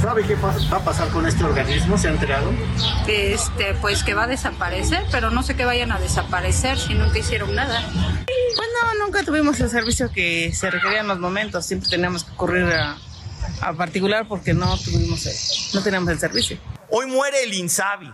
[0.00, 1.96] ¿Sabe qué va a pasar con este organismo?
[1.98, 2.50] ¿Se ha enterado?
[3.06, 7.18] Este, pues que va a desaparecer, pero no sé qué vayan a desaparecer si nunca
[7.18, 7.82] hicieron nada.
[8.56, 11.66] Pues no, nunca tuvimos el servicio que se requería en los momentos.
[11.66, 12.96] Siempre teníamos que correr a,
[13.60, 15.36] a particular porque no tuvimos el,
[15.74, 16.58] no teníamos el servicio.
[16.90, 18.12] Hoy muere el Insabi.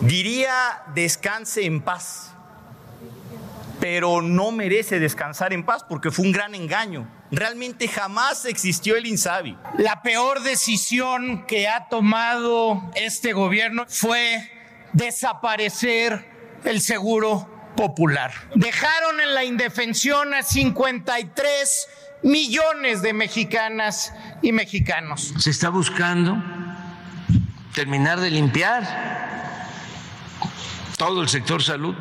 [0.00, 2.32] Diría descanse en paz.
[3.78, 7.08] Pero no merece descansar en paz porque fue un gran engaño.
[7.30, 9.56] Realmente jamás existió el Insabi.
[9.78, 14.50] La peor decisión que ha tomado este gobierno fue
[14.92, 16.28] desaparecer
[16.64, 18.32] el seguro popular.
[18.54, 21.88] Dejaron en la indefensión a 53
[22.22, 24.12] millones de mexicanas
[24.42, 25.32] y mexicanos.
[25.38, 26.42] Se está buscando
[27.74, 28.84] terminar de limpiar
[30.96, 31.94] todo el sector salud,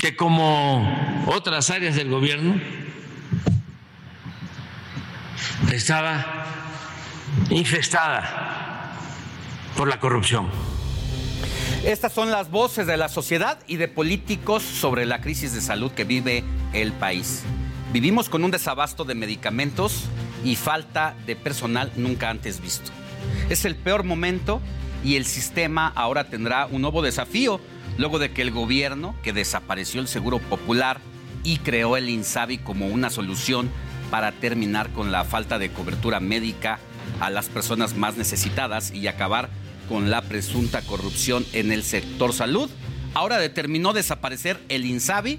[0.00, 2.60] que como otras áreas del gobierno
[5.72, 6.44] estaba
[7.50, 8.92] infestada
[9.76, 10.50] por la corrupción.
[11.84, 15.92] Estas son las voces de la sociedad y de políticos sobre la crisis de salud
[15.92, 17.42] que vive el país.
[17.92, 20.04] Vivimos con un desabasto de medicamentos
[20.44, 22.90] y falta de personal nunca antes visto.
[23.48, 24.60] Es el peor momento
[25.04, 27.60] y el sistema ahora tendrá un nuevo desafío
[27.96, 31.00] luego de que el gobierno, que desapareció el Seguro Popular
[31.44, 33.70] y creó el INSABI como una solución
[34.10, 36.78] para terminar con la falta de cobertura médica
[37.20, 39.48] a las personas más necesitadas y acabar
[39.88, 42.70] con la presunta corrupción en el sector salud,
[43.14, 45.38] ahora determinó desaparecer el INSABI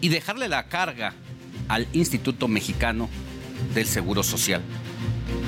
[0.00, 1.14] y dejarle la carga
[1.68, 3.08] al Instituto Mexicano
[3.74, 4.62] del Seguro Social.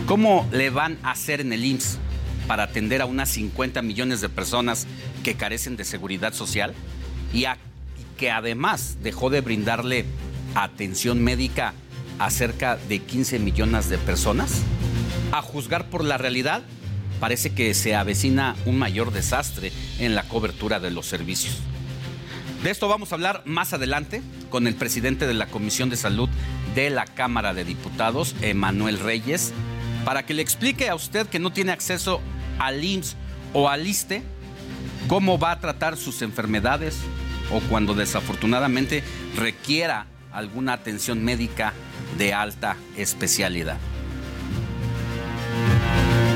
[0.06, 1.98] ¿Cómo le van a hacer en el IMSS
[2.46, 4.86] para atender a unas 50 millones de personas
[5.22, 6.74] que carecen de seguridad social
[7.32, 7.46] y, y
[8.16, 10.04] que además dejó de brindarle
[10.54, 11.74] atención médica
[12.18, 14.62] a cerca de 15 millones de personas?
[15.32, 16.62] A juzgar por la realidad,
[17.20, 21.56] parece que se avecina un mayor desastre en la cobertura de los servicios.
[22.62, 26.28] De esto vamos a hablar más adelante con el presidente de la Comisión de Salud
[26.74, 29.54] de la Cámara de Diputados, Emanuel Reyes,
[30.04, 32.20] para que le explique a usted que no tiene acceso
[32.58, 33.16] al IMSS
[33.54, 34.22] o al ISTE,
[35.08, 36.98] cómo va a tratar sus enfermedades
[37.50, 39.02] o cuando desafortunadamente
[39.36, 41.72] requiera alguna atención médica
[42.18, 43.78] de alta especialidad.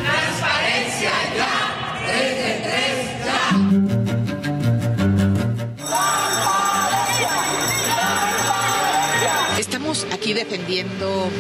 [0.03, 4.04] Transparencia ya, desde tres
[9.59, 11.31] Estamos aquí defendiendo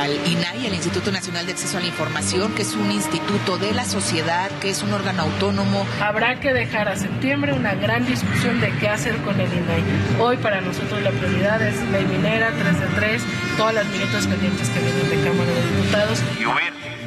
[0.00, 3.72] al INAI, el Instituto Nacional de Acceso a la Información, que es un instituto de
[3.72, 5.86] la sociedad, que es un órgano autónomo.
[6.00, 9.82] Habrá que dejar a septiembre una gran discusión de qué hacer con el INAI.
[10.20, 13.22] Hoy para nosotros la prioridad es ley minera, 3 de 3,
[13.56, 16.22] todas las minutas pendientes que vienen de Cámara de Diputados.
[16.38, 17.03] Y huir.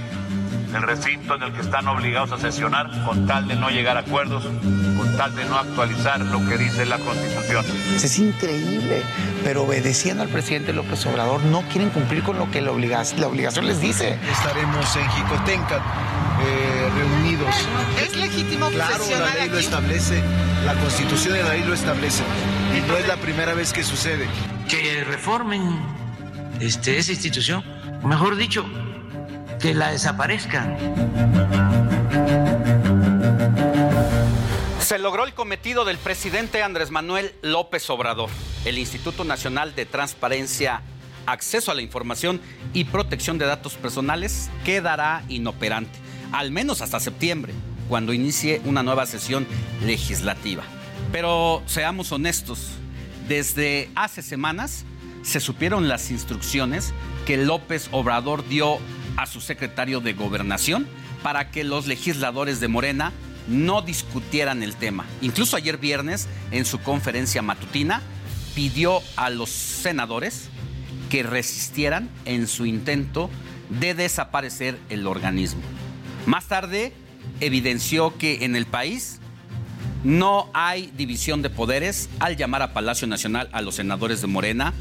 [0.73, 4.01] El recinto en el que están obligados a sesionar con tal de no llegar a
[4.01, 7.65] acuerdos, con tal de no actualizar lo que dice la Constitución.
[7.95, 9.03] Es increíble,
[9.43, 13.27] pero obedeciendo al presidente López Obrador no quieren cumplir con lo que la obligación, la
[13.27, 14.19] obligación les dice.
[14.31, 15.81] Estaremos en Jicotenca
[16.45, 17.55] eh, reunidos.
[18.05, 19.65] ¿Es legítimo Claro, sesionar la ley lo aquí?
[19.65, 20.21] establece,
[20.65, 22.23] la constitución de la ley lo establece.
[22.77, 24.27] Y no es la primera vez que sucede.
[24.69, 25.79] Que reformen
[26.59, 27.63] este, esa institución,
[28.03, 28.65] mejor dicho,
[29.59, 30.77] que la desaparezcan.
[34.79, 38.29] Se logró el cometido del presidente Andrés Manuel López Obrador.
[38.65, 40.81] El Instituto Nacional de Transparencia,
[41.25, 42.39] Acceso a la Información
[42.73, 45.99] y Protección de Datos Personales quedará inoperante,
[46.31, 47.53] al menos hasta septiembre,
[47.89, 49.45] cuando inicie una nueva sesión
[49.83, 50.63] legislativa.
[51.11, 52.69] Pero seamos honestos,
[53.27, 54.85] desde hace semanas
[55.21, 56.93] se supieron las instrucciones
[57.25, 58.79] que López Obrador dio
[59.17, 60.87] a su secretario de Gobernación
[61.23, 63.11] para que los legisladores de Morena
[63.47, 65.05] no discutieran el tema.
[65.21, 68.01] Incluso ayer viernes, en su conferencia matutina,
[68.55, 70.49] pidió a los senadores
[71.09, 73.29] que resistieran en su intento
[73.69, 75.61] de desaparecer el organismo.
[76.25, 76.93] Más tarde,
[77.39, 79.19] evidenció que en el país
[80.03, 84.73] no hay división de poderes al llamar a Palacio Nacional a los senadores de Morena,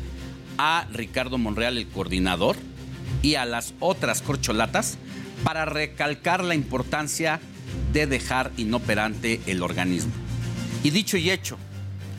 [0.58, 2.56] a Ricardo Monreal, el coordinador,
[3.26, 4.98] y a las otras corcholatas
[5.42, 7.40] para recalcar la importancia
[7.92, 10.12] de dejar inoperante el organismo.
[10.84, 11.58] Y dicho y hecho,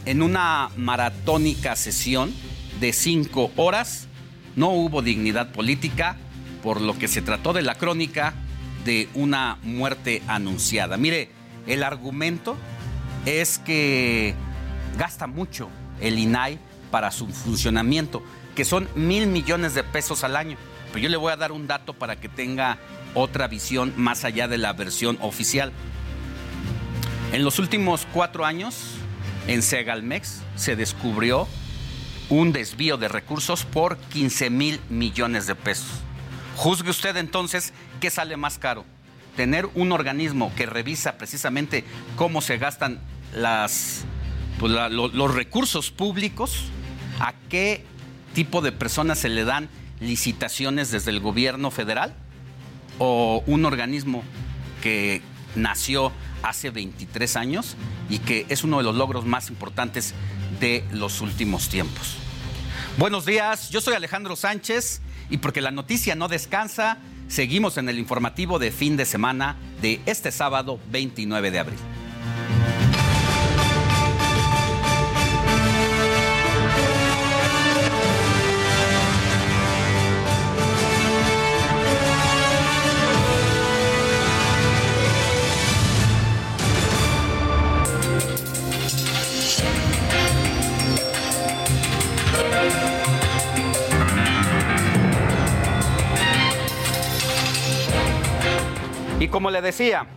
[0.05, 2.33] en una maratónica sesión
[2.81, 4.07] de cinco horas,
[4.57, 6.17] no hubo dignidad política,
[6.61, 8.33] por lo que se trató de la crónica
[8.83, 10.97] de una muerte anunciada.
[10.97, 11.29] Mire,
[11.67, 12.57] el argumento
[13.25, 14.35] es que
[14.97, 15.69] gasta mucho
[16.01, 16.59] el INAI
[16.91, 18.21] para su funcionamiento,
[18.57, 20.57] que son mil millones de pesos al año.
[20.97, 22.77] Yo le voy a dar un dato para que tenga
[23.13, 25.71] otra visión más allá de la versión oficial.
[27.31, 28.95] En los últimos cuatro años,
[29.47, 31.47] en Segalmex se descubrió
[32.29, 35.87] un desvío de recursos por 15 mil millones de pesos.
[36.55, 38.85] Juzgue usted entonces qué sale más caro.
[39.35, 41.83] Tener un organismo que revisa precisamente
[42.15, 42.99] cómo se gastan
[44.59, 46.65] pues, los recursos públicos,
[47.19, 47.83] a qué
[48.33, 49.69] tipo de personas se le dan
[49.99, 52.13] licitaciones desde el gobierno federal
[52.99, 54.23] o un organismo
[54.81, 55.21] que
[55.55, 56.11] nació
[56.43, 57.75] hace 23 años
[58.09, 60.13] y que es uno de los logros más importantes
[60.59, 62.15] de los últimos tiempos.
[62.97, 67.99] Buenos días, yo soy Alejandro Sánchez y porque la noticia no descansa, seguimos en el
[67.99, 71.79] informativo de fin de semana de este sábado 29 de abril.
[99.37, 100.07] Como le decía,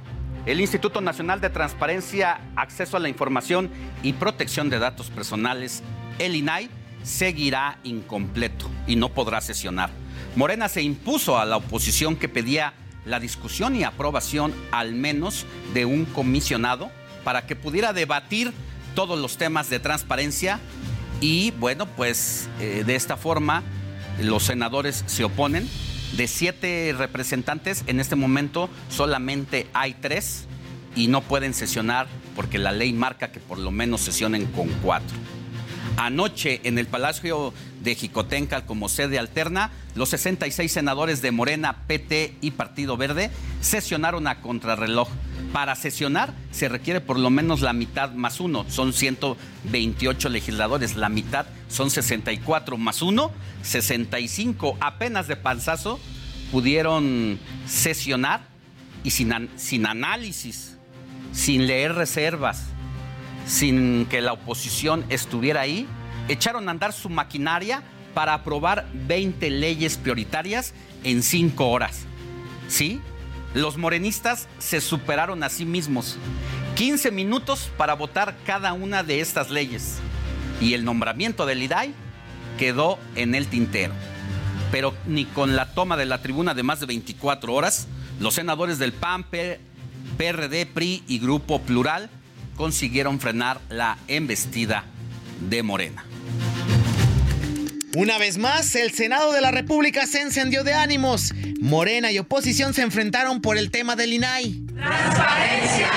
[0.46, 3.68] el Instituto Nacional de Transparencia, Acceso a la Información
[4.02, 5.82] y Protección de Datos Personales,
[6.18, 6.70] el INAI,
[7.02, 9.90] seguirá incompleto y no podrá sesionar.
[10.36, 12.72] Morena se impuso a la oposición que pedía
[13.04, 15.44] la discusión y aprobación al menos
[15.74, 16.90] de un comisionado
[17.22, 18.54] para que pudiera debatir
[18.94, 20.60] todos los temas de transparencia
[21.20, 23.64] y bueno, pues eh, de esta forma
[24.18, 25.68] los senadores se oponen.
[26.16, 30.46] De siete representantes, en este momento solamente hay tres
[30.96, 35.16] y no pueden sesionar porque la ley marca que por lo menos sesionen con cuatro.
[35.96, 37.52] Anoche en el Palacio
[37.82, 43.30] de Jicotenca como sede alterna, los 66 senadores de Morena, PT y Partido Verde
[43.60, 45.08] sesionaron a contrarreloj.
[45.52, 51.08] Para sesionar se requiere por lo menos la mitad más uno, son 128 legisladores, la
[51.08, 53.30] mitad son 64 más uno,
[53.62, 56.00] 65 apenas de panzazo
[56.50, 58.40] pudieron sesionar
[59.04, 60.76] y sin análisis,
[61.32, 62.66] sin leer reservas,
[63.46, 65.86] sin que la oposición estuviera ahí,
[66.28, 67.82] echaron a andar su maquinaria
[68.14, 72.04] para aprobar 20 leyes prioritarias en 5 horas.
[72.68, 73.00] ¿Sí?
[73.54, 76.18] Los morenistas se superaron a sí mismos.
[76.74, 79.98] 15 minutos para votar cada una de estas leyes.
[80.60, 81.94] Y el nombramiento del IDAI
[82.58, 83.94] quedó en el tintero.
[84.70, 87.88] Pero ni con la toma de la tribuna de más de 24 horas,
[88.20, 92.10] los senadores del PAN, PRD, PRI y Grupo Plural
[92.56, 94.84] consiguieron frenar la embestida
[95.48, 96.04] de Morena.
[97.96, 101.32] Una vez más, el Senado de la República se encendió de ánimos.
[101.60, 104.62] Morena y oposición se enfrentaron por el tema del INAI.
[104.74, 105.90] Transparencia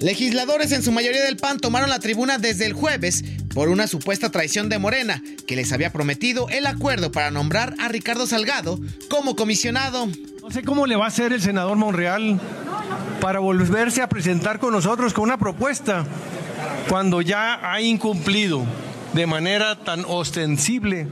[0.00, 3.22] Legisladores en su mayoría del PAN tomaron la tribuna desde el jueves
[3.54, 7.88] por una supuesta traición de Morena, que les había prometido el acuerdo para nombrar a
[7.88, 8.80] Ricardo Salgado
[9.10, 10.08] como comisionado.
[10.40, 12.40] No sé cómo le va a hacer el senador Monreal
[13.20, 16.06] para volverse a presentar con nosotros con una propuesta
[16.88, 18.64] cuando ya ha incumplido
[19.12, 21.08] de manera tan ostensible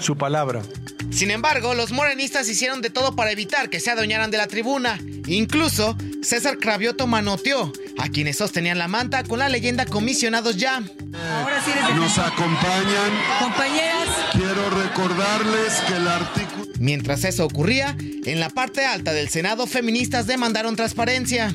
[0.00, 0.62] su palabra.
[1.10, 4.98] Sin embargo, los morenistas hicieron de todo para evitar que se adueñaran de la tribuna.
[5.26, 10.76] Incluso, César Cravioto manoteó a quienes sostenían la manta con la leyenda comisionados ya.
[10.76, 13.10] Ahora sí eres de- Nos acompañan.
[13.40, 14.08] Compañeras.
[14.32, 16.66] Quiero recordarles que el artículo...
[16.78, 21.54] Mientras eso ocurría, en la parte alta del Senado, feministas demandaron transparencia.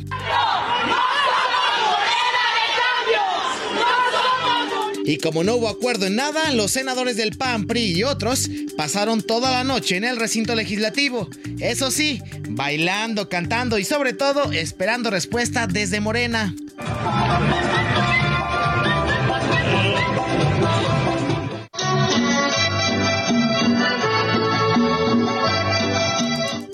[5.05, 9.21] Y como no hubo acuerdo en nada, los senadores del PAN, PRI y otros pasaron
[9.21, 11.29] toda la noche en el recinto legislativo.
[11.59, 16.53] Eso sí, bailando, cantando y sobre todo esperando respuesta desde Morena.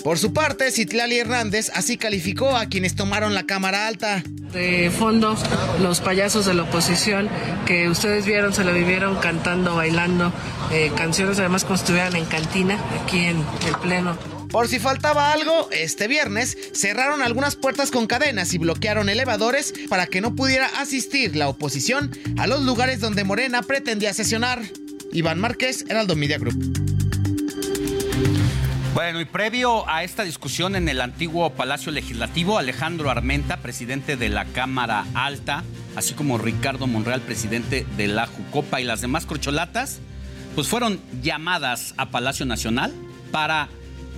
[0.08, 4.22] Por su parte, Citlali Hernández así calificó a quienes tomaron la Cámara Alta.
[4.52, 5.36] De fondo,
[5.80, 7.28] los payasos de la oposición
[7.66, 10.32] que ustedes vieron, se la vivieron cantando, bailando,
[10.72, 14.16] eh, canciones además como estuvieran en cantina, aquí en el Pleno.
[14.50, 20.06] Por si faltaba algo, este viernes cerraron algunas puertas con cadenas y bloquearon elevadores para
[20.06, 24.62] que no pudiera asistir la oposición a los lugares donde Morena pretendía sesionar.
[25.12, 27.07] Iván Márquez, Heraldo Media Group.
[28.98, 34.28] Bueno, y previo a esta discusión en el antiguo Palacio Legislativo, Alejandro Armenta, presidente de
[34.28, 35.62] la Cámara Alta,
[35.94, 40.00] así como Ricardo Monreal, presidente de la Jucopa y las demás corcholatas,
[40.56, 42.92] pues fueron llamadas a Palacio Nacional
[43.30, 43.68] para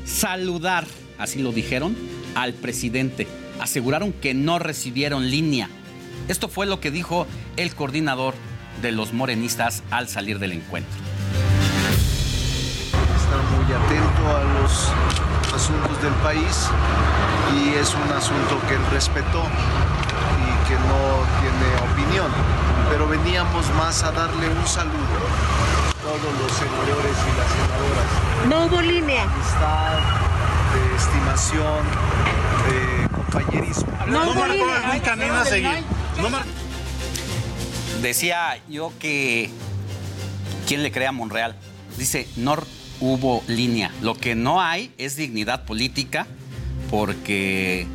[0.07, 0.87] saludar,
[1.19, 1.95] así lo dijeron,
[2.35, 3.29] al presidente.
[3.61, 5.69] Aseguraron que no recibieron línea.
[6.29, 7.27] Esto fue lo que dijo
[7.59, 8.33] el coordinador
[8.81, 11.10] de los morenistas al salir del encuentro.
[13.73, 14.93] Atento a los
[15.55, 16.69] asuntos del país
[17.57, 22.31] y es un asunto que él respetó y que no tiene opinión.
[22.91, 24.95] Pero veníamos más a darle un saludo
[25.89, 28.09] a todos los senadores y las senadoras.
[28.49, 29.23] No hubo línea.
[29.25, 29.99] Amistad,
[30.75, 31.85] de estimación,
[32.67, 33.93] de compañerismo.
[34.07, 35.83] No hubo línea.
[38.03, 39.51] Decía yo que.
[40.67, 41.57] ¿Quién le crea a Monreal?
[41.97, 42.57] Dice, no
[43.01, 43.91] hubo línea.
[44.03, 46.27] Lo que no hay es dignidad política,
[46.91, 47.87] porque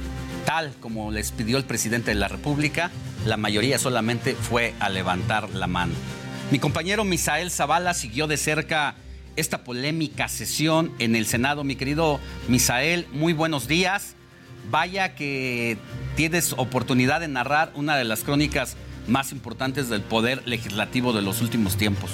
[0.46, 2.92] tal como les pidió el presidente de la República,
[3.26, 5.94] la mayoría solamente fue a levantar la mano.
[6.52, 8.96] Mi compañero Misael Zavala siguió de cerca
[9.36, 11.64] esta polémica sesión en el Senado.
[11.64, 14.16] Mi querido Misael, muy buenos días.
[14.70, 15.78] Vaya que
[16.16, 18.78] tienes oportunidad de narrar una de las crónicas
[19.08, 22.12] más importantes del poder legislativo de los últimos tiempos.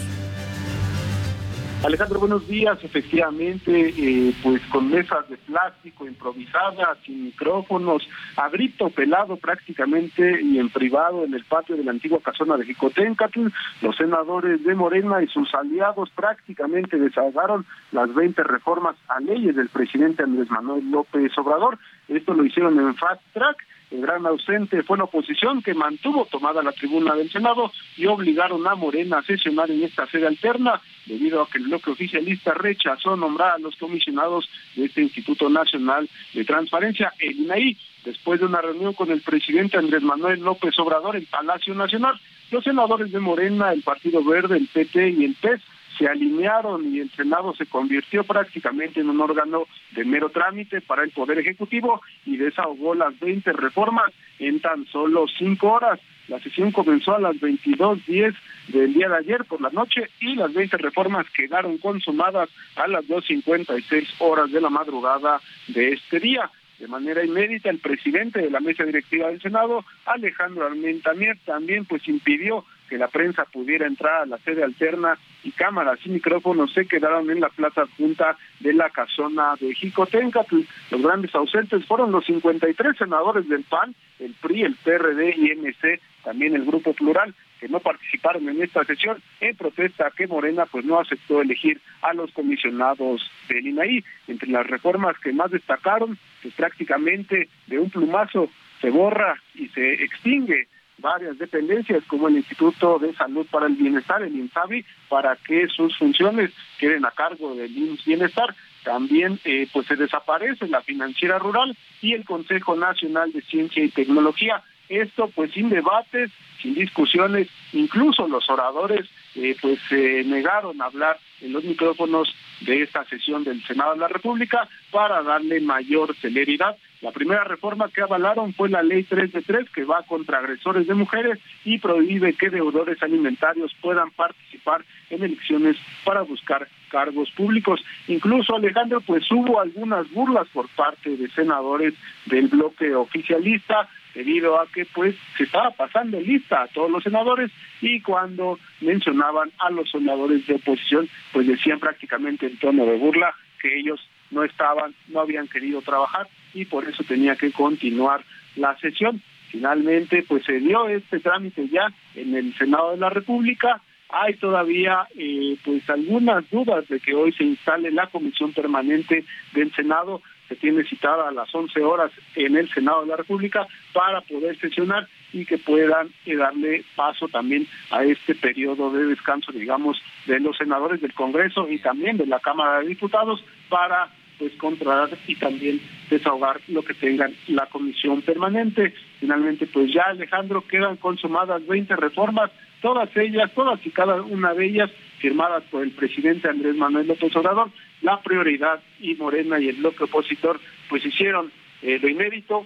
[1.83, 2.77] Alejandro, buenos días.
[2.83, 10.59] Efectivamente, eh, pues con mesas de plástico improvisadas, sin micrófonos, a grito pelado prácticamente y
[10.59, 13.47] en privado en el patio de la antigua casona de Jicotencatl,
[13.81, 19.69] los senadores de Morena y sus aliados prácticamente desahogaron las 20 reformas a leyes del
[19.69, 21.79] presidente Andrés Manuel López Obrador.
[22.11, 23.65] Esto lo hicieron en fast track.
[23.89, 28.65] El gran ausente fue la oposición que mantuvo tomada la tribuna del Senado y obligaron
[28.65, 33.17] a Morena a sesionar en esta sede alterna debido a que el bloque oficialista rechazó
[33.17, 37.77] nombrar a los comisionados de este Instituto Nacional de Transparencia, el INAI.
[38.05, 42.63] Después de una reunión con el presidente Andrés Manuel López Obrador en Palacio Nacional, los
[42.63, 45.61] senadores de Morena, el Partido Verde, el PT y el PES
[46.01, 51.03] se alinearon y el Senado se convirtió prácticamente en un órgano de mero trámite para
[51.03, 55.99] el Poder Ejecutivo y desahogó las 20 reformas en tan solo cinco horas.
[56.27, 58.35] La sesión comenzó a las 22.10
[58.69, 63.05] del día de ayer por la noche y las 20 reformas quedaron consumadas a las
[63.05, 66.49] 2.56 horas de la madrugada de este día.
[66.79, 71.85] De manera inédita, el presidente de la mesa directiva del Senado, Alejandro Armenta Mier, también
[71.85, 76.73] pues impidió que la prensa pudiera entrar a la sede alterna y cámaras y micrófonos
[76.73, 80.59] se quedaron en la plaza adjunta de la casona de Jicotencatl.
[80.89, 86.01] Los grandes ausentes fueron los 53 senadores del PAN, el PRI, el PRD y MC,
[86.25, 90.83] también el Grupo Plural, que no participaron en esta sesión en protesta que Morena pues
[90.83, 94.03] no aceptó elegir a los comisionados del INAI.
[94.27, 98.49] Entre las reformas que más destacaron, pues prácticamente de un plumazo
[98.81, 100.67] se borra y se extingue
[101.01, 105.97] varias dependencias como el Instituto de Salud para el Bienestar, el INSABI, para que sus
[105.97, 108.55] funciones queden a cargo del IMSS Bienestar.
[108.83, 113.89] También eh, pues se desaparece la financiera rural y el Consejo Nacional de Ciencia y
[113.89, 114.63] Tecnología.
[114.89, 116.31] Esto pues sin debates,
[116.61, 122.83] sin discusiones, incluso los oradores eh, pues se negaron a hablar en los micrófonos de
[122.83, 126.77] esta sesión del Senado de la República para darle mayor celeridad.
[127.01, 130.85] La primera reforma que avalaron fue la ley 3 de 3 que va contra agresores
[130.85, 137.83] de mujeres y prohíbe que deudores alimentarios puedan participar en elecciones para buscar cargos públicos.
[138.07, 141.95] Incluso Alejandro, pues hubo algunas burlas por parte de senadores
[142.27, 147.51] del bloque oficialista debido a que pues se estaba pasando lista a todos los senadores
[147.81, 153.33] y cuando mencionaban a los senadores de oposición pues decían prácticamente en tono de burla
[153.61, 153.99] que ellos
[154.31, 158.23] no estaban, no habían querido trabajar y por eso tenía que continuar
[158.55, 159.21] la sesión.
[159.49, 163.81] Finalmente pues se dio este trámite ya en el Senado de la República.
[164.09, 169.73] Hay todavía eh, pues algunas dudas de que hoy se instale la comisión permanente del
[169.73, 170.21] Senado
[170.51, 174.59] se tiene citada a las 11 horas en el Senado de la República para poder
[174.59, 180.41] sesionar y que puedan eh, darle paso también a este periodo de descanso, digamos, de
[180.41, 185.35] los senadores del Congreso y también de la Cámara de Diputados para pues controlar y
[185.35, 185.79] también
[186.09, 188.93] desahogar lo que tengan la comisión permanente.
[189.21, 194.65] Finalmente, pues ya Alejandro quedan consumadas 20 reformas, todas ellas, todas y cada una de
[194.65, 197.69] ellas firmadas por el presidente Andrés Manuel López Obrador.
[198.01, 202.65] La prioridad y Morena y el bloque opositor pues hicieron eh, lo inédito,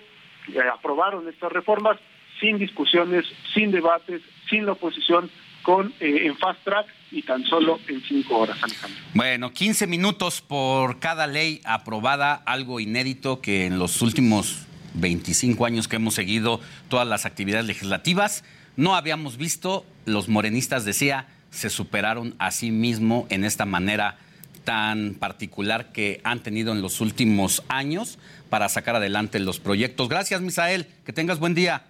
[0.53, 1.97] eh, aprobaron estas reformas
[2.39, 5.29] sin discusiones, sin debates, sin la oposición,
[5.63, 9.01] con eh, en fast track y tan solo en cinco horas, Alejandro.
[9.13, 15.88] Bueno, 15 minutos por cada ley aprobada, algo inédito que en los últimos 25 años
[15.88, 16.59] que hemos seguido
[16.89, 18.43] todas las actividades legislativas
[18.75, 19.86] no habíamos visto.
[20.05, 24.17] Los morenistas, decía, se superaron a sí mismo en esta manera
[24.66, 30.09] tan particular que han tenido en los últimos años para sacar adelante los proyectos.
[30.09, 30.88] Gracias, Misael.
[31.05, 31.84] Que tengas buen día.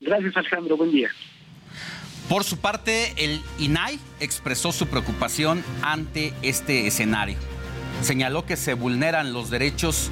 [0.00, 0.76] Gracias, Alejandro.
[0.76, 1.10] Buen día.
[2.28, 7.36] Por su parte, el INAI expresó su preocupación ante este escenario.
[8.00, 10.10] Señaló que se vulneran los derechos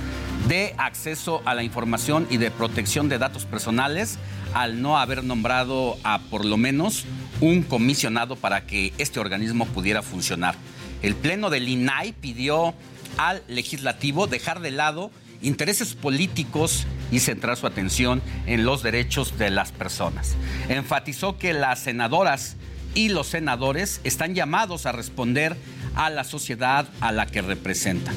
[0.49, 4.19] de acceso a la información y de protección de datos personales
[4.55, 7.05] al no haber nombrado a por lo menos
[7.41, 10.55] un comisionado para que este organismo pudiera funcionar.
[11.03, 12.75] El Pleno del INAI pidió
[13.17, 15.11] al legislativo dejar de lado
[15.43, 20.37] intereses políticos y centrar su atención en los derechos de las personas.
[20.69, 22.57] Enfatizó que las senadoras
[22.95, 25.57] y los senadores están llamados a responder
[25.95, 28.15] a la sociedad a la que representan.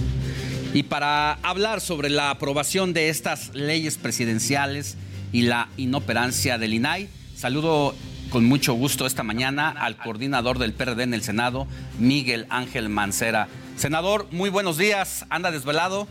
[0.73, 4.97] Y para hablar sobre la aprobación de estas leyes presidenciales
[5.31, 7.95] y la inoperancia del INAI, saludo
[8.33, 11.67] con mucho gusto esta mañana al coordinador del PRD en el Senado,
[11.99, 13.47] Miguel Ángel Mancera.
[13.75, 15.27] Senador, muy buenos días.
[15.29, 16.07] ¿Anda desvelado?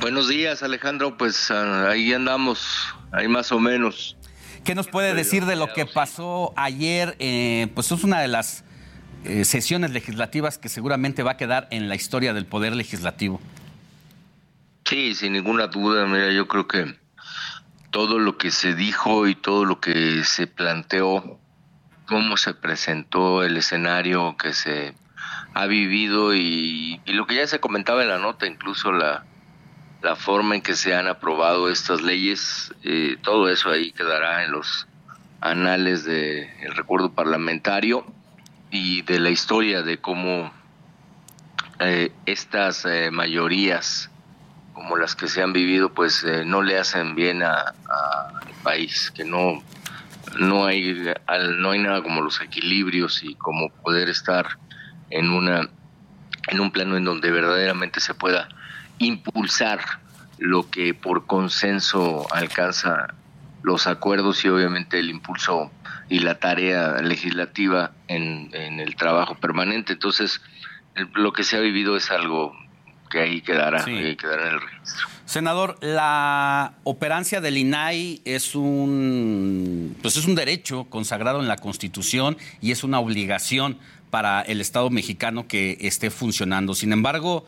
[0.00, 1.18] Buenos días, Alejandro.
[1.18, 2.66] Pues ah, ahí andamos,
[3.12, 4.16] ahí más o menos.
[4.64, 7.16] ¿Qué nos puede decir de lo que pasó ayer?
[7.18, 8.64] Eh, pues es una de las
[9.24, 13.42] eh, sesiones legislativas que seguramente va a quedar en la historia del Poder Legislativo.
[14.86, 16.06] Sí, sin ninguna duda.
[16.06, 16.96] Mira, yo creo que
[17.90, 21.38] todo lo que se dijo y todo lo que se planteó,
[22.06, 24.94] cómo se presentó el escenario que se
[25.54, 29.24] ha vivido y, lo que ya se comentaba en la nota, incluso la,
[30.02, 34.52] la forma en que se han aprobado estas leyes, eh, todo eso ahí quedará en
[34.52, 34.86] los
[35.40, 38.06] anales del recuerdo parlamentario
[38.70, 40.52] y de la historia de cómo
[41.78, 44.10] eh, estas eh, mayorías,
[44.76, 48.52] como las que se han vivido, pues eh, no le hacen bien a- a- al
[48.62, 49.62] país, que no
[50.38, 54.58] no hay al- no hay nada como los equilibrios y como poder estar
[55.10, 55.68] en una
[56.48, 58.48] en un plano en donde verdaderamente se pueda
[58.98, 59.80] impulsar
[60.38, 63.14] lo que por consenso alcanza
[63.62, 65.70] los acuerdos y obviamente el impulso
[66.10, 69.94] y la tarea legislativa en, en el trabajo permanente.
[69.94, 70.40] Entonces,
[70.94, 72.52] el- lo que se ha vivido es algo
[73.10, 73.92] que ahí quedará, Sí.
[73.92, 75.08] eh, quedará el registro.
[75.24, 82.36] Senador, la operancia del INAI es un, pues es un derecho consagrado en la Constitución
[82.60, 83.78] y es una obligación
[84.10, 86.74] para el Estado mexicano que esté funcionando.
[86.74, 87.44] Sin embargo,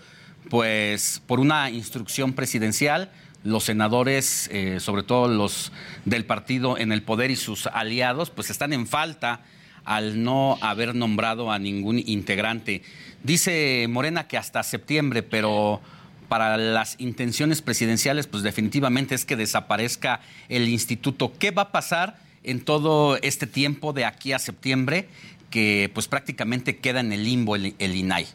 [0.51, 3.11] pues por una instrucción presidencial,
[3.45, 5.71] los senadores, eh, sobre todo los
[6.05, 9.41] del partido en el poder y sus aliados, pues están en falta
[9.89, 12.83] al no haber nombrado a ningún integrante.
[13.23, 15.81] Dice Morena que hasta septiembre, pero
[16.29, 20.21] para las intenciones presidenciales, pues definitivamente es que desaparezca
[20.51, 21.33] el instituto.
[21.39, 25.09] ¿Qué va a pasar en todo este tiempo de aquí a septiembre
[25.49, 28.27] que pues prácticamente queda en el limbo el, INAI?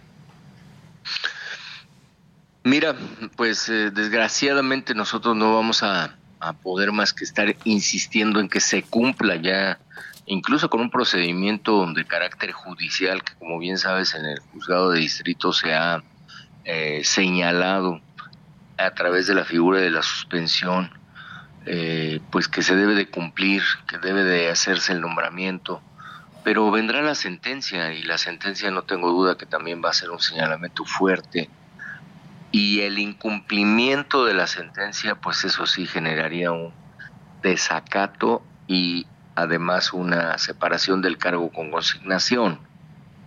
[2.63, 2.95] Mira,
[3.35, 6.17] pues eh, desgraciadamente nosotros no vamos a
[6.63, 9.77] poder más que estar insistiendo en que se cumpla ya,
[10.25, 14.99] incluso con un procedimiento de carácter judicial que como bien sabes en el juzgado de
[14.99, 16.03] distrito se ha
[16.65, 18.01] eh, señalado
[18.77, 20.89] a través de la figura de la suspensión,
[21.65, 25.81] eh, pues que se debe de cumplir, que debe de hacerse el nombramiento,
[26.43, 30.09] pero vendrá la sentencia y la sentencia no tengo duda que también va a ser
[30.09, 31.49] un señalamiento fuerte.
[32.51, 36.73] Y el incumplimiento de la sentencia, pues eso sí generaría un
[37.41, 42.59] desacato y además una separación del cargo con consignación.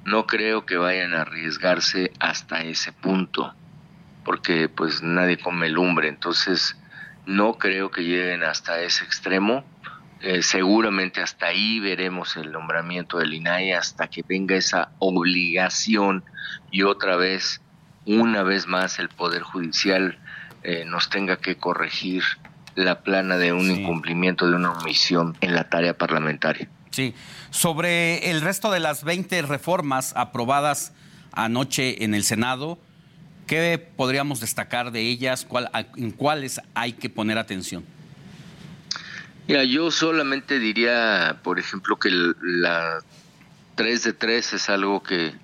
[0.04, 3.54] No creo que vayan a arriesgarse hasta ese punto,
[4.24, 6.76] porque pues nadie come lumbre, entonces
[7.26, 9.64] no creo que lleguen hasta ese extremo.
[10.20, 16.24] Eh, seguramente hasta ahí veremos el nombramiento del INAI hasta que venga esa obligación
[16.70, 17.60] y otra vez
[18.06, 20.18] una vez más el Poder Judicial
[20.62, 22.22] eh, nos tenga que corregir
[22.76, 26.68] la plana de un incumplimiento, de una omisión en la tarea parlamentaria.
[26.90, 27.14] Sí.
[27.50, 30.92] Sobre el resto de las 20 reformas aprobadas
[31.32, 32.78] anoche en el Senado,
[33.46, 35.46] ¿qué podríamos destacar de ellas?
[35.48, 37.84] ¿Cuál, ¿En cuáles hay que poner atención?
[39.48, 42.98] Mira, yo solamente diría, por ejemplo, que la
[43.76, 45.34] 3 de 3 es algo que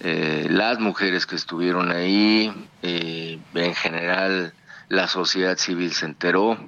[0.00, 4.52] eh, las mujeres que estuvieron ahí, eh, en general
[4.92, 6.58] la sociedad civil se enteró.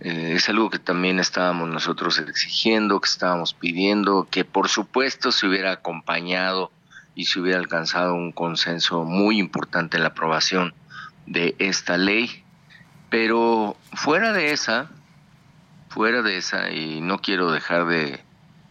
[0.00, 5.46] Eh, es algo que también estábamos nosotros exigiendo, que estábamos pidiendo, que por supuesto se
[5.46, 6.70] hubiera acompañado
[7.14, 10.74] y se hubiera alcanzado un consenso muy importante en la aprobación
[11.24, 12.44] de esta ley.
[13.08, 14.90] Pero fuera de esa,
[15.88, 18.20] fuera de esa, y no quiero dejar de,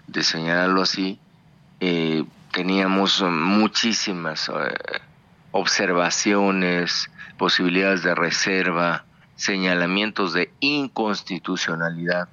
[0.05, 1.17] de señalarlo así,
[1.79, 4.53] eh, teníamos muchísimas eh,
[5.53, 9.05] observaciones, posibilidades de reserva,
[9.37, 12.27] señalamientos de inconstitucionalidad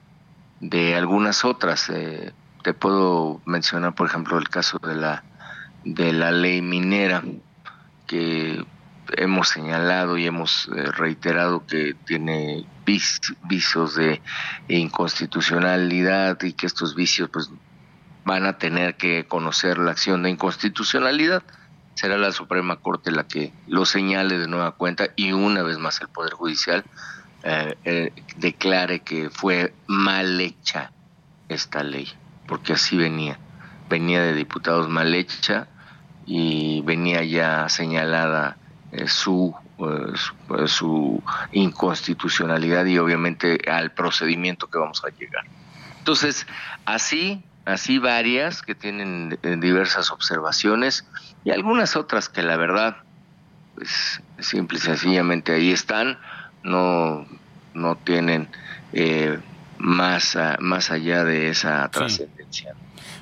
[0.58, 1.88] de algunas otras.
[1.90, 2.32] eh,
[2.62, 5.24] te puedo mencionar, por ejemplo, el caso de la
[5.84, 7.22] de la ley minera
[8.06, 8.64] que
[9.16, 14.20] hemos señalado y hemos eh, reiterado que tiene vicios de
[14.68, 17.50] inconstitucionalidad y que estos vicios pues
[18.24, 21.42] van a tener que conocer la acción de inconstitucionalidad.
[21.94, 26.00] Será la Suprema Corte la que lo señale de nueva cuenta y una vez más
[26.00, 26.84] el Poder Judicial
[27.42, 30.92] eh, eh, declare que fue mal hecha
[31.48, 32.08] esta ley,
[32.46, 33.38] porque así venía.
[33.88, 35.68] Venía de diputados mal hecha
[36.26, 38.56] y venía ya señalada
[38.92, 39.54] eh, su,
[40.14, 41.22] su, su
[41.52, 45.44] inconstitucionalidad y obviamente al procedimiento que vamos a llegar.
[45.98, 46.46] Entonces,
[46.84, 51.06] así, así varias que tienen eh, diversas observaciones
[51.44, 52.98] y algunas otras que la verdad,
[53.74, 56.18] pues simple y sencillamente ahí están,
[56.62, 57.26] no,
[57.74, 58.48] no tienen
[58.92, 59.38] eh,
[59.78, 62.74] más, a- más allá de esa trascendencia.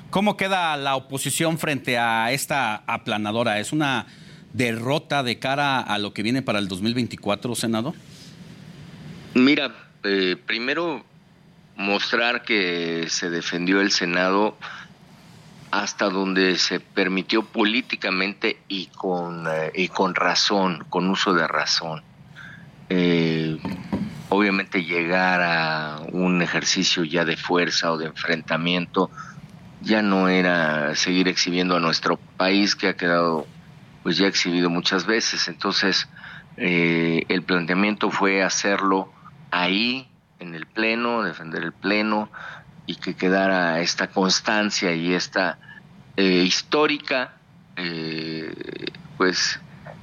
[0.09, 3.59] ¿Cómo queda la oposición frente a esta aplanadora?
[3.59, 4.07] ¿Es una
[4.53, 7.93] derrota de cara a lo que viene para el 2024, senador?
[9.35, 9.71] Mira,
[10.03, 11.05] eh, primero
[11.79, 14.57] mostrar que se defendió el Senado
[15.71, 22.03] hasta donde se permitió políticamente y con, eh, y con razón, con uso de razón.
[22.89, 23.57] Eh,
[24.27, 29.09] obviamente llegar a un ejercicio ya de fuerza o de enfrentamiento
[29.81, 33.47] ya no era seguir exhibiendo a nuestro país que ha quedado
[34.03, 35.47] pues ya exhibido muchas veces.
[35.47, 36.09] Entonces,
[36.57, 39.13] eh, el planteamiento fue hacerlo
[39.49, 40.08] ahí,
[40.39, 42.29] en el Pleno, defender el Pleno
[42.85, 45.59] y que quedara esta constancia y esta
[46.17, 47.33] eh, histórica,
[47.75, 48.53] eh,
[49.17, 49.59] pues,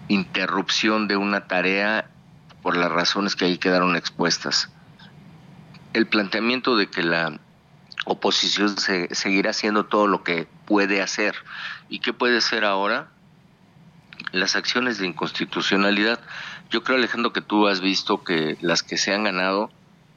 [0.09, 2.11] interrupción de una tarea
[2.63, 4.71] por las razones que ahí quedaron expuestas.
[5.93, 7.39] El planteamiento de que la
[8.05, 11.35] oposición se, seguirá haciendo todo lo que puede hacer.
[11.89, 13.09] ¿Y qué puede hacer ahora?
[14.33, 16.21] Las acciones de inconstitucionalidad.
[16.71, 19.71] Yo creo, Alejandro, que tú has visto que las que se han ganado,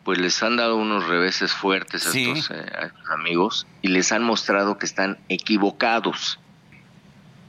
[0.09, 2.31] pues les han dado unos reveses fuertes a, Sí.
[2.31, 6.39] estos, eh, a estos amigos y les han mostrado que están equivocados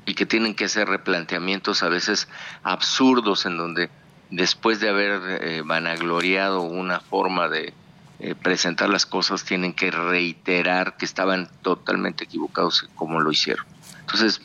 [0.04, 2.28] y que tienen que hacer replanteamientos a veces
[2.62, 3.88] absurdos en donde
[4.28, 7.72] después de haber eh, vanagloriado una forma de
[8.18, 13.64] eh, presentar las cosas tienen que reiterar que estaban totalmente equivocados como lo hicieron.
[14.00, 14.42] Entonces,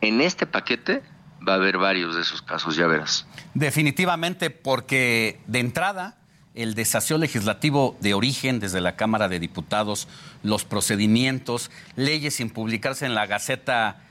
[0.00, 1.04] en este paquete
[1.48, 3.28] va a haber varios de esos casos, ya verás.
[3.54, 6.17] Definitivamente, porque de entrada,
[6.58, 10.08] el desaseo legislativo de origen desde la Cámara de Diputados,
[10.42, 14.02] los procedimientos, leyes sin publicarse en la Gaceta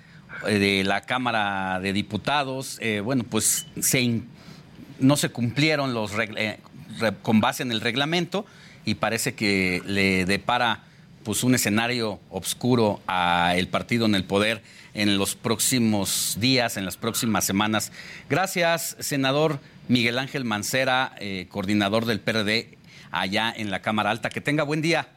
[0.48, 4.22] eh, de la Cámara de Diputados, eh, bueno, pues se
[5.00, 6.58] no se cumplieron los eh,
[7.22, 8.46] con base en el reglamento
[8.86, 10.86] y parece que le depara
[11.24, 14.64] pues un escenario oscuro al partido en el poder
[14.94, 17.92] en los próximos días, en las próximas semanas.
[18.30, 22.78] Gracias, senador Miguel Ángel Mancera, eh, coordinador del PRD
[23.12, 24.30] allá en la Cámara Alta.
[24.30, 25.08] Que tenga buen día.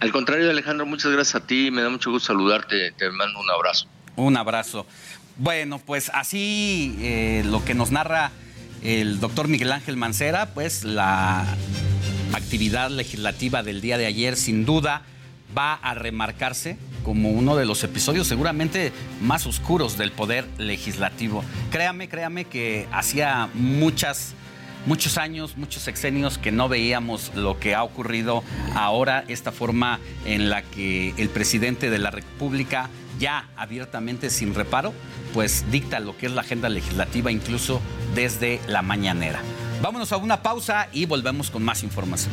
[0.00, 3.50] Al contrario, Alejandro, muchas gracias a ti, me da mucho gusto saludarte, te mando un
[3.50, 3.86] abrazo.
[4.16, 4.86] Un abrazo.
[5.36, 8.32] Bueno, pues así eh, lo que nos narra
[8.82, 11.46] el doctor Miguel Ángel Mancera, pues la
[12.34, 15.02] actividad legislativa del día de ayer sin duda
[15.56, 21.44] va a remarcarse como uno de los episodios seguramente más oscuros del poder legislativo.
[21.70, 24.34] Créame, créame que hacía muchas
[24.86, 28.42] muchos años, muchos sexenios que no veíamos lo que ha ocurrido
[28.74, 34.92] ahora, esta forma en la que el presidente de la República ya abiertamente sin reparo,
[35.34, 37.80] pues dicta lo que es la agenda legislativa incluso
[38.14, 39.40] desde la mañanera.
[39.80, 42.32] Vámonos a una pausa y volvemos con más información.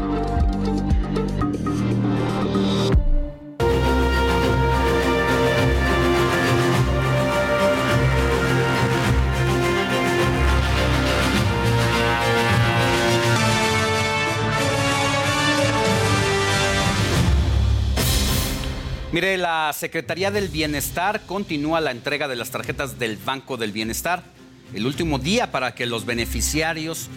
[19.11, 24.23] Mire, la Secretaría del Bienestar continúa la entrega de las tarjetas del Banco del Bienestar.
[24.73, 27.09] El último día para que los beneficiarios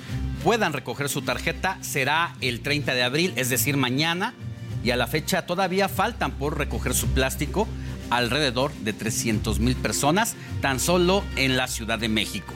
[0.43, 4.35] puedan recoger su tarjeta será el 30 de abril, es decir, mañana.
[4.83, 7.69] Y a la fecha todavía faltan por recoger su plástico
[8.11, 12.55] alrededor de 300 mil personas, tan solo en la Ciudad de México.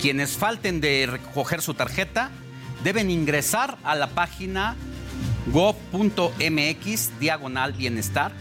[0.00, 2.30] Quienes falten de recoger su tarjeta
[2.84, 4.76] deben ingresar a la página
[5.46, 8.32] gov.mx diagonal bienestar.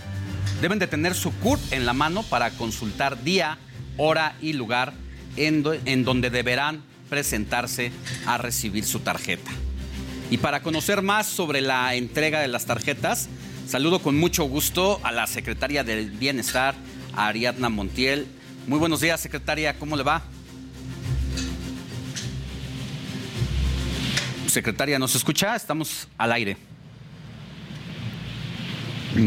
[0.61, 3.57] Deben de tener su CURP en la mano para consultar día,
[3.97, 4.93] hora y lugar
[5.35, 7.91] en, en donde deberán presentarse
[8.27, 9.49] a recibir su tarjeta.
[10.29, 13.27] Y para conocer más sobre la entrega de las tarjetas,
[13.67, 16.75] saludo con mucho gusto a la secretaria del Bienestar,
[17.15, 18.27] Ariadna Montiel.
[18.67, 20.21] Muy buenos días, secretaria, ¿cómo le va?
[24.45, 25.55] Secretaria, ¿nos escucha?
[25.55, 26.70] Estamos al aire.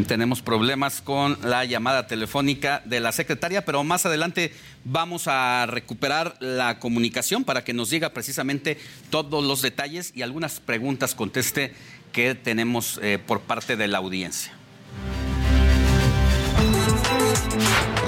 [0.06, 4.50] Tenemos problemas con la llamada telefónica de la secretaria, pero más adelante
[4.84, 8.78] vamos a recuperar la comunicación para que nos diga precisamente
[9.10, 11.74] todos los detalles y algunas preguntas conteste
[12.12, 14.54] que tenemos eh, por parte de la audiencia.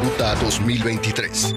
[0.03, 1.55] Ruta 2023.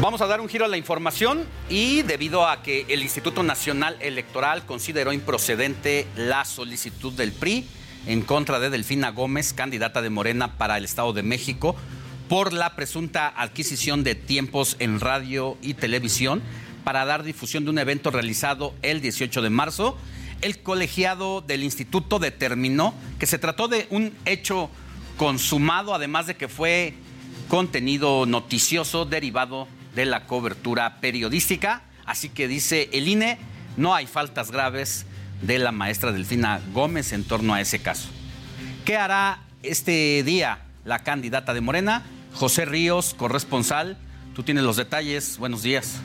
[0.00, 3.96] Vamos a dar un giro a la información y debido a que el Instituto Nacional
[4.00, 7.66] Electoral consideró improcedente la solicitud del PRI
[8.06, 11.76] en contra de Delfina Gómez, candidata de Morena para el Estado de México,
[12.28, 16.42] por la presunta adquisición de tiempos en radio y televisión
[16.82, 19.96] para dar difusión de un evento realizado el 18 de marzo,
[20.42, 24.70] el colegiado del instituto determinó que se trató de un hecho
[25.16, 26.94] consumado, además de que fue
[27.48, 31.82] contenido noticioso derivado de la cobertura periodística.
[32.06, 33.38] Así que dice el INE,
[33.76, 35.06] no hay faltas graves
[35.42, 38.08] de la maestra Delfina Gómez en torno a ese caso.
[38.84, 42.02] ¿Qué hará este día la candidata de Morena?
[42.34, 43.96] José Ríos, corresponsal.
[44.34, 45.38] Tú tienes los detalles.
[45.38, 46.00] Buenos días.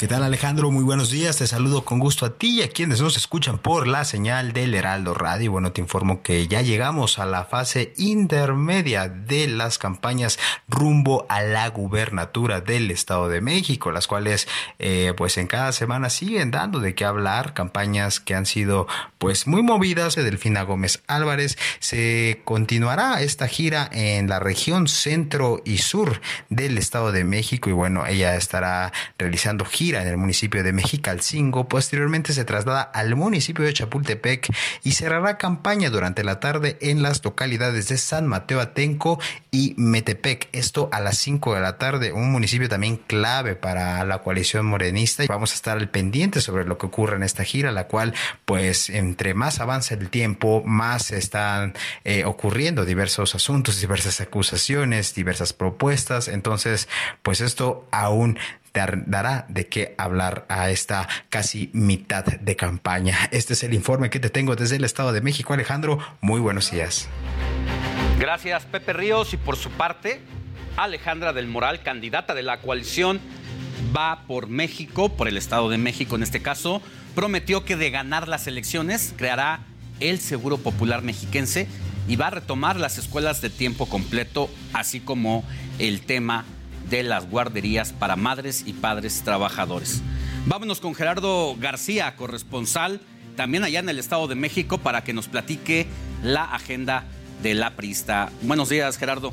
[0.00, 0.70] ¿Qué tal Alejandro?
[0.70, 3.86] Muy buenos días, te saludo con gusto a ti y a quienes nos escuchan por
[3.86, 5.52] la señal del Heraldo Radio.
[5.52, 11.42] Bueno, te informo que ya llegamos a la fase intermedia de las campañas rumbo a
[11.42, 14.48] la gubernatura del Estado de México, las cuales
[14.78, 18.86] eh, pues en cada semana siguen dando de qué hablar, campañas que han sido
[19.18, 20.14] pues muy movidas.
[20.14, 27.12] Delfina Gómez Álvarez se continuará esta gira en la región centro y sur del Estado
[27.12, 31.68] de México y bueno, ella estará realizando giras en el municipio de Mexicalcingo.
[31.68, 34.48] Posteriormente se traslada al municipio de Chapultepec
[34.82, 39.18] y cerrará campaña durante la tarde en las localidades de San Mateo Atenco
[39.50, 40.48] y Metepec.
[40.52, 45.24] Esto a las 5 de la tarde, un municipio también clave para la coalición morenista.
[45.28, 48.14] Vamos a estar al pendiente sobre lo que ocurre en esta gira, la cual,
[48.44, 55.52] pues, entre más avanza el tiempo, más están eh, ocurriendo diversos asuntos, diversas acusaciones, diversas
[55.52, 56.28] propuestas.
[56.28, 56.88] Entonces,
[57.22, 58.38] pues esto aún
[58.72, 63.16] dará de qué hablar a esta casi mitad de campaña.
[63.32, 65.52] Este es el informe que te tengo desde el Estado de México.
[65.52, 67.08] Alejandro, muy buenos días.
[68.18, 69.32] Gracias, Pepe Ríos.
[69.32, 70.20] Y por su parte,
[70.76, 73.20] Alejandra del Moral, candidata de la coalición,
[73.96, 76.82] va por México, por el Estado de México en este caso,
[77.14, 79.60] prometió que de ganar las elecciones creará
[80.00, 81.66] el Seguro Popular Mexiquense
[82.08, 85.44] y va a retomar las escuelas de tiempo completo, así como
[85.78, 86.44] el tema
[86.90, 90.02] de las guarderías para madres y padres trabajadores.
[90.46, 93.00] Vámonos con Gerardo García, corresponsal
[93.36, 95.86] también allá en el Estado de México, para que nos platique
[96.22, 97.04] la agenda
[97.42, 98.30] de la prista.
[98.42, 99.32] Buenos días, Gerardo.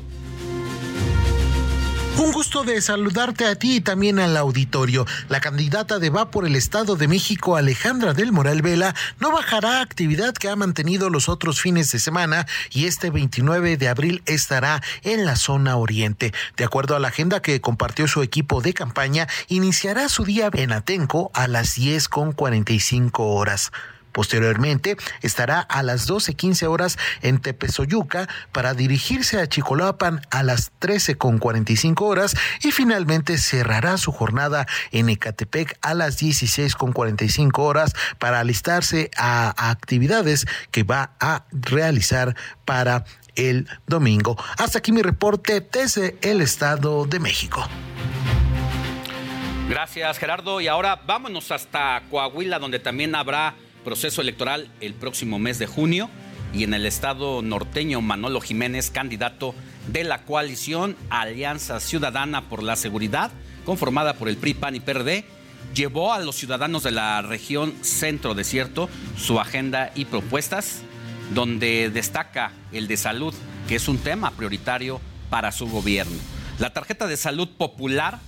[2.18, 5.06] Un gusto de saludarte a ti y también al auditorio.
[5.28, 9.80] La candidata de Va por el Estado de México, Alejandra del Moral Vela, no bajará
[9.80, 14.82] actividad que ha mantenido los otros fines de semana y este 29 de abril estará
[15.04, 16.34] en la zona oriente.
[16.56, 20.72] De acuerdo a la agenda que compartió su equipo de campaña, iniciará su día en
[20.72, 23.70] Atenco a las 10 con 45 horas.
[24.18, 32.02] Posteriormente estará a las 12.15 horas en Tepezoyuca para dirigirse a Chicolapan a las 13.45
[32.02, 32.34] horas
[32.64, 39.70] y finalmente cerrará su jornada en Ecatepec a las 16.45 horas para alistarse a, a
[39.70, 42.34] actividades que va a realizar
[42.64, 43.04] para
[43.36, 44.36] el domingo.
[44.58, 47.64] Hasta aquí mi reporte desde el Estado de México.
[49.68, 50.60] Gracias, Gerardo.
[50.60, 56.10] Y ahora vámonos hasta Coahuila, donde también habrá proceso electoral el próximo mes de junio.
[56.52, 59.54] Y en el estado norteño, Manolo Jiménez, candidato
[59.92, 63.30] de la coalición Alianza Ciudadana por la Seguridad,
[63.64, 65.24] conformada por el PRI, PAN y PRD,
[65.74, 70.82] llevó a los ciudadanos de la región centro desierto su agenda y propuestas,
[71.34, 73.34] donde destaca el de salud,
[73.68, 76.16] que es un tema prioritario para su gobierno.
[76.58, 78.18] La tarjeta de salud popular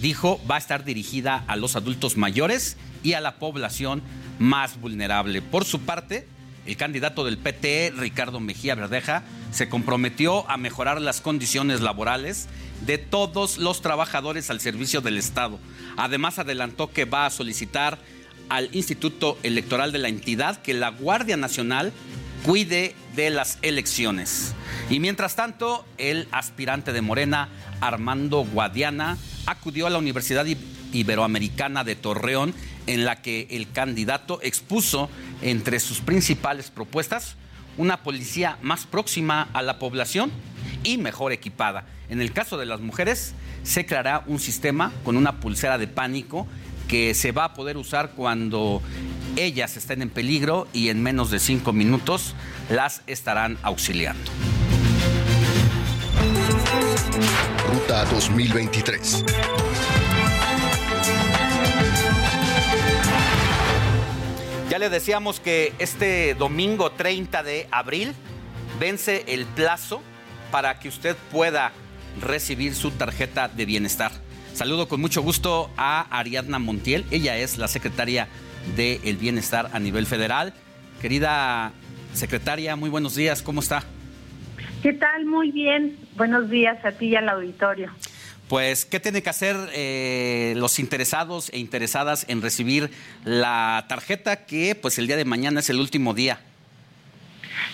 [0.00, 4.02] dijo va a estar dirigida a los adultos mayores y a la población
[4.38, 5.42] más vulnerable.
[5.42, 6.26] Por su parte,
[6.66, 12.48] el candidato del PT, Ricardo Mejía Verdeja, se comprometió a mejorar las condiciones laborales
[12.86, 15.58] de todos los trabajadores al servicio del Estado.
[15.96, 17.98] Además, adelantó que va a solicitar
[18.48, 21.92] al Instituto Electoral de la entidad que la Guardia Nacional
[22.44, 24.54] cuide de las elecciones.
[24.88, 27.48] Y mientras tanto, el aspirante de Morena,
[27.80, 30.46] Armando Guadiana, acudió a la Universidad
[30.92, 32.54] Iberoamericana de Torreón,
[32.86, 35.10] en la que el candidato expuso
[35.42, 37.36] entre sus principales propuestas
[37.76, 40.30] una policía más próxima a la población
[40.82, 41.86] y mejor equipada.
[42.08, 46.46] En el caso de las mujeres, se creará un sistema con una pulsera de pánico
[46.90, 48.82] que se va a poder usar cuando
[49.36, 52.34] ellas estén en peligro y en menos de cinco minutos
[52.68, 54.28] las estarán auxiliando.
[57.72, 59.24] Ruta 2023.
[64.68, 68.14] Ya le decíamos que este domingo 30 de abril
[68.80, 70.02] vence el plazo
[70.50, 71.70] para que usted pueda
[72.20, 74.10] recibir su tarjeta de bienestar.
[74.54, 77.04] Saludo con mucho gusto a Ariadna Montiel.
[77.10, 78.28] Ella es la secretaria
[78.76, 80.52] del Bienestar a nivel federal.
[81.00, 81.72] Querida
[82.12, 83.42] secretaria, muy buenos días.
[83.42, 83.82] ¿Cómo está?
[84.82, 85.24] ¿Qué tal?
[85.24, 85.96] Muy bien.
[86.16, 87.90] Buenos días a ti y al auditorio.
[88.48, 92.90] Pues, ¿qué tienen que hacer eh, los interesados e interesadas en recibir
[93.24, 96.40] la tarjeta que, pues, el día de mañana es el último día?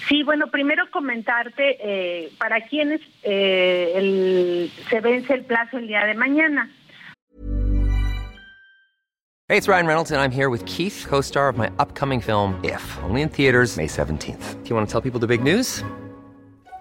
[0.09, 6.15] Sí, bueno, primero comentarte eh, para quienes eh, se vence el plazo el día de
[6.15, 6.71] mañana.
[9.49, 12.59] Hey, it's Ryan Reynolds, and I'm here with Keith, co star of my upcoming film,
[12.65, 14.65] If, only in theaters, May 17th.
[14.65, 15.85] Do you want to tell people the big news?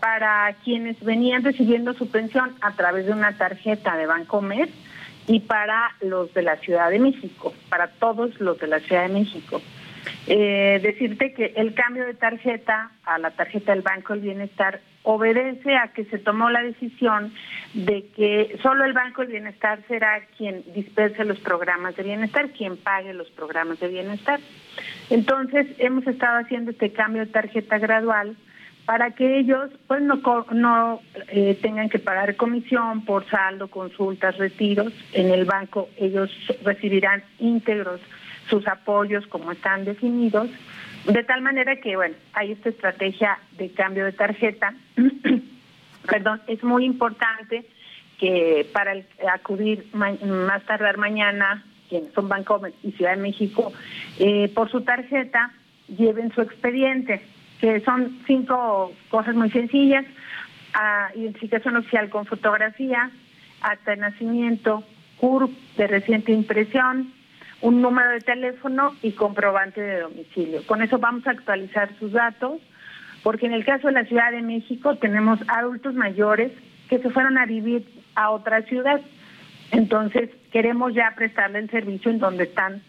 [0.00, 4.68] Para quienes venían recibiendo su pensión a través de una tarjeta de Bancomer
[5.26, 9.14] y para los de la Ciudad de México, para todos los de la Ciudad de
[9.14, 9.60] México.
[10.26, 15.76] Eh, decirte que el cambio de tarjeta a la tarjeta del Banco del Bienestar obedece
[15.76, 17.32] a que se tomó la decisión
[17.74, 22.76] de que solo el Banco del Bienestar será quien disperse los programas de bienestar, quien
[22.76, 24.40] pague los programas de bienestar.
[25.10, 28.36] Entonces, hemos estado haciendo este cambio de tarjeta gradual
[28.86, 30.20] para que ellos pues no,
[30.52, 34.92] no eh, tengan que pagar comisión por saldo, consultas, retiros.
[35.12, 36.30] En el banco ellos
[36.64, 38.00] recibirán íntegros
[38.48, 40.50] sus apoyos como están definidos,
[41.06, 44.74] de tal manera que, bueno, hay esta estrategia de cambio de tarjeta.
[46.08, 47.64] Perdón, es muy importante
[48.18, 53.72] que para el- acudir ma- más tardar mañana, quienes son Bancomer y Ciudad de México,
[54.18, 55.52] eh, por su tarjeta,
[55.88, 57.22] lleven su expediente,
[57.62, 60.04] que son cinco cosas muy sencillas,
[60.74, 63.08] a identificación oficial con fotografía,
[63.60, 64.82] acta de nacimiento,
[65.18, 67.12] CURP de reciente impresión,
[67.60, 70.66] un número de teléfono y comprobante de domicilio.
[70.66, 72.60] Con eso vamos a actualizar sus datos,
[73.22, 76.50] porque en el caso de la Ciudad de México tenemos adultos mayores
[76.88, 77.86] que se fueron a vivir
[78.16, 79.00] a otra ciudad.
[79.70, 82.82] Entonces, queremos ya prestarle el servicio en donde están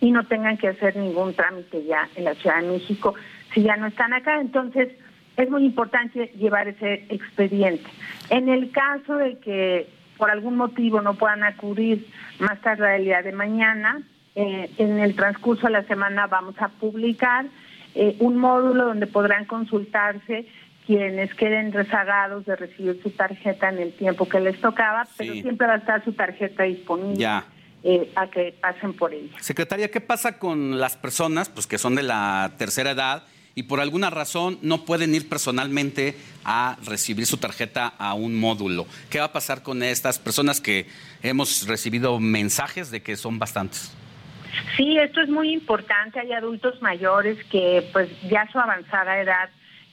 [0.00, 3.14] y no tengan que hacer ningún trámite ya en la Ciudad de México
[3.54, 4.40] si ya no están acá.
[4.40, 4.88] Entonces,
[5.36, 7.88] es muy importante llevar ese expediente.
[8.30, 12.06] En el caso de que por algún motivo no puedan acudir
[12.38, 14.02] más tarde el día de mañana,
[14.34, 17.46] eh, en el transcurso de la semana vamos a publicar
[17.94, 20.46] eh, un módulo donde podrán consultarse
[20.86, 25.66] quienes queden rezagados de recibir su tarjeta en el tiempo que les tocaba, pero siempre
[25.66, 27.44] va a estar su tarjeta disponible Ya.
[27.82, 29.36] eh, a que pasen por ella.
[29.40, 33.24] Secretaria, ¿qué pasa con las personas pues, que son de la tercera edad
[33.58, 36.14] y por alguna razón no pueden ir personalmente
[36.44, 38.86] a recibir su tarjeta a un módulo?
[39.08, 40.86] ¿Qué va a pasar con estas personas que
[41.22, 43.96] hemos recibido mensajes de que son bastantes?
[44.76, 46.20] Sí, esto es muy importante.
[46.20, 49.48] Hay adultos mayores que, pues, ya su avanzada edad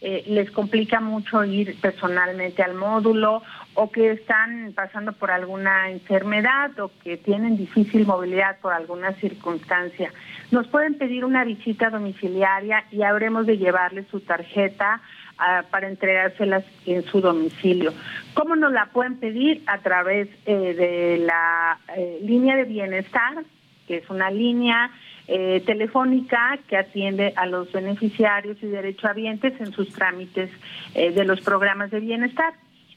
[0.06, 3.42] eh, les complica mucho ir personalmente al módulo
[3.74, 10.12] o que están pasando por alguna enfermedad o que tienen difícil movilidad por alguna circunstancia.
[10.52, 15.02] Nos pueden pedir una visita domiciliaria y habremos de llevarles su tarjeta
[15.38, 17.94] ah, para entregárselas en su domicilio.
[18.34, 19.64] ¿Cómo nos la pueden pedir?
[19.68, 23.46] A través eh, de la eh, línea de bienestar
[23.88, 24.92] que es una línea
[25.28, 30.50] eh, telefónica que atiende a los beneficiarios y derechohabientes en sus trámites
[30.96, 32.54] eh, de los programas de bienestar.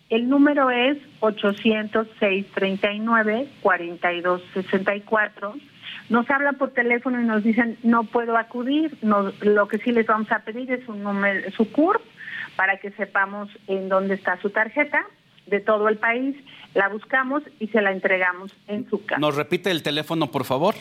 [0.09, 0.99] El número es
[4.27, 5.61] 800-639-4264.
[6.09, 8.97] Nos hablan por teléfono y nos dicen no puedo acudir.
[9.03, 12.01] Nos- lo que sí les vamos a pedir es un número, su CURP
[12.55, 15.05] para que sepamos en dónde está su tarjeta
[15.47, 16.37] de todo el país.
[16.75, 19.21] La buscamos y se la entregamos en su casa.
[19.21, 20.75] ¿Nos repite el teléfono, por favor?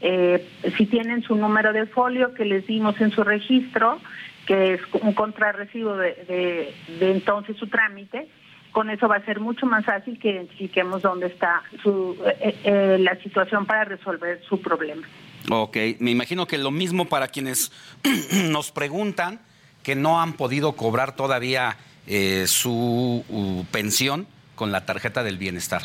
[0.00, 0.42] Eh,
[0.78, 3.98] si tienen su número de folio que les dimos en su registro,
[4.46, 8.26] que es un contrarrecibo de, de, de entonces su trámite,
[8.72, 12.96] con eso va a ser mucho más fácil que identifiquemos dónde está su, eh, eh,
[12.98, 15.06] la situación para resolver su problema.
[15.50, 17.70] Ok, me imagino que lo mismo para quienes
[18.50, 19.40] nos preguntan
[19.82, 21.76] que no han podido cobrar todavía
[22.06, 25.82] eh, su uh, pensión con la tarjeta del bienestar.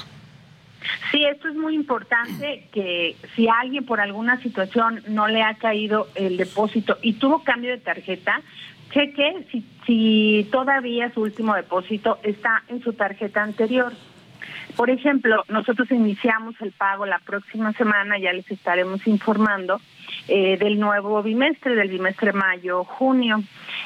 [1.11, 6.07] Sí, esto es muy importante que si alguien por alguna situación no le ha caído
[6.15, 8.41] el depósito y tuvo cambio de tarjeta,
[8.97, 13.93] cheque si, si todavía su último depósito está en su tarjeta anterior.
[14.75, 19.79] Por ejemplo, nosotros iniciamos el pago la próxima semana, ya les estaremos informando
[20.27, 23.43] eh, del nuevo bimestre, del bimestre mayo-junio.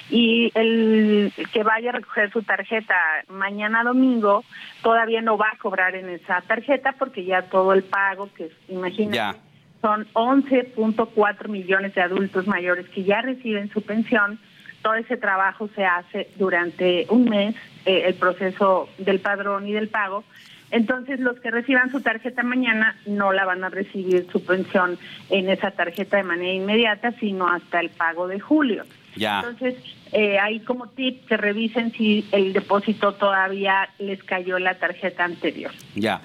[0.10, 2.96] Y el que vaya a recoger su tarjeta
[3.30, 4.44] mañana domingo
[4.82, 9.16] todavía no va a cobrar en esa tarjeta porque ya todo el pago, que imagínate,
[9.18, 9.36] Ya.
[9.82, 14.40] son 11.4 millones de adultos mayores que ya reciben su pensión.
[14.82, 17.56] Todo ese trabajo se hace durante un mes,
[17.86, 20.24] eh, el proceso del padrón y del pago,
[20.72, 24.98] Entonces, los que reciban su tarjeta mañana no la van a recibir su pensión
[25.30, 28.86] en esa tarjeta de manera inmediata, sino hasta el pago de julio.
[29.18, 29.42] Ya.
[29.42, 29.76] Entonces,
[30.14, 35.72] eh, hay como tip que revisen si el depósito todavía les cayó la tarjeta anterior.
[35.96, 36.22] Ya.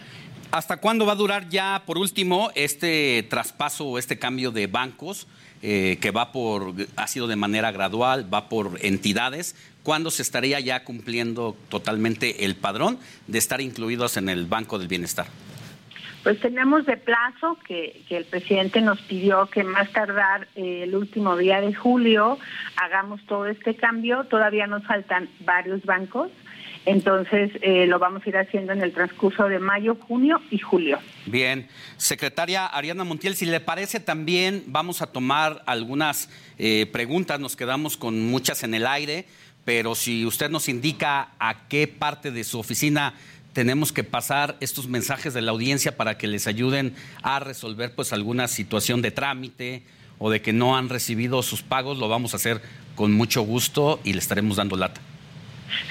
[0.53, 5.27] ¿Hasta cuándo va a durar ya, por último, este traspaso o este cambio de bancos
[5.68, 9.56] eh, que va por, ha sido de manera gradual, va por entidades?
[9.82, 14.86] ¿Cuándo se estaría ya cumpliendo totalmente el padrón de estar incluidos en el Banco del
[14.86, 15.26] Bienestar?
[16.22, 20.94] Pues tenemos de plazo que, que el presidente nos pidió que más tardar eh, el
[20.94, 22.38] último día de julio
[22.76, 24.22] hagamos todo este cambio.
[24.22, 26.30] Todavía nos faltan varios bancos,
[26.87, 30.99] entonces eh, lo vamos a ir haciendo en el transcurso de mayo, junio y julio.
[31.27, 37.57] Bien, secretaria Ariana Montiel, si le parece también vamos a tomar algunas eh, preguntas, nos
[37.57, 39.27] quedamos con muchas en el aire,
[39.65, 43.15] pero si usted nos indica a qué parte de su oficina
[43.53, 48.13] tenemos que pasar estos mensajes de la audiencia para que les ayuden a resolver pues
[48.13, 49.83] alguna situación de trámite
[50.19, 52.63] o de que no han recibido sus pagos, lo vamos a hacer
[52.95, 55.01] con mucho gusto y le estaremos dando lata.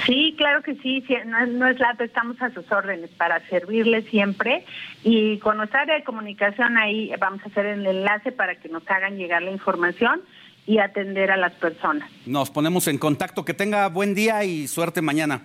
[0.05, 3.39] Sí, claro que sí, sí, no es, no es lata, estamos a sus órdenes para
[3.47, 4.65] servirle siempre
[5.03, 8.83] y con nuestra área de comunicación ahí vamos a hacer el enlace para que nos
[8.89, 10.21] hagan llegar la información
[10.67, 12.09] y atender a las personas.
[12.25, 15.41] Nos ponemos en contacto, que tenga buen día y suerte mañana.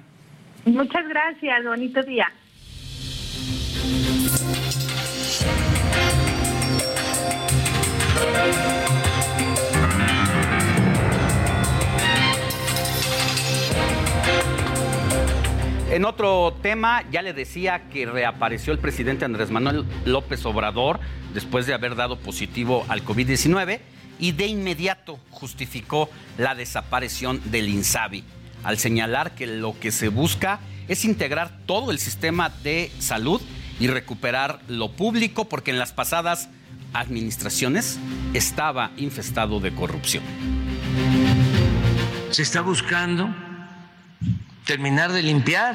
[0.65, 2.29] Muchas gracias, bonito día.
[15.91, 21.01] En otro tema, ya le decía que reapareció el presidente Andrés Manuel López Obrador
[21.35, 23.81] después de haber dado positivo al COVID-19
[24.21, 26.09] y de inmediato justificó
[26.39, 28.23] la desaparición del INSABI
[28.63, 33.43] al señalar que lo que se busca es integrar todo el sistema de salud
[33.81, 36.49] y recuperar lo público porque en las pasadas
[36.93, 37.99] administraciones
[38.33, 40.23] estaba infestado de corrupción.
[42.31, 43.35] Se está buscando
[44.71, 45.75] terminar de limpiar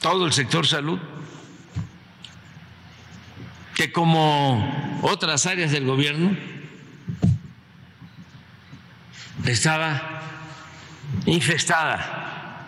[0.00, 0.98] todo el sector salud,
[3.76, 6.36] que como otras áreas del gobierno
[9.44, 10.22] estaba
[11.24, 12.66] infestada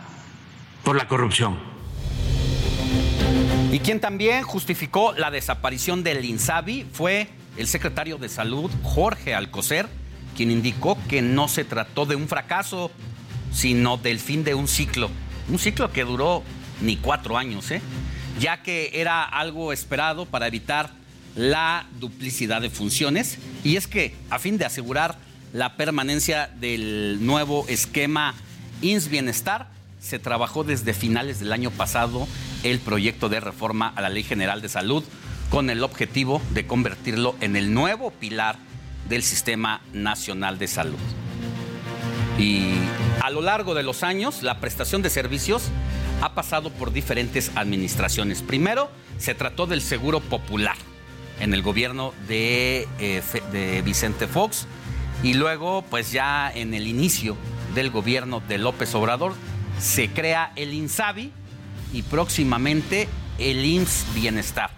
[0.84, 1.58] por la corrupción.
[3.72, 9.88] Y quien también justificó la desaparición del INSABI fue el secretario de Salud, Jorge Alcocer,
[10.36, 12.92] quien indicó que no se trató de un fracaso,
[13.54, 15.08] sino del fin de un ciclo.
[15.48, 16.42] Un ciclo que duró
[16.80, 17.80] ni cuatro años, ¿eh?
[18.38, 20.90] ya que era algo esperado para evitar
[21.36, 23.38] la duplicidad de funciones.
[23.62, 25.16] Y es que, a fin de asegurar
[25.52, 28.34] la permanencia del nuevo esquema
[28.82, 29.68] INS Bienestar,
[30.00, 32.28] se trabajó desde finales del año pasado
[32.62, 35.02] el proyecto de reforma a la Ley General de Salud
[35.48, 38.56] con el objetivo de convertirlo en el nuevo pilar
[39.08, 41.23] del Sistema Nacional de Salud.
[42.38, 42.72] Y
[43.20, 45.70] a lo largo de los años, la prestación de servicios
[46.20, 48.42] ha pasado por diferentes administraciones.
[48.42, 50.76] Primero, se trató del seguro popular
[51.40, 54.66] en el gobierno de, eh, Vicente Fox
[55.22, 57.36] y luego, pues ya en el inicio
[57.74, 59.34] del gobierno de López Obrador,
[59.78, 61.32] se crea el INSABI
[61.92, 63.08] y próximamente
[63.38, 64.70] el IMSS Bienestar.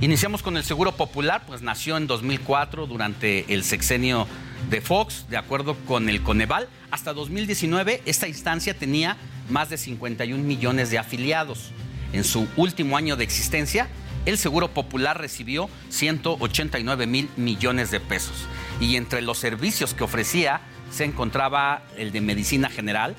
[0.00, 4.26] Iniciamos con el Seguro Popular, pues nació en 2004 durante el sexenio
[4.70, 6.68] de Fox, de acuerdo con el Coneval.
[6.90, 9.16] Hasta 2019 esta instancia tenía
[9.48, 11.70] más de 51 millones de afiliados.
[12.12, 13.88] En su último año de existencia,
[14.24, 18.46] el Seguro Popular recibió 189 mil millones de pesos.
[18.80, 20.60] Y entre los servicios que ofrecía
[20.90, 23.14] se encontraba el de medicina general,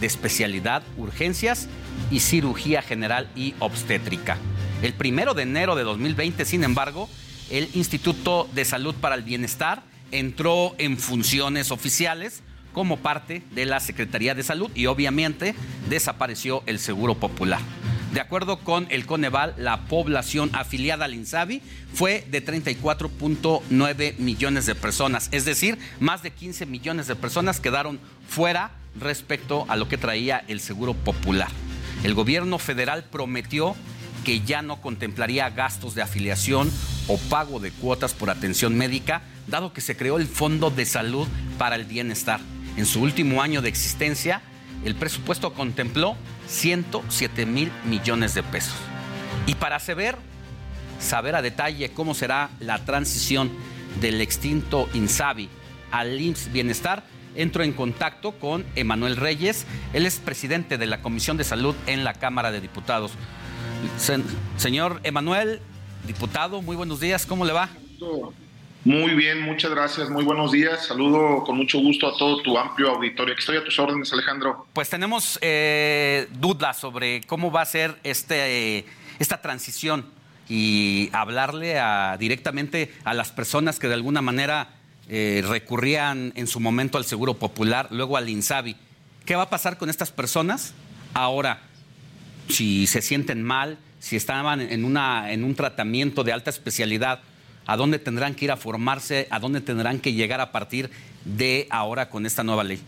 [0.00, 1.68] de especialidad, urgencias
[2.10, 4.36] y cirugía general y obstétrica.
[4.82, 7.08] El primero de enero de 2020, sin embargo,
[7.50, 9.82] el Instituto de Salud para el Bienestar
[10.12, 15.54] entró en funciones oficiales como parte de la Secretaría de Salud y obviamente
[15.88, 17.60] desapareció el Seguro Popular.
[18.12, 21.62] De acuerdo con el Coneval, la población afiliada al INSABI
[21.94, 27.98] fue de 34.9 millones de personas, es decir, más de 15 millones de personas quedaron
[28.28, 31.48] fuera respecto a lo que traía el Seguro Popular.
[32.04, 33.74] El gobierno federal prometió
[34.24, 36.70] que ya no contemplaría gastos de afiliación
[37.08, 41.26] o pago de cuotas por atención médica, dado que se creó el Fondo de Salud
[41.58, 42.40] para el Bienestar.
[42.76, 44.40] En su último año de existencia,
[44.84, 46.16] el presupuesto contempló
[46.48, 48.74] 107 mil millones de pesos.
[49.46, 50.16] Y para saber,
[50.98, 53.50] saber a detalle cómo será la transición
[54.00, 55.48] del extinto INSABI
[55.90, 57.04] al IMSS Bienestar,
[57.34, 59.66] entro en contacto con Emanuel Reyes.
[59.92, 63.12] Él es presidente de la Comisión de Salud en la Cámara de Diputados.
[63.98, 64.24] Sen-
[64.56, 65.60] señor Emanuel,
[66.06, 67.68] diputado, muy buenos días, ¿cómo le va?
[68.84, 70.86] Muy bien, muchas gracias, muy buenos días.
[70.86, 73.34] Saludo con mucho gusto a todo tu amplio auditorio.
[73.38, 74.66] Estoy a tus órdenes, Alejandro.
[74.72, 78.86] Pues tenemos eh, dudas sobre cómo va a ser este, eh,
[79.20, 80.04] esta transición
[80.48, 84.70] y hablarle a, directamente a las personas que de alguna manera
[85.08, 88.76] eh, recurrían en su momento al Seguro Popular, luego al INSABI.
[89.24, 90.74] ¿Qué va a pasar con estas personas
[91.14, 91.62] ahora?
[92.48, 97.20] Si se sienten mal, si estaban en, una, en un tratamiento de alta especialidad,
[97.66, 99.28] ¿a dónde tendrán que ir a formarse?
[99.30, 100.90] ¿A dónde tendrán que llegar a partir
[101.24, 102.80] de ahora con esta nueva ley?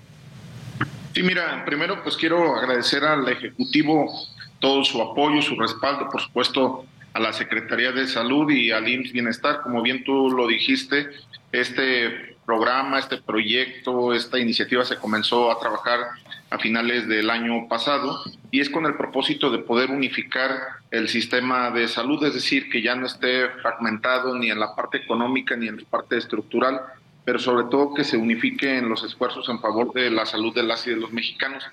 [1.15, 4.11] Sí, mira, primero pues quiero agradecer al Ejecutivo
[4.59, 9.13] todo su apoyo, su respaldo, por supuesto, a la Secretaría de Salud y al IMSS
[9.13, 9.61] Bienestar.
[9.63, 11.11] Como bien tú lo dijiste,
[11.53, 16.01] este programa, este proyecto, esta iniciativa se comenzó a trabajar
[16.55, 18.23] a finales del año pasado
[18.53, 20.51] y es con el propósito de poder unificar
[20.93, 24.99] el sistema de salud, es decir, que ya no esté fragmentado ni en la parte
[24.99, 26.81] económica ni en la parte estructural,
[27.25, 30.87] pero sobre todo que se unifiquen los esfuerzos en favor de la salud de las
[30.87, 31.65] y de los mexicanos.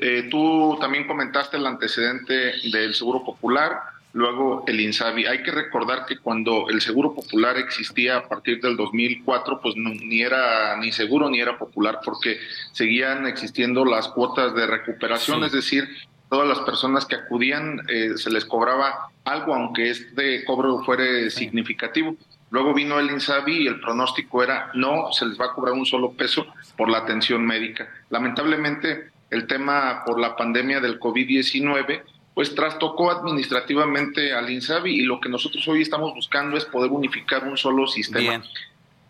[0.00, 3.78] Eh, tú también comentaste el antecedente del Seguro Popular,
[4.18, 5.26] luego el INSABI.
[5.26, 9.90] Hay que recordar que cuando el Seguro Popular existía a partir del 2004, pues no-
[9.90, 12.38] ni era ni seguro ni era popular porque
[12.72, 15.46] seguían existiendo las cuotas de recuperación, Sí.
[15.46, 15.88] es decir,
[16.28, 22.16] todas las personas que acudían eh, se les cobraba algo, aunque este cobro fuera significativo.
[22.50, 25.86] Luego vino el INSABI y el pronóstico era no, se les va a cobrar un
[25.86, 26.46] solo peso
[26.76, 27.88] por la atención médica.
[28.10, 32.02] Lamentablemente, el tema por la pandemia del COVID-19
[32.38, 37.42] pues trastocó administrativamente al INSABI y lo que nosotros hoy estamos buscando es poder unificar
[37.42, 38.44] un solo sistema.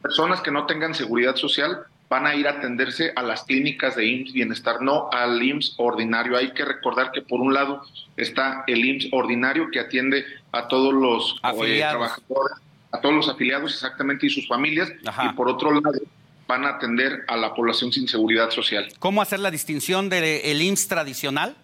[0.00, 4.06] Personas que no tengan seguridad social van a ir a atenderse a las clínicas de
[4.06, 6.38] IMSS Bienestar, no al IMSS ordinario.
[6.38, 7.82] Hay que recordar que por un lado
[8.16, 12.56] está el IMSS ordinario que atiende a todos los eh, trabajadores,
[12.92, 14.90] a todos los afiliados exactamente y sus familias,
[15.22, 16.00] y por otro lado
[16.46, 18.88] van a atender a la población sin seguridad social.
[18.98, 21.56] ¿Cómo hacer la distinción del IMSS tradicional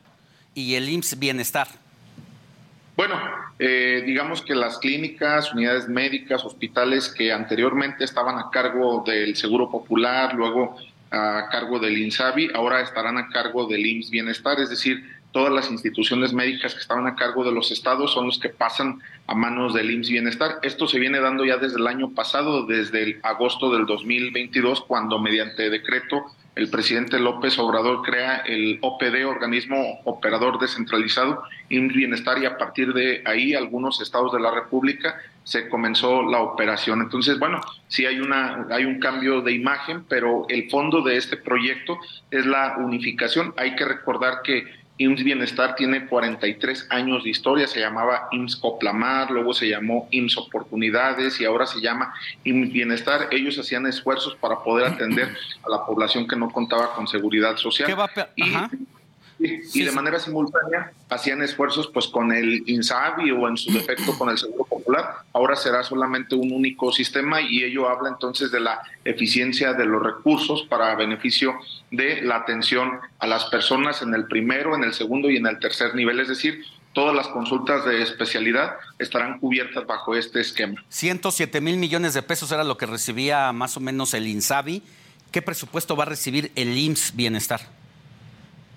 [0.55, 1.68] y el IMSS Bienestar?
[2.97, 3.20] Bueno,
[3.59, 9.68] eh, digamos que las clínicas, unidades médicas, hospitales que anteriormente estaban a cargo del Seguro
[9.70, 10.76] Popular, luego
[11.10, 15.70] a cargo del INSABI, ahora estarán a cargo del IMSS Bienestar, es decir, todas las
[15.70, 19.74] instituciones médicas que estaban a cargo de los estados son los que pasan a manos
[19.74, 20.59] del IMSS Bienestar.
[20.62, 25.18] Esto se viene dando ya desde el año pasado, desde el agosto del 2022, cuando
[25.18, 26.24] mediante decreto
[26.56, 32.93] el presidente López Obrador crea el OPD, Organismo Operador Descentralizado, IMSS Bienestar, y a partir
[32.93, 37.02] de ahí algunos estados de la República se comenzó la operación.
[37.02, 41.36] Entonces, bueno, sí hay, una, hay un cambio de imagen, pero el fondo de este
[41.36, 41.98] proyecto
[42.31, 43.52] es la unificación.
[43.56, 49.31] Hay que recordar que IMSS Bienestar tiene 43 años de historia, se llamaba IMSS Coplamar,
[49.31, 52.15] luego se llamó IMSS Oportunidades y ahora se llama
[52.45, 53.29] IMSS Bienestar.
[53.33, 57.91] Ellos hacían esfuerzos para poder atender a la población que no contaba con seguridad social.
[58.37, 58.45] y,
[59.45, 64.16] y- y de manera simultánea hacían esfuerzos pues con el INSABI o en su defecto
[64.19, 65.16] con el Seguro Popular.
[65.33, 70.03] Ahora será solamente un único sistema y ello habla entonces de la eficiencia de los
[70.03, 71.55] recursos para beneficio
[71.91, 75.59] de la atención a las personas en el primero, en el segundo y en el
[75.59, 76.21] tercer nivel.
[76.21, 80.83] Es decir, todas las consultas de especialidad estarán cubiertas bajo este esquema.
[80.89, 84.83] 107 mil millones de pesos era lo que recibía más o menos el INSABI.
[85.33, 87.61] ¿Qué presupuesto va a recibir el IMSS Bienestar?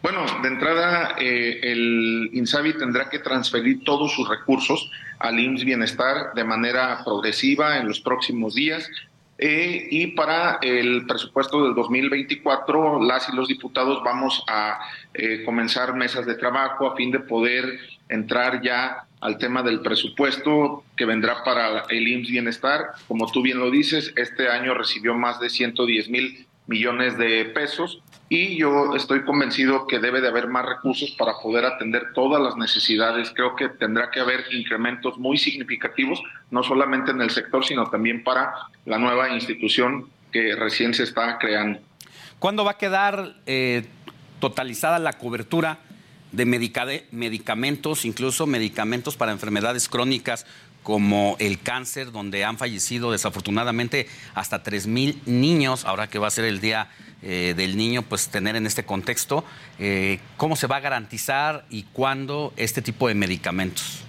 [0.10, 4.90] Bueno, de entrada, eh, el INSABI tendrá que transferir todos sus recursos
[5.20, 8.90] al IMSS Bienestar de manera progresiva en los próximos días.
[9.38, 14.80] Eh, y para el presupuesto del 2024, las y los diputados vamos a
[15.14, 17.66] eh, comenzar mesas de trabajo a fin de poder
[18.08, 22.92] entrar ya al tema del presupuesto que vendrá para el IMSS Bienestar.
[23.10, 28.02] Como tú bien lo dices, este año recibió más de 110 mil millones de pesos
[28.30, 32.58] y yo estoy convencido que debe de haber más recursos para poder atender todas las
[32.58, 33.32] necesidades.
[33.34, 36.22] Creo que tendrá que haber incrementos muy significativos,
[36.52, 38.54] no solamente en el sector, sino también para
[38.86, 41.80] la nueva institución que recién se está creando.
[42.40, 43.86] ¿Cuándo va a quedar eh,
[44.40, 45.80] totalizada la cobertura
[46.34, 50.46] de medicamentos, incluso medicamentos para enfermedades crónicas
[50.84, 56.32] como el cáncer, donde han fallecido desafortunadamente hasta 3 mil niños, ahora que va a
[56.32, 56.90] ser el Día
[57.22, 59.44] eh, del Niño, pues tener en este contexto,
[59.80, 64.04] eh, ¿cómo se va a garantizar y cuándo este tipo de medicamentos?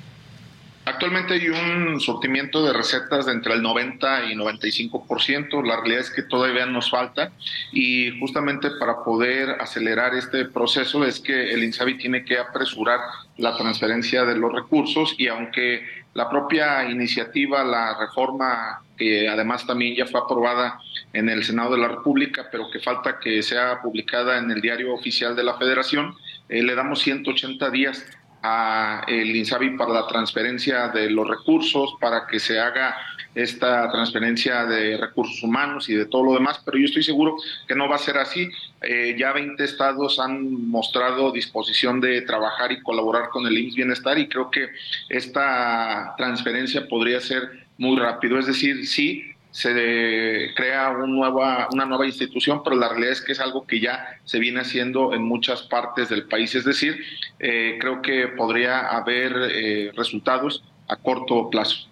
[0.89, 5.63] Actualmente hay un surtimiento de recetas de entre el 90 y 95%.
[5.63, 7.31] La realidad es que todavía nos falta
[7.73, 13.01] y justamente para poder acelerar este proceso es que el INSABI tiene que apresurar
[13.37, 15.83] la transferencia de los recursos y aunque
[16.15, 20.81] la propia iniciativa, la reforma que además también ya fue aprobada
[21.12, 24.93] en el Senado de la República, pero que falta que sea publicada en el diario
[24.93, 26.15] oficial de la Federación,
[26.49, 28.05] eh, le damos 180 días
[28.43, 32.97] a el INSABI para la transferencia de los recursos, para que se haga
[33.35, 37.75] esta transferencia de recursos humanos y de todo lo demás, pero yo estoy seguro que
[37.75, 38.49] no va a ser así.
[38.83, 44.19] Eh, ya 20 estados han mostrado disposición de trabajar y colaborar con el IMSS Bienestar
[44.19, 44.69] y creo que
[45.09, 48.39] esta transferencia podría ser muy rápido.
[48.39, 53.41] Es decir, sí, se crea nueva, una nueva institución, pero la realidad es que es
[53.41, 56.55] algo que ya se viene haciendo en muchas partes del país.
[56.55, 57.03] Es decir,
[57.39, 61.89] eh, creo que podría haber eh, resultados a corto plazo.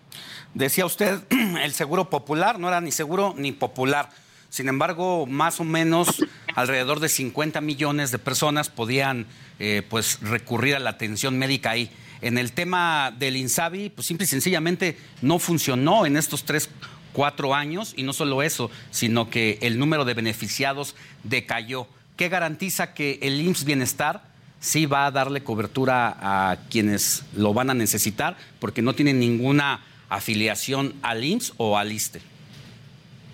[0.54, 1.20] Decía usted,
[1.62, 4.10] el seguro popular no era ni seguro ni popular.
[4.48, 9.26] Sin embargo, más o menos alrededor de 50 millones de personas podían
[9.58, 11.90] eh, pues, recurrir a la atención médica ahí.
[12.22, 16.70] En el tema del INSABI, pues simple y sencillamente no funcionó en estos tres,
[17.12, 20.94] cuatro años y no solo eso, sino que el número de beneficiados
[21.24, 21.86] decayó.
[22.16, 24.22] ¿Qué garantiza que el IMSS Bienestar
[24.60, 29.80] sí va a darle cobertura a quienes lo van a necesitar porque no tienen ninguna
[30.08, 32.20] afiliación al IMSS o al ISTE?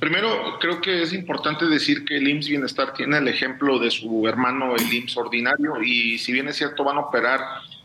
[0.01, 4.27] Primero, creo que es importante decir que el IMSS Bienestar tiene el ejemplo de su
[4.27, 7.41] hermano, el IMSS Ordinario, y si bien es cierto, van a operar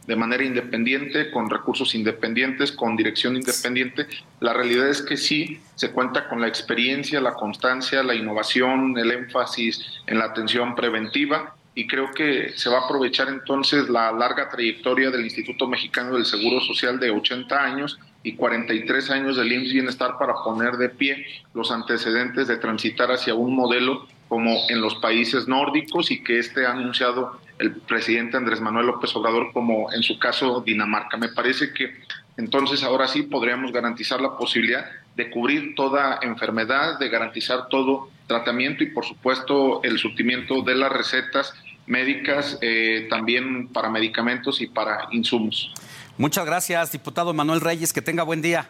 [0.08, 4.08] de manera independiente, con recursos independientes, con dirección independiente.
[4.40, 9.12] La realidad es que sí se cuenta con la experiencia, la constancia, la innovación, el
[9.12, 14.50] énfasis en la atención preventiva y creo que se va a aprovechar entonces la larga
[14.50, 19.74] trayectoria del Instituto Mexicano del Seguro Social de 80 años y 43 años del IMSS
[19.74, 21.24] Bienestar para poner de pie
[21.54, 26.66] los antecedentes de transitar hacia un modelo como en los países nórdicos y que este
[26.66, 31.18] ha anunciado el presidente Andrés Manuel López Obrador como en su caso Dinamarca.
[31.18, 31.96] Me parece que
[32.38, 34.86] entonces ahora sí podríamos garantizar la posibilidad
[35.16, 40.92] de cubrir toda enfermedad, de garantizar todo tratamiento y por supuesto el surtimiento de las
[40.92, 41.54] recetas
[41.88, 45.74] médicas, eh, también para medicamentos y para insumos.
[46.18, 48.70] Muchas gracias, diputado Manuel Reyes, que tenga buen día.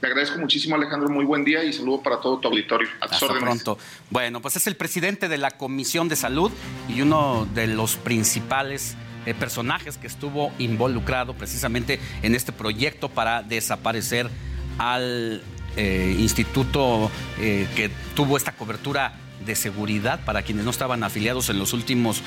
[0.00, 1.08] Te agradezco muchísimo, Alejandro.
[1.08, 2.88] Muy buen día y saludo para todo tu auditorio.
[3.00, 3.78] A Hasta pronto.
[4.10, 6.52] Bueno, pues es el presidente de la Comisión de Salud
[6.88, 8.94] y uno de los principales
[9.24, 14.30] eh, personajes que estuvo involucrado precisamente en este proyecto para desaparecer
[14.78, 15.42] al
[15.76, 17.10] eh, instituto
[17.40, 19.14] eh, que tuvo esta cobertura
[19.44, 22.22] de seguridad para quienes no estaban afiliados en los últimos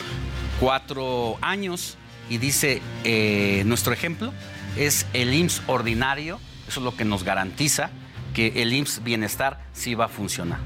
[0.60, 1.98] cuatro años.
[2.30, 2.82] Y dice,
[3.66, 4.34] nuestro ejemplo
[4.78, 6.40] es el IMSS ordinario,
[6.70, 7.90] eso es lo que nos garantiza
[8.36, 10.60] que el IMSS bienestar sí va a funcionar.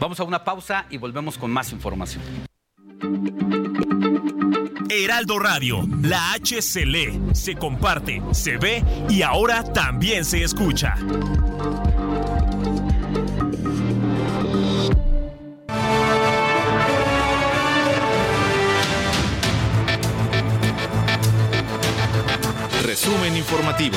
[0.00, 2.22] Vamos a una pausa y volvemos con más información.
[4.90, 10.96] Heraldo Radio, la H se lee, se comparte, se ve y ahora también se escucha.
[22.82, 23.96] Resumen informativo.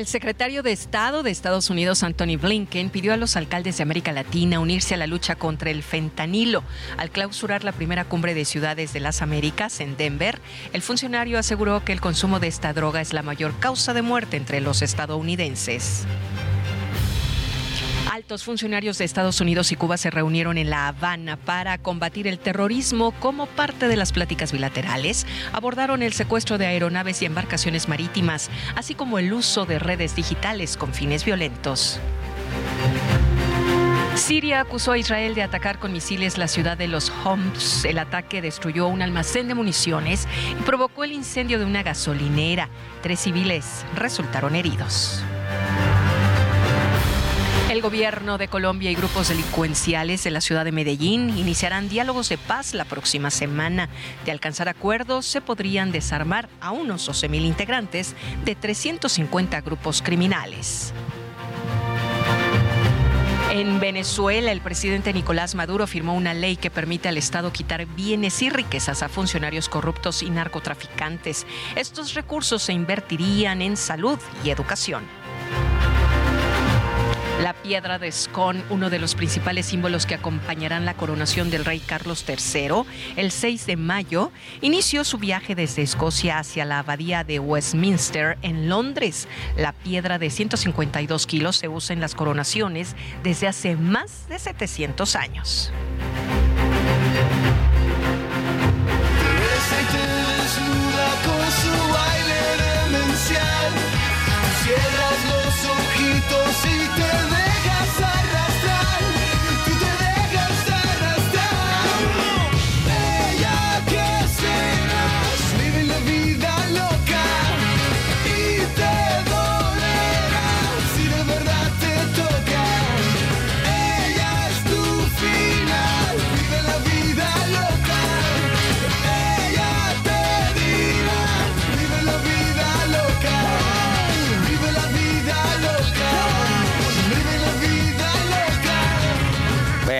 [0.00, 4.12] El secretario de Estado de Estados Unidos, Anthony Blinken, pidió a los alcaldes de América
[4.12, 6.64] Latina unirse a la lucha contra el fentanilo.
[6.96, 10.40] Al clausurar la primera cumbre de ciudades de las Américas en Denver,
[10.72, 14.38] el funcionario aseguró que el consumo de esta droga es la mayor causa de muerte
[14.38, 16.06] entre los estadounidenses.
[18.08, 22.38] Altos funcionarios de Estados Unidos y Cuba se reunieron en La Habana para combatir el
[22.38, 25.26] terrorismo como parte de las pláticas bilaterales.
[25.52, 30.76] Abordaron el secuestro de aeronaves y embarcaciones marítimas, así como el uso de redes digitales
[30.76, 32.00] con fines violentos.
[34.16, 37.84] Siria acusó a Israel de atacar con misiles la ciudad de los Homs.
[37.84, 40.26] El ataque destruyó un almacén de municiones
[40.58, 42.68] y provocó el incendio de una gasolinera.
[43.02, 45.22] Tres civiles resultaron heridos.
[47.70, 52.36] El gobierno de Colombia y grupos delincuenciales de la ciudad de Medellín iniciarán diálogos de
[52.36, 53.88] paz la próxima semana.
[54.24, 60.92] De alcanzar acuerdos, se podrían desarmar a unos 12.000 integrantes de 350 grupos criminales.
[63.52, 68.42] En Venezuela, el presidente Nicolás Maduro firmó una ley que permite al Estado quitar bienes
[68.42, 71.46] y riquezas a funcionarios corruptos y narcotraficantes.
[71.76, 75.19] Estos recursos se invertirían en salud y educación.
[77.42, 81.80] La piedra de Scone, uno de los principales símbolos que acompañarán la coronación del rey
[81.80, 82.82] Carlos III,
[83.16, 84.30] el 6 de mayo,
[84.60, 89.26] inició su viaje desde Escocia hacia la abadía de Westminster en Londres.
[89.56, 95.16] La piedra de 152 kilos se usa en las coronaciones desde hace más de 700
[95.16, 95.72] años.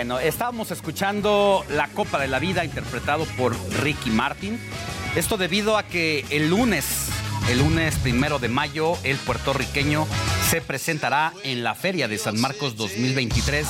[0.01, 4.59] Bueno, estábamos escuchando La Copa de la Vida interpretado por Ricky Martin.
[5.15, 7.09] Esto debido a que el lunes,
[7.51, 10.07] el lunes primero de mayo, el puertorriqueño
[10.49, 13.67] se presentará en la Feria de San Marcos 2023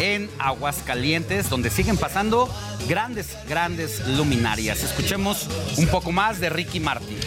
[0.00, 2.52] en Aguascalientes, donde siguen pasando
[2.88, 4.82] grandes, grandes luminarias.
[4.82, 5.46] Escuchemos
[5.76, 7.20] un poco más de Ricky Martin.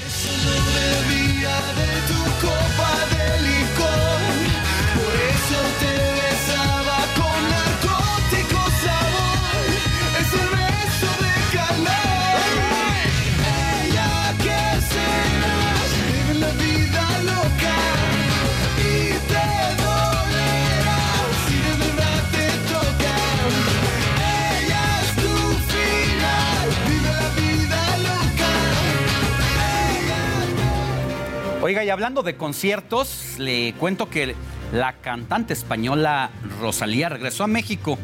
[31.72, 34.36] Y hablando de conciertos, le cuento que
[34.74, 36.30] la cantante española
[36.60, 37.98] Rosalía regresó a México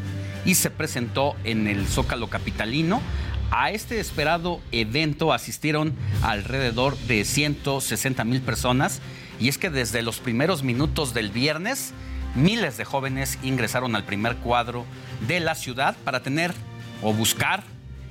[0.46, 3.02] y se presentó en el Zócalo Capitalino.
[3.50, 9.02] A este esperado evento asistieron alrededor de 160 mil personas
[9.38, 11.92] y es que desde los primeros minutos del viernes,
[12.34, 14.86] miles de jóvenes ingresaron al primer cuadro
[15.26, 16.54] de la ciudad para tener
[17.02, 17.64] o buscar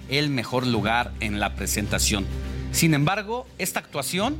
[0.07, 2.27] el mejor lugar en la presentación.
[2.71, 4.37] Sin embargo, esta actuación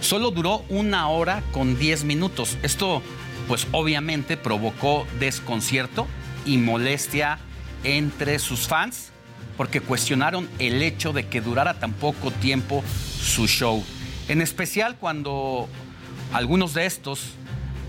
[0.00, 2.56] solo duró una hora con 10 minutos.
[2.62, 3.02] Esto,
[3.48, 6.06] pues obviamente provocó desconcierto
[6.44, 7.38] y molestia
[7.84, 9.10] entre sus fans
[9.56, 12.82] porque cuestionaron el hecho de que durara tan poco tiempo
[13.20, 13.84] su show.
[14.28, 15.68] En especial cuando
[16.32, 17.32] algunos de estos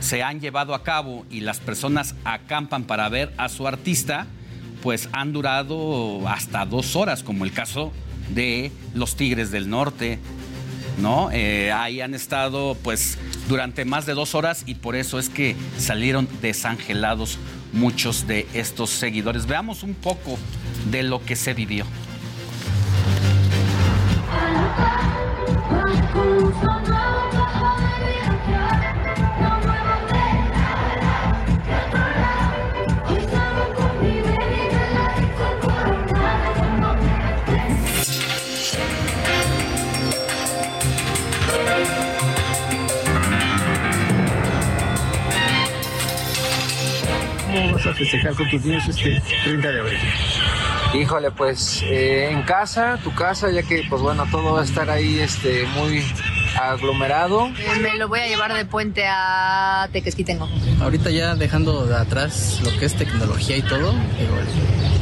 [0.02, 4.28] se han llevado a cabo y las personas acampan para ver a su artista,
[4.82, 7.94] pues han durado hasta dos horas, como el caso
[8.34, 10.20] de los Tigres del Norte,
[10.98, 11.30] ¿no?
[11.32, 15.56] Eh, ahí han estado pues durante más de dos horas y por eso es que
[15.78, 17.38] salieron desangelados
[17.74, 19.46] muchos de estos seguidores.
[19.46, 20.38] Veamos un poco
[20.90, 21.86] de lo que se vivió.
[47.86, 50.00] Vas a festejar con tus niños este 30 de abril?
[50.94, 54.90] Híjole, pues eh, en casa, tu casa, ya que pues bueno, todo va a estar
[54.90, 56.04] ahí este, muy
[56.60, 57.50] aglomerado.
[57.82, 60.50] Me lo voy a llevar de puente a Tequesquitengo.
[60.82, 64.36] Ahorita ya dejando de atrás lo que es tecnología y todo, digo,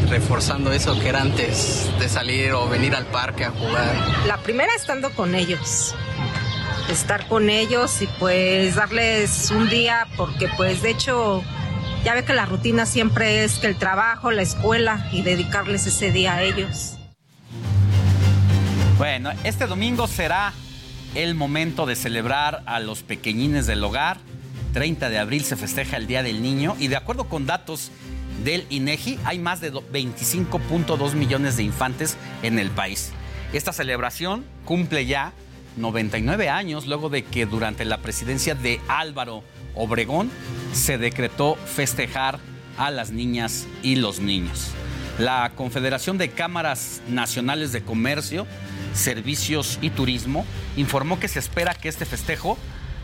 [0.09, 3.95] reforzando eso que era antes de salir o venir al parque a jugar.
[4.27, 5.95] La primera estando con ellos.
[6.87, 11.43] Estar con ellos y pues darles un día, porque pues de hecho
[12.03, 16.11] ya ve que la rutina siempre es que el trabajo, la escuela y dedicarles ese
[16.11, 16.95] día a ellos.
[18.97, 20.53] Bueno, este domingo será
[21.15, 24.17] el momento de celebrar a los pequeñines del hogar.
[24.73, 27.91] 30 de abril se festeja el Día del Niño y de acuerdo con datos
[28.43, 33.11] del INEGI hay más de do- 25.2 millones de infantes en el país.
[33.51, 35.33] Esta celebración cumple ya
[35.77, 39.43] 99 años luego de que durante la presidencia de Álvaro
[39.75, 40.29] Obregón
[40.73, 42.39] se decretó festejar
[42.77, 44.71] a las niñas y los niños.
[45.19, 48.47] La Confederación de Cámaras Nacionales de Comercio,
[48.93, 50.45] Servicios y Turismo
[50.77, 52.57] informó que se espera que este festejo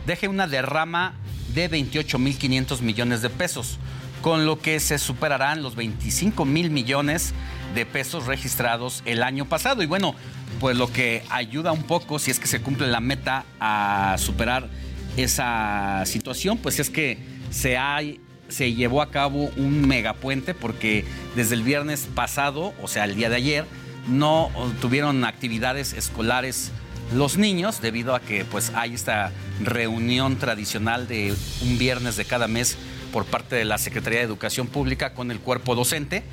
[0.07, 1.13] deje una derrama
[1.53, 3.79] de 28.500 millones de pesos,
[4.21, 7.33] con lo que se superarán los 25 mil millones
[7.75, 9.83] de pesos registrados el año pasado.
[9.83, 10.15] Y bueno,
[10.59, 14.69] pues lo que ayuda un poco, si es que se cumple la meta a superar
[15.17, 17.17] esa situación, pues es que
[17.51, 17.77] se
[18.47, 21.03] se llevó a cabo un megapuente porque
[21.35, 23.65] desde el viernes pasado, o sea, el día de ayer,
[24.07, 24.51] no
[24.81, 26.71] tuvieron actividades escolares
[27.13, 29.31] los niños debido a que pues hay esta
[29.61, 32.77] reunión tradicional de un viernes de cada mes
[33.11, 36.23] por parte de la Secretaría de Educación Pública con el cuerpo docente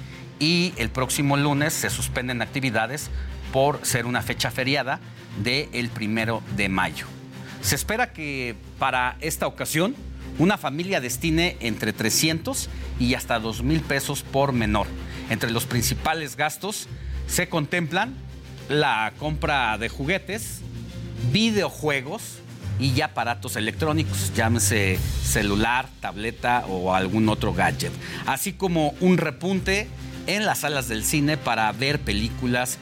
[0.41, 3.11] y el próximo lunes se suspenden actividades
[3.53, 5.01] por ser una fecha feriada
[5.43, 7.07] del primero de mayo.
[7.63, 9.95] Se espera que para esta ocasión
[10.39, 12.69] una familia destine entre 300
[12.99, 14.87] y hasta 2 mil pesos por menor.
[15.31, 16.89] Entre los principales gastos
[17.27, 18.15] se contemplan
[18.69, 20.61] la compra de juguetes,
[21.33, 22.39] videojuegos
[22.81, 27.93] y aparatos electrónicos, llámese celular, tableta o algún otro gadget,
[28.27, 29.89] así como un repunte
[30.27, 32.79] en las salas del cine para ver películas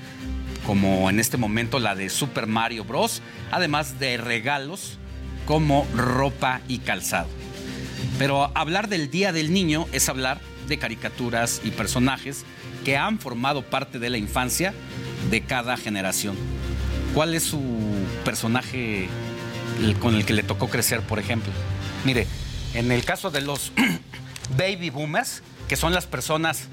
[0.67, 4.99] como en este momento la de Super Mario Bros., además de regalos
[5.47, 7.29] como ropa y calzado.
[8.19, 12.45] Pero hablar del Día del Niño es hablar de caricaturas y personajes
[12.85, 14.73] que han formado parte de la infancia
[15.31, 16.37] de cada generación.
[17.15, 17.61] ¿Cuál es su
[18.25, 19.09] personaje
[20.01, 21.53] con el que le tocó crecer, por ejemplo?
[22.05, 22.27] Mire,
[22.75, 23.73] en el caso de los
[24.57, 26.69] baby boomers, que son las personas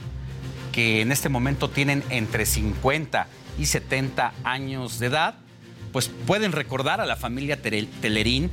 [0.72, 3.27] que en este momento tienen entre 50
[3.57, 5.35] y 70 años de edad,
[5.91, 8.51] pues pueden recordar a la familia Telerín,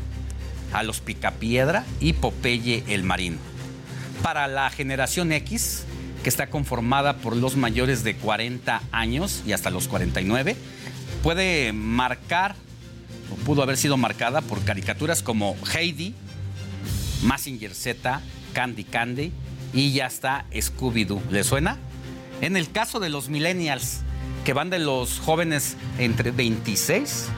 [0.73, 3.39] a los Picapiedra y Popeye el Marino.
[4.23, 5.85] Para la generación X,
[6.23, 10.57] que está conformada por los mayores de 40 años y hasta los 49,
[11.23, 12.57] puede marcar
[13.31, 16.15] o pudo haber sido marcada por caricaturas como Heidi,
[17.23, 18.21] Massinger Z,
[18.53, 19.33] Candy Candy
[19.75, 21.21] y ya está Scooby-Doo.
[21.31, 21.79] ¿Le suena?
[22.41, 24.01] En el caso de los millennials,
[24.45, 27.29] que van de los jóvenes entre 26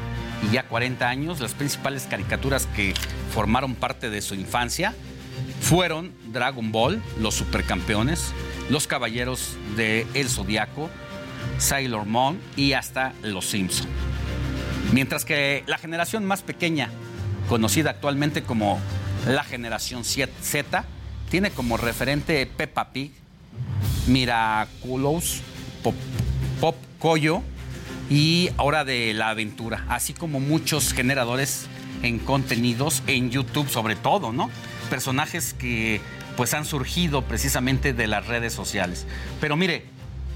[0.42, 2.94] y ya 40 años, las principales caricaturas que
[3.32, 4.92] formaron parte de su infancia
[5.60, 8.32] fueron Dragon Ball, Los Supercampeones,
[8.70, 10.90] Los Caballeros de El Zodiaco,
[11.58, 13.86] Sailor Moon y hasta Los Simpson.
[14.92, 16.90] Mientras que la generación más pequeña,
[17.48, 18.80] conocida actualmente como
[19.28, 20.84] la generación Z,
[21.30, 23.12] tiene como referente Peppa Pig,
[24.08, 25.40] Miraculous,
[25.82, 25.94] Pop,
[26.60, 27.42] Pop Coyo
[28.10, 31.66] y Hora de la Aventura, así como muchos generadores
[32.02, 34.50] en contenidos en YouTube sobre todo, ¿no?
[34.90, 36.00] Personajes que
[36.36, 39.06] pues han surgido precisamente de las redes sociales.
[39.40, 39.86] Pero mire,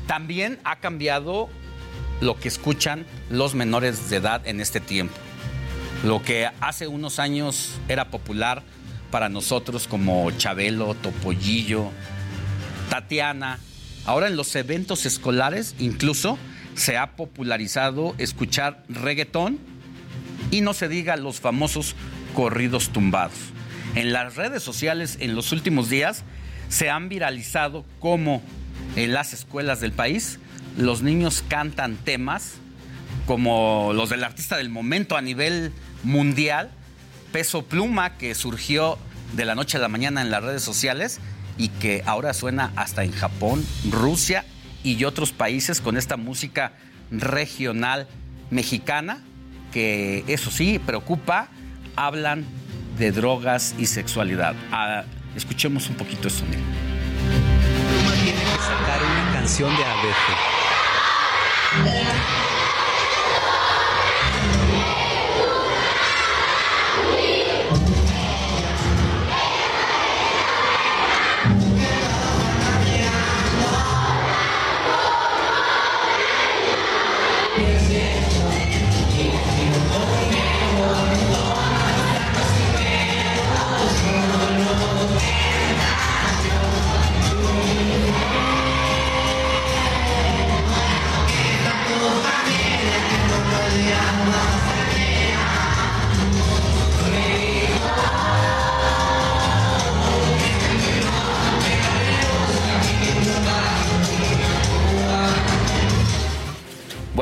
[0.07, 1.49] también ha cambiado
[2.21, 5.15] lo que escuchan los menores de edad en este tiempo.
[6.05, 8.63] Lo que hace unos años era popular
[9.11, 11.91] para nosotros como Chabelo, Topollillo,
[12.89, 13.59] Tatiana.
[14.07, 16.39] Ahora en los eventos escolares incluso
[16.75, 19.59] se ha popularizado escuchar reggaetón
[20.51, 21.95] y no se diga los famosos
[22.35, 23.37] corridos tumbados.
[23.95, 26.25] En las redes sociales en los últimos días
[26.69, 28.43] se han viralizado como
[28.97, 30.39] en las escuelas del país
[30.77, 32.55] los niños cantan temas
[33.27, 35.73] como los del artista del momento a nivel
[36.03, 36.71] mundial,
[37.33, 38.99] Peso Pluma, que surgió
[39.35, 41.21] de la noche a la mañana en las redes sociales
[41.59, 44.45] y que ahora suena hasta en Japón, Rusia
[44.83, 46.73] y otros países con esta música
[47.11, 48.09] regional
[48.51, 49.23] mexicana,
[49.73, 51.49] que eso sí, preocupa,
[51.97, 52.45] hablan
[52.99, 54.55] de drogas y sexualidad.
[54.73, 55.05] Ah,
[55.37, 56.63] escuchemos un poquito mira.
[58.23, 60.37] tiene que sacar una canción de abeja.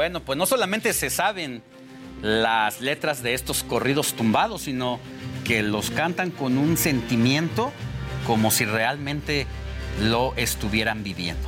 [0.09, 1.63] Bueno, pues no solamente se saben
[2.23, 5.01] las letras de estos corridos tumbados, sino
[5.45, 7.71] que los cantan con un sentimiento
[8.27, 9.47] como si realmente
[10.01, 11.47] lo estuvieran viviendo.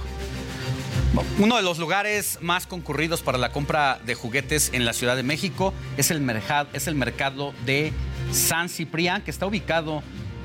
[1.38, 5.22] Uno de los lugares más concurridos para la compra de juguetes en la Ciudad de
[5.22, 7.94] México es el, mercado, es el mercado de
[8.30, 10.02] San Ciprián, que está ubicado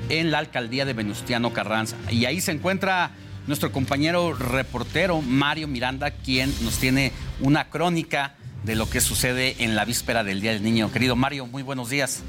[0.08, 1.98] en la alcaldía de Venustiano Carranza.
[2.08, 3.10] Y ahí se encuentra
[3.46, 9.76] nuestro compañero reportero Mario Miranda, quien nos tiene una crónica de lo que sucede en
[9.76, 10.90] la víspera del Día del Niño.
[10.90, 12.22] Querido Mario, muy buenos días.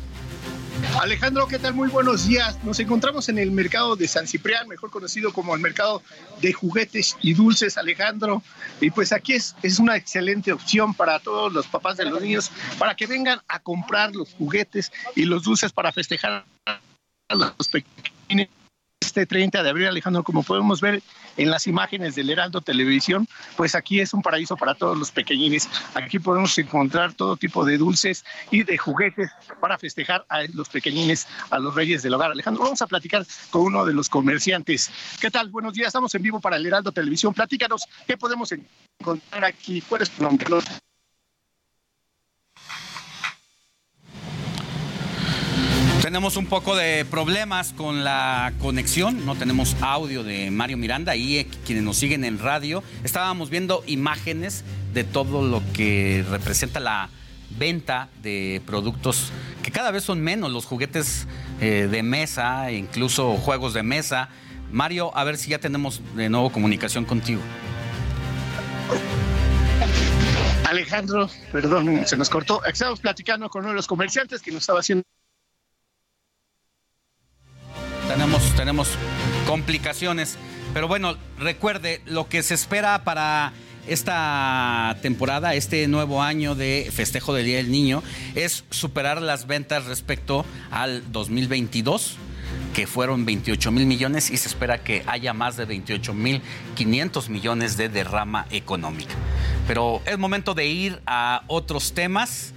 [1.02, 1.74] Alejandro, ¿qué tal?
[1.74, 2.64] Muy buenos días.
[2.64, 6.04] Nos encontramos en el mercado de San Ciprián, mejor conocido como el mercado
[6.42, 8.44] de juguetes y dulces, Alejandro.
[8.80, 12.52] Y pues aquí es, es una excelente opción para todos los papás de los niños,
[12.78, 18.50] para que vengan a comprar los juguetes y los dulces para festejar a los pequeños.
[19.18, 21.02] Este 30 de abril, Alejandro, como podemos ver
[21.38, 25.70] en las imágenes del Heraldo Televisión, pues aquí es un paraíso para todos los pequeñines.
[25.94, 31.28] Aquí podemos encontrar todo tipo de dulces y de juguetes para festejar a los pequeñines,
[31.50, 32.32] a los reyes del hogar.
[32.32, 34.92] Alejandro, vamos a platicar con uno de los comerciantes.
[35.22, 35.50] ¿Qué tal?
[35.50, 37.34] Buenos días, estamos en vivo para el Heraldo Televisión.
[37.34, 38.52] Platícanos, ¿qué podemos
[39.00, 39.82] encontrar aquí?
[39.82, 40.48] ¿Cuál es tu nombre?
[46.08, 51.40] Tenemos un poco de problemas con la conexión, no tenemos audio de Mario Miranda y
[51.40, 54.64] eh, quienes nos siguen en radio, estábamos viendo imágenes
[54.94, 57.10] de todo lo que representa la
[57.60, 61.28] venta de productos que cada vez son menos, los juguetes
[61.60, 64.30] eh, de mesa, incluso juegos de mesa.
[64.72, 67.42] Mario, a ver si ya tenemos de nuevo comunicación contigo.
[70.70, 72.64] Alejandro, perdón, se nos cortó.
[72.64, 75.04] Estamos platicando con uno de los comerciantes que nos estaba haciendo
[78.58, 78.90] tenemos,
[79.46, 80.36] complicaciones.
[80.74, 83.54] Pero bueno, recuerde, lo que se espera para
[83.88, 88.04] esta temporada, este nuevo año de festejo del Día del Niño,
[88.34, 92.18] es superar las ventas respecto al 2022
[92.74, 96.42] que fueron 28 mil millones y se espera que haya más de 28 mil
[96.76, 99.14] 500 millones de derrama económica.
[99.68, 102.54] Pero es momento de ir a otros temas.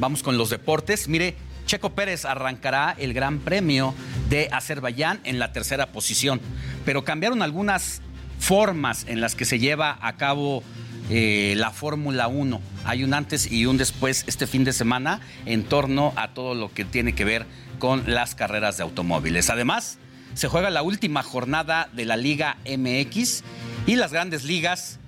[0.00, 1.08] Vamos con los deportes.
[1.08, 3.94] Mire, Checo Pérez arrancará el Gran Premio
[4.28, 6.40] de Azerbaiyán en la tercera posición,
[6.84, 8.02] pero cambiaron algunas
[8.38, 10.62] formas en las que se lleva a cabo
[11.10, 12.60] eh, la Fórmula 1.
[12.84, 16.72] Hay un antes y un después este fin de semana en torno a todo lo
[16.72, 17.46] que tiene que ver
[17.78, 19.50] con las carreras de automóviles.
[19.50, 19.98] Además,
[20.34, 23.44] se juega la última jornada de la Liga MX
[23.86, 24.98] y las grandes ligas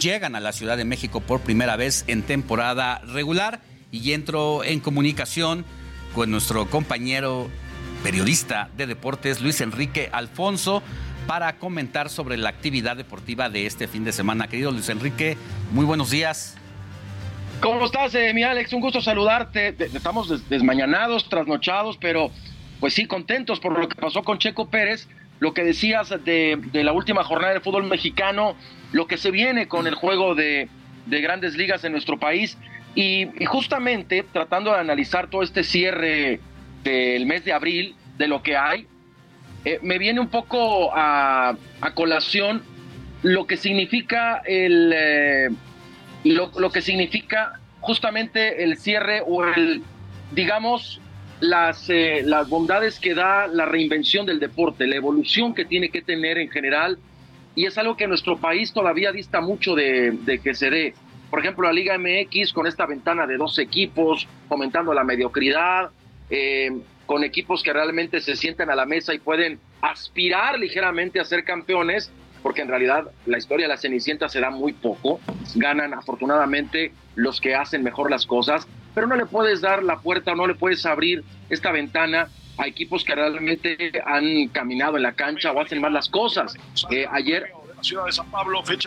[0.00, 4.80] llegan a la Ciudad de México por primera vez en temporada regular y entro en
[4.80, 5.64] comunicación
[6.14, 7.48] con nuestro compañero
[8.06, 10.80] periodista de deportes Luis Enrique Alfonso
[11.26, 14.46] para comentar sobre la actividad deportiva de este fin de semana.
[14.46, 15.36] Querido Luis Enrique,
[15.72, 16.56] muy buenos días.
[17.60, 18.72] ¿Cómo estás, eh, mi Alex?
[18.74, 19.74] Un gusto saludarte.
[19.92, 22.30] Estamos des- desmañanados, trasnochados, pero
[22.78, 25.08] pues sí, contentos por lo que pasó con Checo Pérez,
[25.40, 28.54] lo que decías de, la última jornada del fútbol mexicano,
[28.92, 30.68] lo que se viene con el juego de,
[31.06, 32.56] de grandes ligas en nuestro país.
[32.94, 36.38] Y justamente tratando de analizar todo este cierre
[36.86, 38.86] del mes de abril, de lo que hay,
[39.64, 42.62] eh, me viene un poco a, a colación
[43.22, 44.92] lo que significa el...
[44.94, 45.48] eh,
[46.24, 49.82] lo, lo que significa justamente el cierre o el,
[50.32, 51.00] digamos,
[51.40, 56.02] las, eh, las bondades que da la reinvención del deporte, la evolución que tiene que
[56.02, 56.98] tener en general,
[57.54, 60.94] y es algo que nuestro país todavía dista mucho de, de que se dé.
[61.30, 65.90] Por ejemplo, la Liga MX con esta ventana de dos equipos, fomentando la mediocridad,
[66.30, 66.70] eh,
[67.06, 71.44] con equipos que realmente se sientan a la mesa y pueden aspirar ligeramente a ser
[71.44, 72.10] campeones,
[72.42, 75.20] porque en realidad la historia de la Cenicienta se da muy poco.
[75.54, 80.32] Ganan afortunadamente los que hacen mejor las cosas, pero no le puedes dar la puerta
[80.32, 82.28] o no le puedes abrir esta ventana
[82.58, 86.54] a equipos que realmente han caminado en la cancha o hacen mal las cosas.
[86.90, 87.52] Eh, ayer,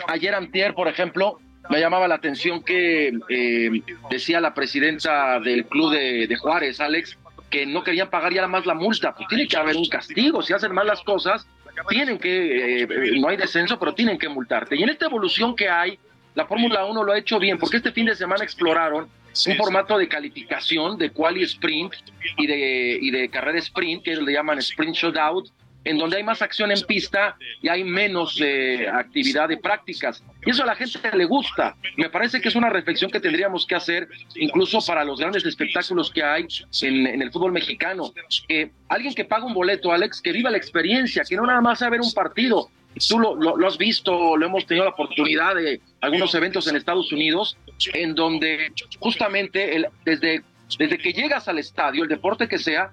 [0.08, 1.38] ayer antier, por ejemplo,
[1.68, 7.16] me llamaba la atención que eh, decía la presidenta del club de, de Juárez, Alex,
[7.50, 9.14] que no querían pagar ya más la multa.
[9.14, 10.40] Pues tiene que haber un castigo.
[10.42, 11.46] Si hacen mal las cosas,
[11.88, 14.76] tienen que, eh, no hay descenso, pero tienen que multarte.
[14.76, 15.98] Y en esta evolución que hay,
[16.34, 19.08] la Fórmula 1 lo ha hecho bien, porque este fin de semana exploraron
[19.46, 21.94] un formato de calificación de quali sprint
[22.36, 25.48] y de, y de carrera sprint, que ellos le llaman sprint shootout,
[25.84, 30.22] en donde hay más acción en pista y hay menos eh, actividad de prácticas.
[30.44, 31.76] Y eso a la gente le gusta.
[31.96, 36.10] Me parece que es una reflexión que tendríamos que hacer incluso para los grandes espectáculos
[36.10, 36.46] que hay
[36.82, 38.12] en, el fútbol mexicano.
[38.48, 41.78] Que alguien que paga un boleto, Alex, que viva la experiencia, que no nada más
[41.78, 42.68] sea ver un partido.
[43.08, 47.12] Tú lo, lo- has visto, lo hemos tenido la oportunidad de algunos eventos en Estados
[47.12, 47.56] Unidos,
[47.94, 50.42] en donde justamente desde,
[50.76, 52.90] desde que llegas al estadio, el deporte que sea,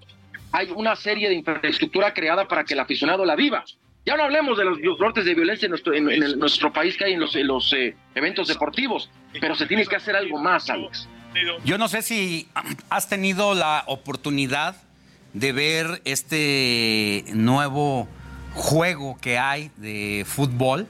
[0.52, 3.64] hay una serie de infraestructura creada para que el aficionado la viva.
[4.06, 7.14] Ya no hablemos de los, brotes de violencia en nuestro, en- nuestro país que hay
[7.14, 9.10] en los, eh, eventos deportivos,
[9.42, 11.08] pero se tiene que hacer algo más, Alex.
[11.66, 12.48] Yo no sé si
[12.90, 14.76] has tenido la oportunidad
[15.34, 18.08] de ver este nuevo
[18.54, 20.88] juego que hay de fútbol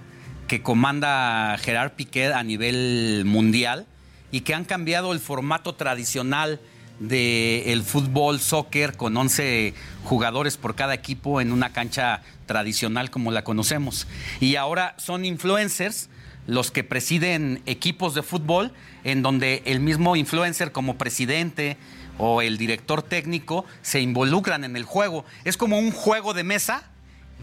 [0.47, 3.85] que comanda Gerard Piqué a nivel mundial
[4.31, 6.61] y que han cambiado el formato tradicional
[6.99, 13.43] del fútbol, soccer, con 11 jugadores por cada equipo en una cancha tradicional como la
[13.43, 14.07] conocemos.
[14.39, 16.09] Y ahora son influencers
[16.47, 18.71] los que presiden equipos de fútbol
[19.03, 21.77] en donde el mismo influencer como presidente
[22.17, 25.25] o el director técnico se involucran en el juego.
[25.43, 26.89] Es como un juego de mesa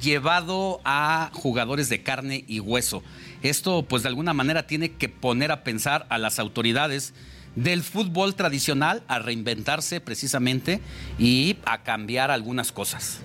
[0.01, 3.03] llevado a jugadores de carne y hueso.
[3.43, 7.15] Esto pues de alguna manera tiene que poner a pensar a las autoridades
[7.57, 10.81] del fútbol tradicional a reinventarse precisamente
[11.19, 13.21] y a cambiar algunas cosas.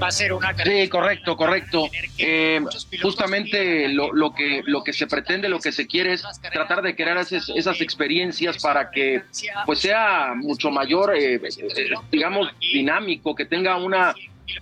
[0.00, 2.60] va a ser una sí correcto correcto Eh,
[3.02, 6.22] justamente lo, lo que lo que se pretende lo que se quiere es
[6.52, 9.22] tratar de crear esas, esas experiencias para que
[9.66, 14.14] pues sea mucho mayor eh, eh, digamos dinámico que tenga una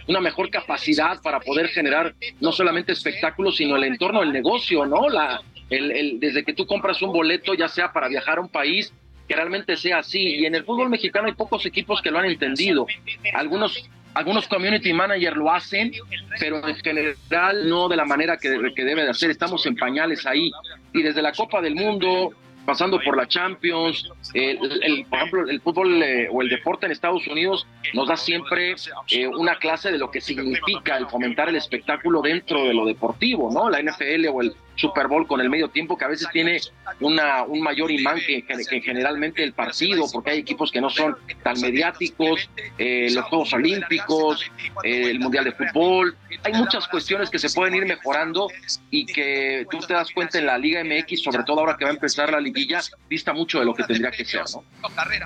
[0.06, 5.08] una mejor capacidad para poder generar no solamente espectáculos sino el entorno del negocio no
[5.08, 8.48] la el, el- desde que tú compras un boleto ya sea para viajar a un
[8.48, 8.92] país
[9.28, 12.24] que realmente sea así y en el fútbol mexicano hay pocos equipos que lo han
[12.26, 12.86] entendido
[13.34, 15.92] algunos algunos community managers lo hacen,
[16.40, 19.30] pero en general no de la manera que, que debe de hacer.
[19.30, 20.50] Estamos en pañales ahí.
[20.92, 22.32] Y desde la Copa del Mundo,
[22.66, 26.92] pasando por la Champions, el, el- por ejemplo, el fútbol eh, o el deporte en
[26.92, 28.74] Estados Unidos nos da siempre
[29.12, 33.48] eh, una clase de lo que significa el fomentar el espectáculo dentro de lo deportivo,
[33.52, 33.70] ¿no?
[33.70, 36.58] La NFL o el Super Bowl con el medio tiempo que a veces tiene
[37.00, 38.42] una, un mayor imán que,
[38.80, 42.48] generalmente el partido, porque hay equipos que no son tan mediáticos,
[42.78, 44.50] eh, los Juegos Olímpicos,
[44.82, 46.16] eh, el Mundial de Fútbol.
[46.42, 48.48] Hay muchas cuestiones que se pueden ir mejorando
[48.90, 51.90] y que tú te das cuenta en la Liga MX, sobre todo ahora que va
[51.90, 52.80] a empezar la liguilla,
[53.10, 54.64] dista mucho de lo que tendría que ser, ¿no?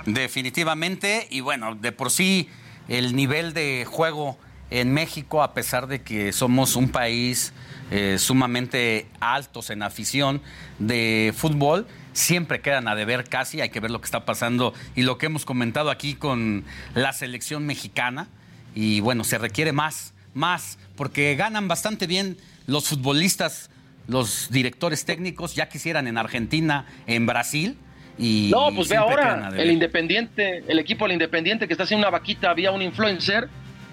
[0.07, 2.49] Definitivamente, y bueno, de por sí
[2.89, 4.37] el nivel de juego
[4.71, 7.53] en México, a pesar de que somos un país
[7.91, 10.41] eh, sumamente altos en afición
[10.79, 15.03] de fútbol, siempre quedan a deber casi, hay que ver lo que está pasando y
[15.03, 18.29] lo que hemos comentado aquí con la selección mexicana,
[18.75, 22.37] y bueno, se requiere más, más, porque ganan bastante bien
[22.67, 23.71] los futbolistas,
[24.09, 27.77] los directores técnicos, ya quisieran en Argentina, en Brasil.
[28.17, 32.17] Y No, pues ve ahora, el Independiente, el equipo del Independiente que está haciendo una
[32.17, 33.49] vaquita vía un influencer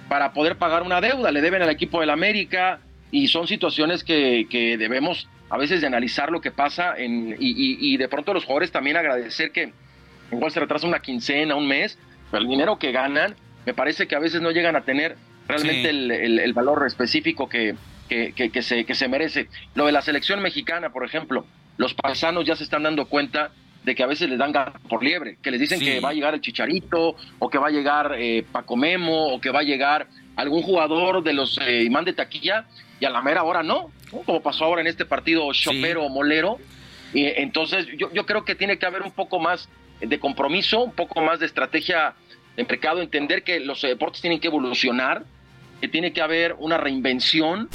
[0.07, 2.79] para poder pagar una deuda, le deben al equipo del América
[3.11, 7.49] y son situaciones que, que debemos a veces de analizar lo que pasa en, y,
[7.51, 9.73] y- y de pronto los jugadores también agradecer que
[10.31, 11.97] igual se retrasa una quincena, un mes,
[12.31, 13.35] pero el dinero que ganan
[13.65, 15.17] me parece que a veces no llegan a tener
[15.47, 15.87] realmente Sí.
[15.89, 17.75] el, el- el valor específico que,
[18.07, 19.47] que, que- que se, que se merece.
[19.75, 21.45] Lo de la selección mexicana, por ejemplo,
[21.77, 23.51] los paisanos ya se están dando cuenta
[23.83, 25.85] de que a veces les dan gato por liebre, que les dicen Sí.
[25.85, 29.41] que va a llegar el Chicharito, o que va a llegar eh, Paco Memo, o
[29.41, 30.07] que va a llegar
[30.37, 32.65] algún jugador de los eh, imán de taquilla,
[33.01, 34.19] y a la mera hora no, ¿no?
[34.19, 36.59] como pasó ahora en este partido chopero o molero.
[37.13, 39.67] Y, entonces yo, yo creo que tiene que haber un poco más
[39.99, 42.13] de compromiso, un poco más de estrategia
[42.55, 45.23] de mercado, entender que los deportes tienen que evolucionar,
[45.81, 47.69] que tiene que haber una reinvención.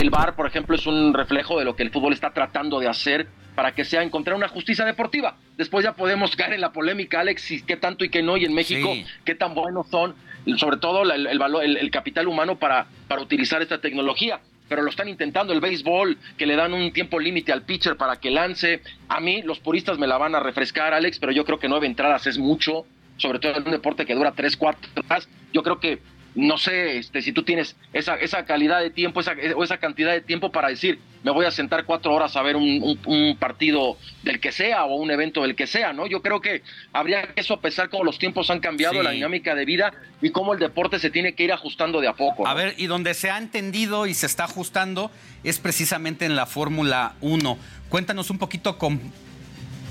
[0.00, 2.88] El VAR, por ejemplo, es un reflejo de lo que el fútbol está tratando de
[2.88, 5.36] hacer para que sea encontrar una justicia deportiva.
[5.56, 8.44] Después ya podemos caer en la polémica, Alex, y qué tanto y qué no, y
[8.44, 9.04] en México, Sí.
[9.24, 10.14] qué tan buenos son,
[10.56, 14.40] sobre todo el, el valor, el, el capital humano para, para utilizar esta tecnología.
[14.70, 18.20] Pero lo están intentando, el béisbol, que le dan un tiempo límite al pitcher para
[18.20, 18.82] que lance.
[19.08, 21.88] A mí, los puristas me la van a refrescar, Alex, pero yo creo que nueve
[21.88, 22.86] entradas es mucho,
[23.16, 25.28] sobre todo en un deporte que dura tres, cuatro horas.
[25.52, 25.98] Yo creo que
[26.34, 30.12] no sé este, si tú tienes esa, esa calidad de tiempo esa, o esa cantidad
[30.12, 33.36] de tiempo para decir, me voy a sentar cuatro horas a ver un, un- un
[33.36, 36.06] partido del que sea o un evento del que sea, ¿no?
[36.06, 36.62] Yo creo que
[36.92, 39.02] habría que sopesar cómo los tiempos han cambiado, Sí.
[39.02, 39.92] la dinámica de vida
[40.22, 42.46] y cómo el deporte se tiene que ir ajustando de a poco.
[42.46, 45.10] A ver, y donde se ha entendido y se está ajustando
[45.44, 47.58] es precisamente en la Fórmula 1.
[47.88, 49.00] Cuéntanos un poquito con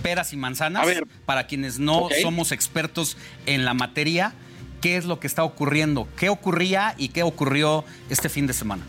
[0.02, 1.04] peras y manzanas, A ver.
[1.26, 4.34] para quienes no somos expertos en la materia,
[4.80, 8.84] qué es lo que está ocurriendo, qué ocurría y qué ocurrió este fin de semana.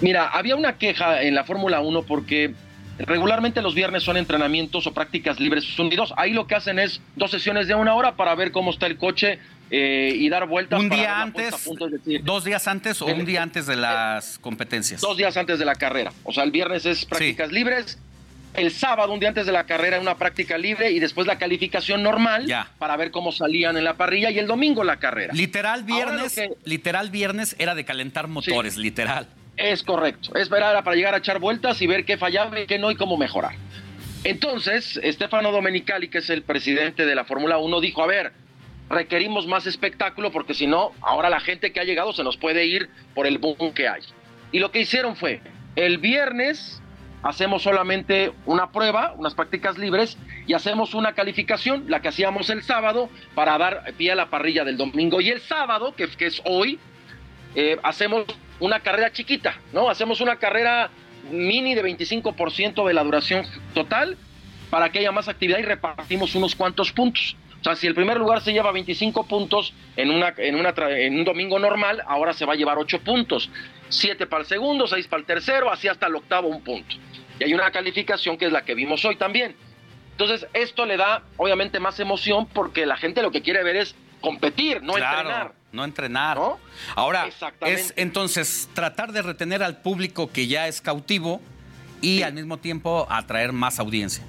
[0.00, 2.54] Mira, había una queja en la Fórmula 1 porque
[2.98, 6.12] regularmente los viernes son entrenamientos o prácticas libres unidos.
[6.16, 8.96] Ahí lo que hacen es dos sesiones de una hora para ver cómo está el
[8.96, 9.38] coche
[9.70, 10.80] eh, y dar vueltas.
[10.80, 13.42] Un para día antes, a punto, es decir, dos días antes o El- un día
[13.42, 15.00] antes de las competencias.
[15.00, 16.12] dos días antes de la carrera.
[16.24, 17.98] O sea, el viernes es prácticas libres.
[18.54, 22.02] El sábado, un día antes de la carrera, una práctica libre y después la calificación
[22.02, 22.68] normal Ya.
[22.78, 25.32] para ver cómo salían en la parrilla y el domingo la carrera.
[25.32, 29.28] Literal viernes, que- literal viernes era de calentar motores, literal.
[29.56, 30.34] Es correcto.
[30.34, 32.96] Esperar era para llegar a echar vueltas y ver qué fallaba y qué no y
[32.96, 33.54] cómo mejorar.
[34.24, 38.32] Entonces, Stefano Domenicali, que es el presidente de la Fórmula 1, dijo, a ver,
[38.90, 42.66] requerimos más espectáculo porque si no, ahora la gente que ha llegado se nos puede
[42.66, 44.02] ir por el boom que hay.
[44.52, 45.40] Y lo que hicieron fue,
[45.76, 46.79] el viernes
[47.22, 50.16] hacemos solamente una prueba, unas prácticas libres,
[50.46, 54.64] y hacemos una calificación, la que hacíamos el sábado, para dar pie a la parrilla
[54.64, 55.20] del domingo.
[55.20, 56.78] Y el sábado, que, es hoy,
[57.54, 58.24] eh, hacemos
[58.58, 59.88] una carrera chiquita, ¿no?
[59.88, 60.90] Hacemos una carrera
[61.30, 63.44] mini de 25% de la duración
[63.74, 64.16] total
[64.70, 67.36] para que haya más actividad y repartimos unos cuantos puntos.
[67.60, 71.18] O sea, si el primer lugar se lleva 25 puntos en, una, en, una, en
[71.18, 73.50] un domingo normal, ahora se va a llevar 8 puntos.
[73.90, 76.96] 7 para el segundo, 6 para el tercero, así hasta el octavo un punto.
[77.38, 79.54] Y hay una calificación que es la que vimos hoy también.
[80.12, 83.94] Entonces, esto le da obviamente más emoción porque la gente lo que quiere ver es
[84.20, 85.52] competir, no Claro, entrenar.
[85.72, 86.38] no entrenar.
[86.94, 87.80] Ahora, Exactamente.
[87.80, 91.40] es entonces tratar de retener al público que ya es cautivo
[92.02, 94.22] y al mismo tiempo atraer más audiencia.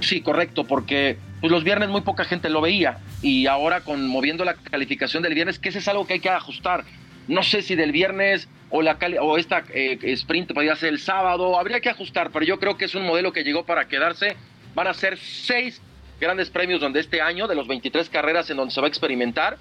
[0.00, 4.44] Sí, correcto, porque pues, los viernes muy poca gente lo veía y ahora con moviendo
[4.44, 6.84] la calificación del viernes, que ese es algo que hay que ajustar.
[7.32, 11.58] No sé si del viernes o la o esta eh, sprint podría ser el sábado,
[11.58, 14.36] habría que ajustar, pero yo creo que es un modelo que llegó para quedarse.
[14.74, 15.80] Van a ser seis
[16.20, 19.56] grandes premios donde este año, de los 23 carreras en donde se va a experimentar,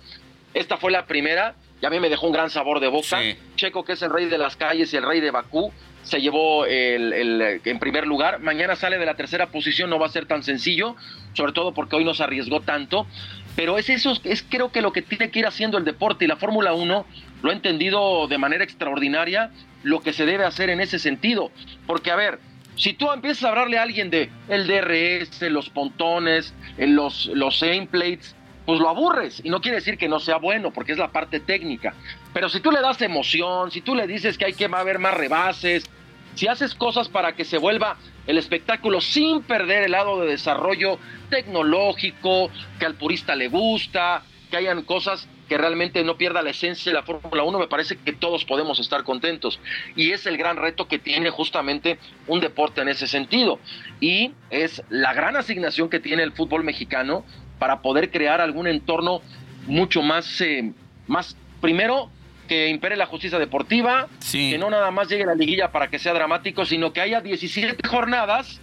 [0.54, 3.22] esta fue la primera y a mí me dejó un gran sabor de boca.
[3.56, 5.72] Checo, que es el rey de las calles y el rey de Bakú,
[6.04, 8.40] se llevó el, el, en primer lugar.
[8.40, 10.98] Mañana sale de la tercera posición, no va a ser tan sencillo,
[11.34, 13.08] sobre todo porque hoy no se arriesgó tanto.
[13.56, 16.28] Pero es eso, es creo que lo que tiene que ir haciendo el deporte y
[16.28, 17.06] la Fórmula 1
[17.42, 19.52] lo ha entendido de manera extraordinaria
[19.84, 21.52] lo que se debe hacer en ese sentido.
[21.88, 22.40] Porque, a ver,
[22.76, 27.64] si tú empiezas a hablarle a alguien de el DRS, los pontones, eh, los, los
[27.90, 28.36] plates,
[28.66, 29.42] pues lo aburres.
[29.44, 31.94] Y no quiere decir que no sea bueno, porque es la parte técnica.
[32.34, 35.16] Pero si tú le das emoción, si tú le dices que hay que haber más
[35.16, 35.90] rebases,
[36.36, 37.98] si haces cosas para que se vuelva
[38.28, 41.00] el espectáculo sin perder el lado de desarrollo
[41.30, 42.50] tecnológico,
[42.80, 46.98] que al purista le gusta, que hayan cosas que realmente no pierda la esencia de
[46.98, 49.60] la Fórmula 1, me parece que todos podemos estar contentos.
[49.98, 53.60] Y es el gran reto que tiene justamente un deporte en ese sentido.
[54.00, 57.26] Y es la gran asignación que tiene el fútbol mexicano
[57.60, 59.22] para poder crear algún entorno
[59.68, 60.72] mucho más, eh,
[61.08, 62.10] más primero,
[62.48, 66.14] que impere la justicia deportiva, que no nada más llegue la liguilla para que sea
[66.14, 68.62] dramático, sino que haya 17 jornadas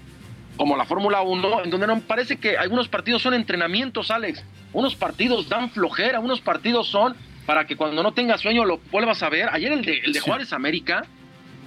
[0.56, 4.42] como la Fórmula 1, en donde no parece que algunos partidos son entrenamientos, Alex.
[4.72, 7.16] Unos partidos dan flojera, unos partidos son
[7.46, 9.48] para que cuando no tengas sueño lo vuelvas a ver.
[9.52, 11.04] Ayer el de, el de Juárez América,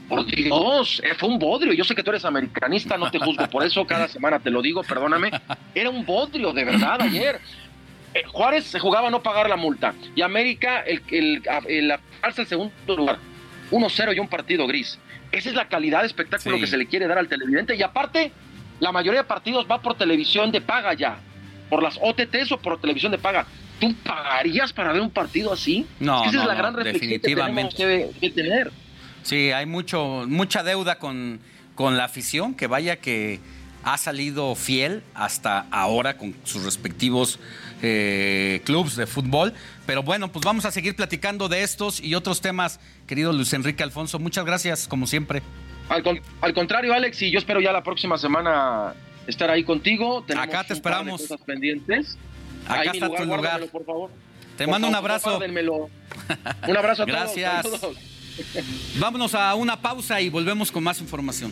[0.08, 1.74] por Dios, eh, fue un bodrio.
[1.74, 4.62] Yo sé que tú eres americanista, no te juzgo por eso, cada semana te lo
[4.62, 5.32] digo, perdóname.
[5.74, 7.40] Era un bodrio, de verdad, ayer.
[8.14, 11.92] Eh, Juárez se jugaba a no pagar la multa y América el, el, el,
[12.22, 13.18] alza el segundo lugar.
[13.72, 15.00] 1-0 y un partido gris.
[15.32, 16.62] Esa es la calidad de espectáculo Sí.
[16.62, 17.74] que se le quiere dar al televidente.
[17.76, 18.34] Y aparte,
[18.82, 21.20] la mayoría de partidos va por televisión de paga ya.
[21.72, 23.48] Por las OTTs o por televisión de paga.
[23.80, 25.88] ¿Tú pagarías para ver un partido así?
[26.00, 28.14] No, Es que esa no, es la gran reflexión que tenemos definitivamente.
[28.20, 28.72] que, que tener.
[29.24, 31.40] Sí, hay mucho, mucha deuda con,
[31.74, 33.40] con la afición, que vaya que
[33.84, 37.40] ha salido fiel hasta ahora con sus respectivos
[37.82, 39.54] eh, clubes de fútbol.
[39.88, 43.82] Pero bueno, pues vamos a seguir platicando de estos y otros temas, querido Luis Enrique
[43.82, 44.20] Alfonso.
[44.20, 45.42] Muchas gracias, como siempre.
[45.90, 48.94] Al contrario, Alex, y yo espero ya la próxima semana
[49.28, 50.24] estar ahí contigo.
[50.24, 51.22] Tenemos Acá te esperamos.
[51.22, 52.18] cosas pendientes.
[52.66, 53.28] Acá Ahí está tu lugar.
[53.28, 54.10] guárdamelo, por favor.
[54.58, 55.30] Te Por mando un abrazo.
[55.32, 55.90] guárdenmelo.
[56.68, 57.36] Un abrazo a todos.
[57.36, 57.66] Gracias.
[59.00, 61.52] Vámonos a una pausa y volvemos con más información.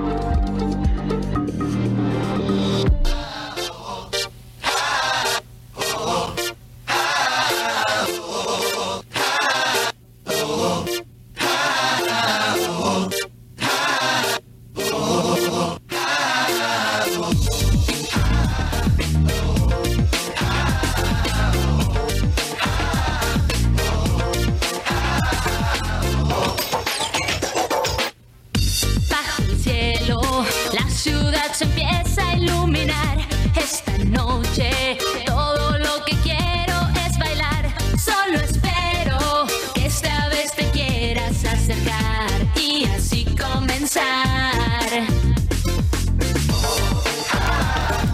[34.11, 36.75] Noche, todo lo que quiero
[37.05, 37.73] es bailar.
[37.97, 44.89] Solo espero que esta vez te quieras acercar y así comenzar.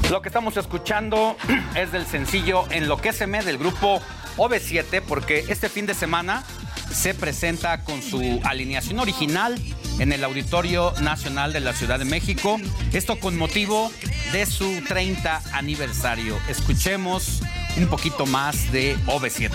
[0.10, 1.36] Lo que estamos escuchando
[1.76, 4.02] es del sencillo Enloquéceme del grupo
[4.38, 6.44] OV7 porque este fin de semana
[6.92, 9.56] se presenta con su alineación original
[10.00, 12.60] en el Auditorio Nacional de la Ciudad de México.
[12.94, 13.92] Esto con motivo
[14.32, 16.38] de su 30 aniversario.
[16.50, 17.42] Escuchemos
[17.78, 19.50] un poquito más de OV7.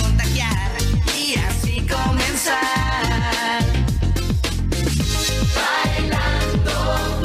[0.00, 0.70] contagiar
[1.64, 3.64] y comenzar.
[5.54, 7.19] Bailando,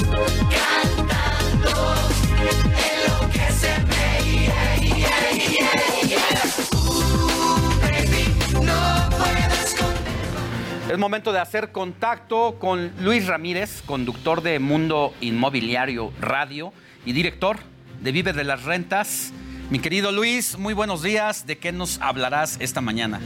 [10.90, 16.74] Es momento de hacer contacto con Luis Ramírez, conductor de Mundo Inmobiliario Radio
[17.08, 17.58] y director
[18.02, 19.34] de Vive de las Rentas.
[19.72, 21.48] Mi querido Luis, muy buenos días.
[21.48, 23.20] ¿De qué nos hablarás esta mañana?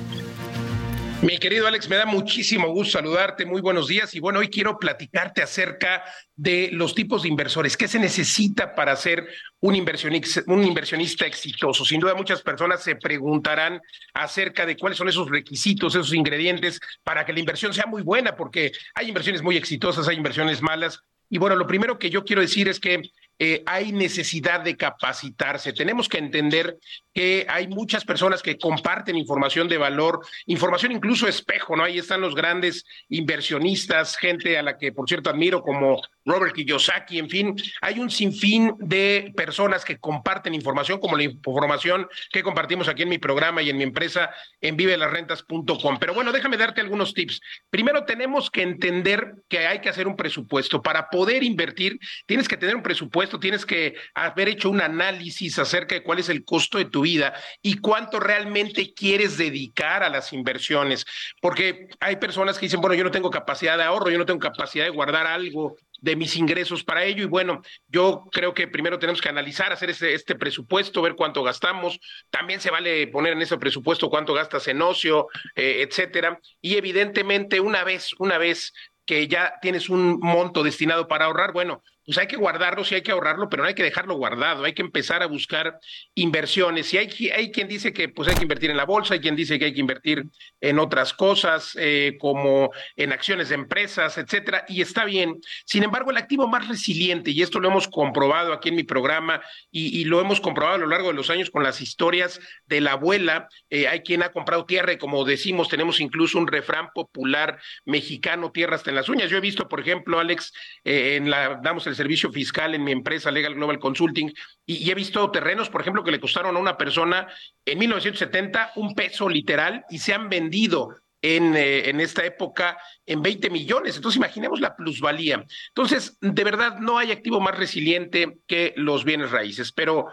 [1.22, 4.80] Mi querido Alex, me da muchísimo gusto saludarte, muy buenos días y bueno, hoy quiero
[4.80, 6.02] platicarte acerca
[6.34, 9.28] de los tipos de inversores, qué se necesita para ser
[9.60, 11.84] un inversionista, un inversionista exitoso.
[11.84, 13.82] Sin duda muchas personas se preguntarán
[14.14, 18.38] acerca de cuáles son esos requisitos, esos ingredientes para que la inversión sea muy buena,
[18.38, 21.02] porque hay inversiones muy exitosas, hay inversiones malas.
[21.30, 23.02] Y bueno, lo primero que yo quiero decir es que
[23.41, 25.72] eh, hay necesidad de capacitarse.
[25.72, 26.78] Tenemos que entender
[27.14, 31.86] que hay muchas personas que comparten información de valor, información incluso espejo, ¿no?
[31.86, 37.18] Ahí están los grandes inversionistas, gente a la que por cierto admiro como Robert Kiyosaki,
[37.18, 42.88] en fin, hay un sinfín de personas que comparten información como la información que compartimos
[42.88, 44.30] aquí en mi programa y en mi empresa
[44.61, 45.97] en vivelasrentas.com.
[45.99, 47.41] Pero bueno, déjame darte algunos tips.
[47.69, 50.81] Primero tenemos que entender que hay que hacer un presupuesto.
[50.81, 51.97] Para poder invertir,
[52.27, 56.30] tienes que tener un presupuesto, tienes que haber hecho un análisis acerca de cuál es
[56.30, 61.06] el costo de tu vida y cuánto realmente quieres dedicar a las inversiones.
[61.41, 64.39] Porque hay personas que dicen, bueno, yo no tengo capacidad de ahorro, yo no tengo
[64.39, 67.23] capacidad de guardar algo de mis ingresos para ello.
[67.23, 71.43] Y bueno, yo creo que primero tenemos que analizar, hacer este, este presupuesto, ver cuánto
[71.43, 71.99] gastamos.
[72.30, 76.39] También se vale poner en ese presupuesto cuánto gastas en ocio, eh, etcétera.
[76.61, 78.73] Y evidentemente, una vez, una vez
[79.05, 83.03] que ya tienes un monto destinado para ahorrar, bueno, pues hay que guardarlo, sí hay
[83.03, 85.77] que ahorrarlo, pero no hay que dejarlo guardado, hay que empezar a buscar
[86.15, 86.91] inversiones.
[86.91, 89.36] Y hay, hay quien dice que pues hay que invertir en la bolsa, hay quien
[89.36, 90.23] dice que hay que invertir
[90.60, 95.40] en otras cosas, eh, como en acciones de empresas, etcétera, y está bien.
[95.65, 99.44] Sin embargo, el activo más resiliente, y esto lo hemos comprobado aquí en mi programa,
[99.69, 102.94] y, lo hemos comprobado a lo largo de los años con las historias de la
[102.94, 107.60] abuela, eh, hay quien ha comprado tierra, y como decimos, tenemos incluso un refrán popular
[107.86, 109.30] mexicano, tierra hasta en las uñas.
[109.30, 110.52] Yo he visto, por ejemplo, Alex,
[110.84, 114.31] eh, en la, damos el servicio fiscal en mi empresa Legal Global Consulting
[114.65, 117.27] y, he visto terrenos, por ejemplo, que le costaron a una persona
[117.65, 123.21] en 1970 un peso literal y se han vendido en, eh, en esta época en
[123.21, 123.97] 20 millones.
[123.97, 125.45] Entonces, imaginemos la plusvalía.
[125.67, 130.07] Entonces, de verdad, no hay activo más resiliente que los bienes raíces, pero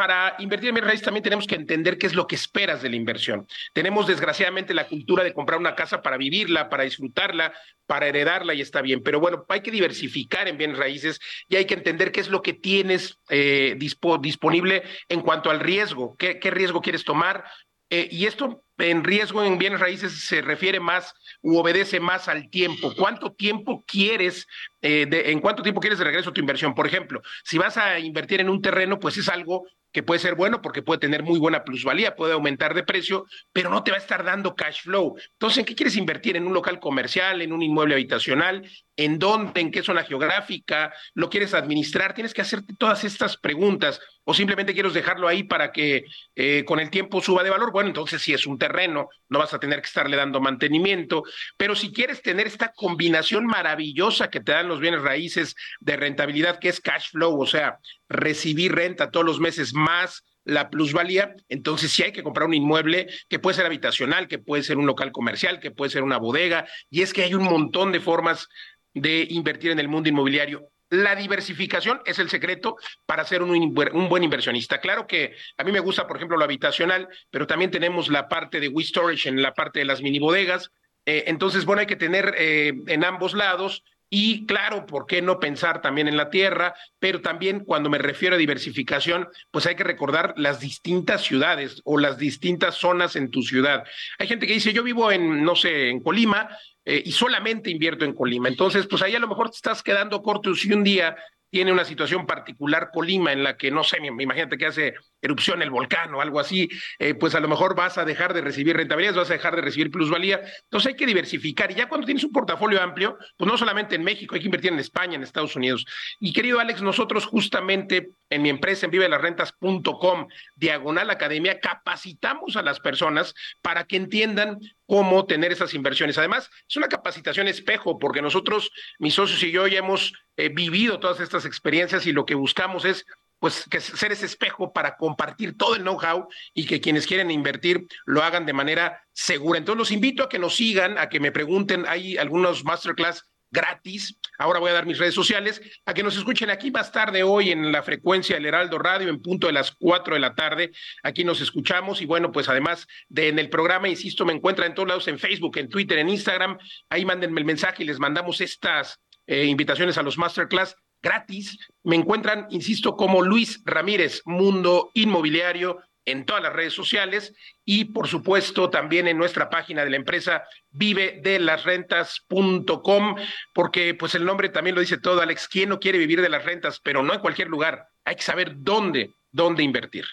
[0.00, 2.88] para invertir en bienes raíces también tenemos que entender qué es lo que esperas de
[2.88, 3.46] la inversión.
[3.74, 7.52] Tenemos desgraciadamente la cultura de comprar una casa para vivirla, para disfrutarla,
[7.84, 9.02] para heredarla y está bien.
[9.02, 11.20] Pero bueno, hay que diversificar en bienes raíces
[11.50, 15.60] y hay que entender qué es lo que tienes eh, dispo disponible en cuanto al
[15.60, 17.44] riesgo, qué, qué riesgo quieres tomar.
[17.90, 21.12] Eh, y esto en riesgo en bienes raíces se refiere más
[21.42, 22.94] u obedece más al tiempo.
[22.96, 24.46] ¿Cuánto tiempo quieres,
[24.80, 26.74] eh, de, en cuánto tiempo quieres de regreso tu inversión?
[26.74, 30.34] Por ejemplo, si vas a invertir en un terreno, pues es algo que puede ser
[30.34, 33.96] bueno porque puede tener muy buena plusvalía, puede aumentar de precio, pero no te va
[33.96, 35.16] a estar dando cash flow.
[35.32, 36.36] Entonces, ¿en qué quieres invertir?
[36.36, 38.68] ¿En un local comercial, en un inmueble habitacional?
[39.00, 39.62] ¿En dónde?
[39.62, 40.92] ¿En qué zona geográfica?
[41.14, 42.12] ¿Lo quieres administrar?
[42.12, 46.04] Tienes que hacerte todas estas preguntas o simplemente quieres dejarlo ahí para que
[46.36, 47.72] eh, con el tiempo suba de valor.
[47.72, 51.22] Bueno, entonces si es un terreno, no vas a tener que estarle dando mantenimiento,
[51.56, 56.58] pero si quieres tener esta combinación maravillosa que te dan los bienes raíces de rentabilidad,
[56.58, 61.90] que es cash flow, o sea, recibir renta todos los meses más la plusvalía, entonces
[61.90, 65.10] sí hay que comprar un inmueble que puede ser habitacional, que puede ser un local
[65.10, 68.48] comercial, que puede ser una bodega, y es que hay un montón de formas
[68.94, 70.70] de invertir en el mundo inmobiliario.
[70.90, 72.76] La diversificación es el secreto
[73.06, 74.80] para ser un, un, buen inversionista.
[74.80, 78.58] Claro que a mí me gusta, por ejemplo, lo habitacional, pero también tenemos la parte
[78.58, 80.72] de We Storage en la parte de las mini bodegas.
[81.06, 85.38] Eh, entonces, bueno, hay que tener eh, en ambos lados y claro, ¿por qué no
[85.38, 86.74] pensar también en la tierra?
[86.98, 91.96] Pero también cuando me refiero a diversificación, pues hay que recordar las distintas ciudades o
[91.96, 93.84] las distintas zonas en tu ciudad.
[94.18, 96.48] Hay gente que dice, yo vivo en, no sé, en Colima
[96.84, 98.48] eh, y solamente invierto en Colima.
[98.48, 101.16] Entonces, pues ahí a lo mejor te estás quedando corto si un día
[101.48, 105.70] tiene una situación particular Colima en la que, no sé, imagínate que hace erupción el
[105.70, 106.68] volcán o algo así,
[106.98, 109.62] eh, pues a lo mejor vas a dejar de recibir rentabilidades, vas a dejar de
[109.62, 110.40] recibir plusvalía.
[110.64, 111.70] Entonces hay que diversificar.
[111.70, 114.72] Y ya cuando tienes un portafolio amplio, pues no solamente en México, hay que invertir
[114.72, 115.86] en España, en Estados Unidos.
[116.20, 122.80] Y querido Alex, nosotros justamente en mi empresa, en vivelasrentas.com, diagonal academia, capacitamos a las
[122.80, 126.18] personas para que entiendan cómo tener esas inversiones.
[126.18, 130.98] Además, es una capacitación espejo, porque nosotros, mis socios y yo, ya hemos eh, vivido
[130.98, 133.06] todas estas experiencias y lo que buscamos es
[133.40, 137.86] pues que ser ese espejo para compartir todo el know-how y que quienes quieren invertir
[138.04, 139.58] lo hagan de manera segura.
[139.58, 144.18] Entonces los invito a que nos sigan, a que me pregunten, hay algunos masterclass gratis.
[144.38, 147.50] Ahora voy a dar mis redes sociales, a que nos escuchen aquí más tarde hoy
[147.50, 150.70] en la frecuencia del Heraldo Radio en punto de las cuatro de la tarde.
[151.02, 154.74] Aquí nos escuchamos y bueno, pues además de en el programa, insisto, me encuentran en
[154.74, 156.58] todos lados, en Facebook, en Twitter, en Instagram.
[156.90, 161.58] Ahí mándenme el mensaje y les mandamos estas eh, invitaciones a los masterclass gratis.
[161.82, 168.06] Me encuentran, insisto, como Luis Ramírez, Mundo Inmobiliario, en todas las redes sociales y por
[168.08, 173.16] supuesto también en nuestra página de la empresa vivedelasrentas.com
[173.54, 176.44] porque pues el nombre también lo dice todo, Alex, ¿quién no quiere vivir de las
[176.44, 176.80] rentas?
[176.82, 180.06] Pero no en cualquier lugar, hay que saber dónde, dónde invertir.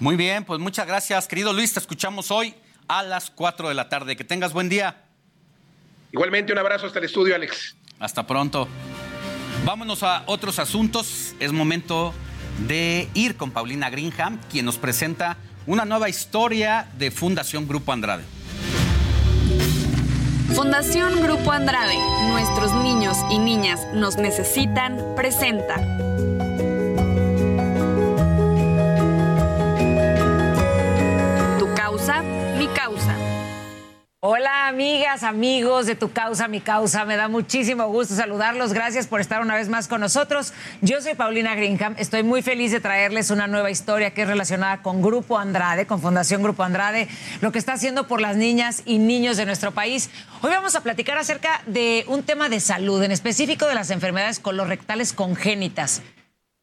[0.00, 2.54] Muy bien, pues muchas gracias, querido Luis, te escuchamos hoy
[2.88, 4.16] a las 4 de la tarde.
[4.16, 5.04] Que tengas buen día.
[6.10, 7.76] Igualmente un abrazo hasta el estudio, Alex.
[8.00, 8.66] Hasta pronto.
[9.68, 11.34] Vámonos a otros asuntos.
[11.40, 12.14] Es momento
[12.66, 15.36] de ir con Paulina Greenham, quien nos presenta
[15.66, 18.24] una nueva historia de Fundación Grupo Andrade.
[20.54, 21.98] Fundación Grupo Andrade,
[22.30, 25.74] nuestros niños y niñas nos necesitan, presenta.
[34.20, 37.04] Hola amigas, amigos de Tu Causa, Mi Causa.
[37.04, 38.72] Me da muchísimo gusto saludarlos.
[38.72, 40.52] Gracias por estar una vez más con nosotros.
[40.80, 41.94] Yo soy Paulina Greenham.
[41.98, 46.02] Estoy muy feliz de traerles una nueva historia que es relacionada con Grupo Andrade, con
[46.02, 47.06] Fundación Grupo Andrade,
[47.40, 50.10] lo que está haciendo por las niñas y niños de nuestro país.
[50.42, 54.40] Hoy vamos a platicar acerca de un tema de salud, en específico de las enfermedades
[54.40, 56.02] colorectales congénitas.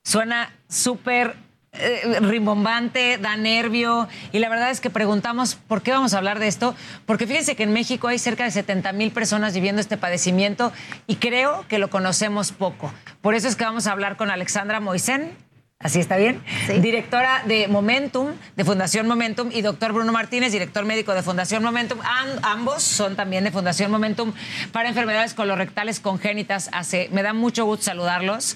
[0.03, 1.37] Suena súper
[1.79, 4.07] eh, rimbombante, da nervio.
[4.31, 6.75] Y la verdad es que preguntamos por qué vamos a hablar de esto.
[7.05, 10.71] Porque fíjense que en México hay cerca de 70 mil personas viviendo este padecimiento
[11.07, 12.93] y creo que lo conocemos poco.
[13.21, 15.31] Por eso es que vamos a hablar con Alexandra Moisen.
[15.77, 16.41] Así está bien.
[16.81, 21.99] Directora de Momentum, de Fundación Momentum, y doctor Bruno Martínez, director médico de Fundación Momentum.
[22.01, 24.31] Am- ambos son también de Fundación Momentum
[24.71, 26.69] para enfermedades colorectales congénitas.
[26.71, 28.55] Hace, me da mucho gusto saludarlos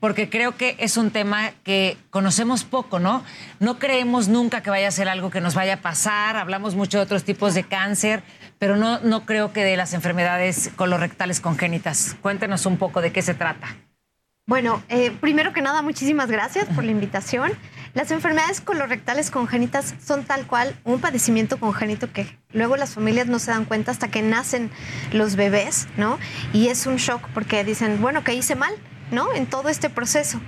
[0.00, 3.22] porque creo que es un tema que conocemos poco, ¿no?
[3.60, 6.98] No creemos nunca que vaya a ser algo que nos vaya a pasar, hablamos mucho
[6.98, 8.22] de otros tipos de cáncer,
[8.58, 12.16] pero no, no creo que de las enfermedades colorectales congénitas.
[12.22, 13.76] Cuéntenos un poco de qué se trata.
[14.46, 17.52] Bueno, eh, primero que nada, muchísimas gracias por la invitación.
[17.94, 23.38] Las enfermedades colorectales congénitas son tal cual un padecimiento congénito que luego las familias no
[23.38, 24.70] se dan cuenta hasta que nacen
[25.12, 26.18] los bebés, ¿no?
[26.52, 28.74] Y es un shock porque dicen, bueno, que hice mal,
[29.10, 29.32] ¿no?
[29.34, 30.40] En todo este proceso.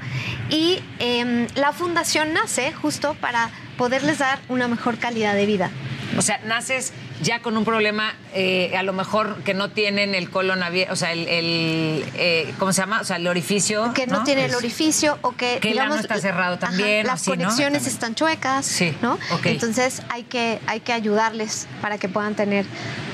[0.48, 5.70] Y em, la fundación nace justo para poderles dar una mejor calidad de vida.
[6.16, 10.28] O sea, naces ya con un problema, eh, a lo mejor que no tienen el
[10.30, 13.00] colon abierto, o sea, el, el, eh, ¿cómo se llama?
[13.00, 13.92] O sea, el orificio.
[13.94, 17.20] Que no, tiene el orificio o que, Que el ano está cerrado también, o las
[17.22, 17.36] así, ¿no?
[17.36, 19.18] conexiones están chuecas, Sí, ¿no?
[19.44, 22.66] Entonces hay que, hay que ayudarles para que puedan tener,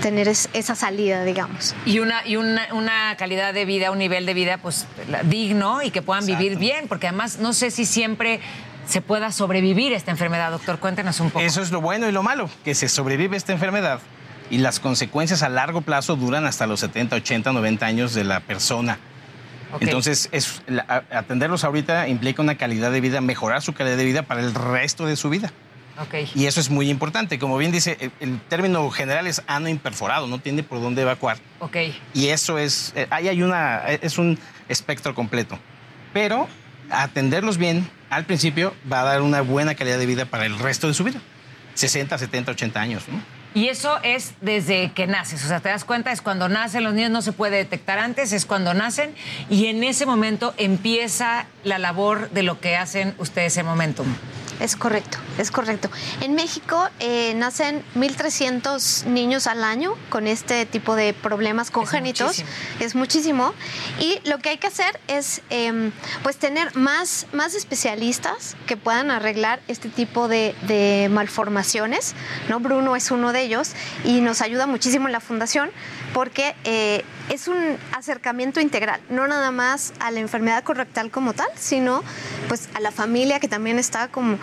[0.02, 1.74] tener es- esa salida, digamos.
[1.84, 4.86] Y una, y una, una calidad de vida, un nivel de vida pues
[5.24, 8.40] digno y que puedan vivir bien, porque además no sé si siempre
[8.88, 10.78] se pueda sobrevivir esta enfermedad, doctor.
[10.78, 11.44] Cuéntenos un poco.
[11.44, 14.00] Eso es lo bueno y lo malo, que se sobrevive esta enfermedad
[14.50, 18.40] y las consecuencias a largo plazo duran hasta los 70, 80, 90 años de la
[18.40, 18.98] persona.
[19.80, 20.62] Entonces, es,
[21.10, 25.04] atenderlos ahorita implica una calidad de vida, mejorar su calidad de vida para el resto
[25.04, 25.52] de su vida.
[26.00, 26.14] Ok.
[26.34, 27.38] Y eso es muy importante.
[27.38, 31.36] Como bien dice, el, el término general es ano imperforado, no tiene por dónde evacuar.
[31.58, 31.76] Ok.
[32.14, 34.38] Y eso es, eh, ahí hay una, es un
[34.68, 35.58] espectro completo.
[36.14, 36.48] Pero
[36.90, 40.88] atenderlos bien al principio va a dar una buena calidad de vida para el resto
[40.88, 41.20] de su vida.
[41.74, 43.20] 60, 70, 80 años, ¿no?
[43.54, 46.92] Y eso es desde que naces, o sea, te das cuenta, es cuando nacen, los
[46.92, 49.14] niños no se puede detectar antes, es cuando nacen
[49.48, 54.06] y en ese momento empieza la labor de lo que hacen ustedes en Momentum.
[54.60, 55.88] Es correcto, es correcto.
[56.20, 62.42] En México eh, nacen 1.300 niños al año con este tipo de problemas congénitos.
[62.80, 63.54] Es muchísimo.
[64.00, 69.10] Y lo que hay que hacer es em, pues tener más, más especialistas que puedan
[69.10, 72.14] arreglar este tipo de, de malformaciones.
[72.48, 72.58] ¿no?
[72.58, 73.70] Bruno es uno de ellos
[74.04, 75.70] y nos ayuda muchísimo en la fundación
[76.12, 81.48] porque eh, es un acercamiento integral, no nada más a la enfermedad correctal como tal,
[81.54, 82.02] sino
[82.48, 84.38] pues a la familia que también está como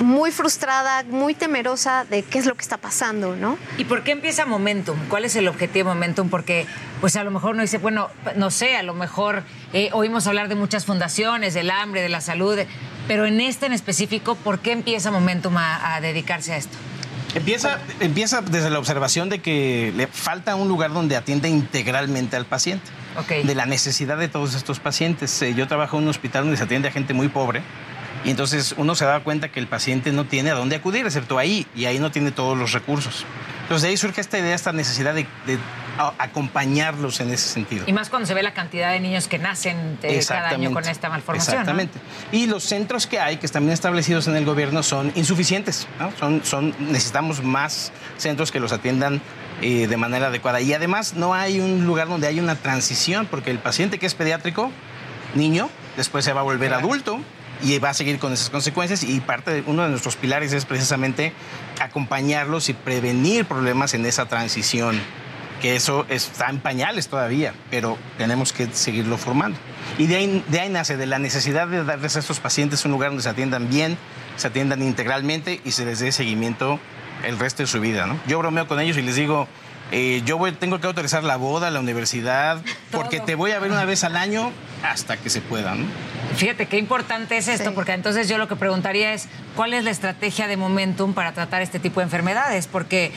[0.00, 3.58] muy frustrada, muy temerosa de qué es lo que está pasando, ¿no?
[3.78, 4.98] ¿Y por qué empieza Momentum?
[5.08, 6.28] ¿Cuál es el objetivo de Momentum?
[6.28, 6.66] Porque,
[7.00, 10.48] pues a lo mejor uno dice, bueno, no sé, a lo mejor eh, oímos hablar
[10.48, 12.58] de muchas fundaciones, del hambre, de la salud,
[13.06, 16.76] pero en este en específico, ¿por qué empieza Momentum a dedicarse a esto?
[17.34, 22.46] Empieza, empieza desde la observación de que le falta un lugar donde atienda integralmente al
[22.46, 22.86] paciente.
[23.44, 25.42] De la necesidad de todos estos pacientes.
[25.42, 27.62] Eh, Yo trabajo en un hospital donde se atiende a gente muy pobre
[28.24, 31.38] Y entonces uno se da cuenta que el paciente no tiene a dónde acudir, excepto
[31.38, 33.24] ahí, y ahí no tiene todos los recursos.
[33.62, 35.58] Entonces de ahí surge esta idea, esta necesidad de, de
[35.98, 37.84] a- acompañarlos en ese sentido.
[37.86, 40.84] Y más cuando se ve la cantidad de niños que nacen eh, cada año con
[40.86, 41.56] esta malformación.
[41.56, 41.60] ¿no?
[41.62, 41.98] Exactamente.
[42.32, 45.86] Y los centros que hay, que están bien establecidos en el gobierno, son insuficientes.
[45.98, 46.12] ¿no?
[46.18, 49.20] Son, son, necesitamos más centros que los atiendan
[49.60, 50.60] eh, de manera adecuada.
[50.60, 54.14] Y además no hay un lugar donde haya una transición, porque el paciente que es
[54.14, 54.70] pediátrico,
[55.34, 57.20] niño, después se va a volver adulto
[57.60, 60.64] y va a seguir con esas consecuencias y parte de uno de nuestros pilares es
[60.64, 61.32] precisamente
[61.80, 65.00] acompañarlos y prevenir problemas en esa transición
[65.60, 69.58] que eso está en pañales todavía, pero tenemos que seguirlo formando.
[69.98, 72.92] Y de ahí, de ahí nace, de la necesidad de darles a estos pacientes un
[72.92, 73.98] lugar donde se atiendan bien,
[74.36, 76.78] se atiendan integralmente y se les dé seguimiento
[77.24, 78.06] el resto de su vida.
[78.06, 78.18] ¿no?
[78.28, 79.48] Yo bromeo con ellos y les digo,
[79.90, 82.62] eh, yo voy- tengo que autorizar la boda, la universidad,
[82.92, 84.52] porque te voy a ver una vez al año
[84.84, 85.74] hasta que se pueda.
[85.74, 85.86] ¿no?
[86.36, 89.90] Fíjate qué importante es esto, porque entonces yo lo que preguntaría es, ¿cuál es la
[89.90, 92.68] estrategia de Momentum para tratar este tipo de enfermedades?
[92.68, 93.10] Porque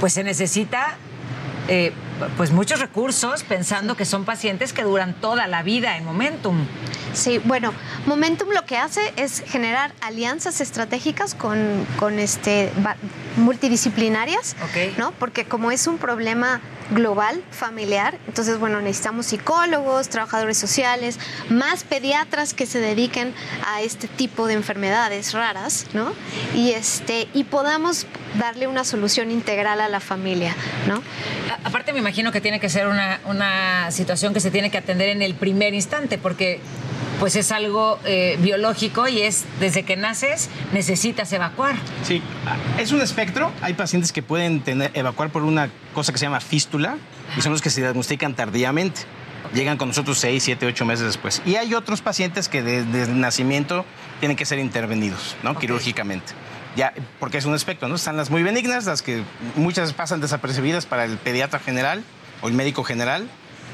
[0.00, 0.96] pues se necesita
[1.68, 1.92] eh,
[2.36, 6.56] pues muchos recursos pensando que son pacientes que duran toda la vida en Momentum.
[7.12, 7.72] Sí, bueno,
[8.06, 12.70] Momentum lo que hace es generar alianzas estratégicas con, con este,
[13.36, 14.56] multidisciplinarias,
[14.98, 15.12] ¿no?
[15.12, 22.54] Porque como es un problema global, familiar, entonces, bueno, necesitamos psicólogos, trabajadores sociales, más pediatras
[22.54, 23.34] que se dediquen
[23.66, 26.12] a este tipo de enfermedades raras, ¿no?
[26.54, 28.06] Y, este, y podamos
[28.38, 30.54] darle una solución integral a la familia,
[30.86, 30.96] ¿no?
[31.50, 34.78] A- Aparte me imagino que tiene que ser una, una situación que se tiene que
[34.78, 36.60] atender en el primer instante, porque
[37.18, 41.74] pues es algo eh, biológico y es desde que naces necesitas evacuar.
[42.04, 42.22] Sí,
[42.78, 43.50] es un espectro.
[43.60, 46.96] Hay pacientes que pueden tener, evacuar por una cosa que se llama fístula
[47.36, 49.00] y son los que se diagnostican tardíamente.
[49.52, 51.42] Llegan con nosotros 6, 7, 8 meses después.
[51.44, 53.84] Y hay otros pacientes que de- desde el nacimiento
[54.20, 55.58] tienen que ser intervenidos, ¿no?
[55.58, 56.34] Quirúrgicamente.
[56.76, 57.94] Ya, porque es un espectro, ¿no?
[57.94, 59.22] Están las muy benignas, las que
[59.56, 62.04] muchas pasan desapercibidas para el pediatra general
[62.42, 63.26] o el médico general,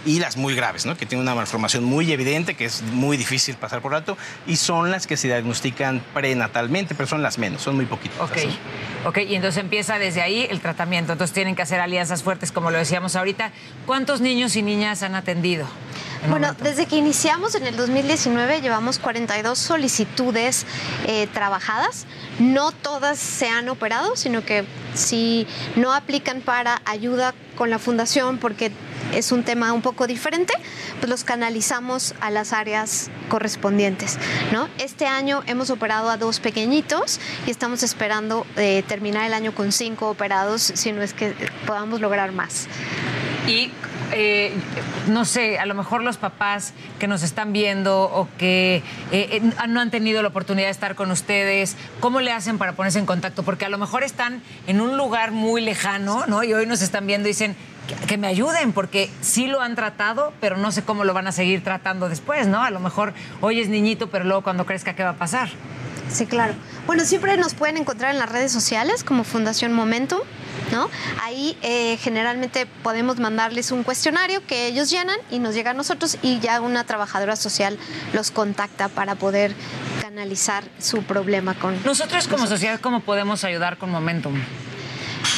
[0.05, 0.97] y las muy graves, ¿no?
[0.97, 4.17] que tienen una malformación muy evidente, que es muy difícil pasar por alto,
[4.47, 8.21] y son las que se diagnostican prenatalmente, pero son las menos, son muy poquitas.
[8.21, 8.39] Ok,
[9.07, 11.13] ok, y entonces empieza desde ahí el tratamiento.
[11.13, 13.53] Entonces tienen que hacer alianzas fuertes, como lo decíamos ahorita.
[13.87, 15.67] ¿Cuántos niños y niñas han atendido?
[16.29, 20.67] Bueno, desde que iniciamos en el 2019 llevamos 42 solicitudes
[21.07, 22.07] eh, trabajadas.
[22.39, 28.39] No todas se han operado, sino que si no aplican para ayuda con la fundación
[28.39, 28.71] porque
[29.13, 30.55] es un tema un poco diferente,
[30.99, 34.19] pues los canalizamos a las áreas correspondientes.
[34.53, 34.69] ¿no?
[34.79, 39.73] Este año hemos operado a dos pequeñitos y estamos esperando eh, terminar el año con
[39.73, 41.35] cinco operados, si no es que
[41.67, 42.67] podamos lograr más.
[43.47, 43.71] Y
[44.15, 44.53] eh,
[45.09, 49.43] no sé, a lo mejor los papás que nos están viendo o que eh, eh,
[49.69, 53.07] no han tenido la oportunidad de estar con ustedes, ¿cómo le hacen para ponerse en
[53.07, 53.43] contacto?
[53.43, 56.45] Porque a lo mejor están en un lugar muy lejano, ¿no?
[56.45, 57.57] Y hoy nos están viendo y dicen
[58.07, 61.33] que, me ayuden, porque sí lo han tratado, pero no sé cómo lo van a
[61.33, 62.63] seguir tratando después, ¿no?
[62.63, 65.49] A lo mejor hoy es niñito, pero luego cuando crezca, ¿qué va a pasar?
[66.11, 66.55] Sí, claro.
[66.87, 70.21] Bueno, siempre nos pueden encontrar en las redes sociales como Fundación Momentum,
[70.71, 70.91] ¿no?
[71.23, 76.19] Ahí eh, generalmente podemos mandarles un cuestionario que ellos llenan y nos llega a nosotros
[76.23, 77.79] y ya una trabajadora social
[78.13, 79.55] los contacta para poder
[80.03, 84.35] canalizar su problema con Nosotros como sociedad, ¿cómo podemos ayudar con Momentum?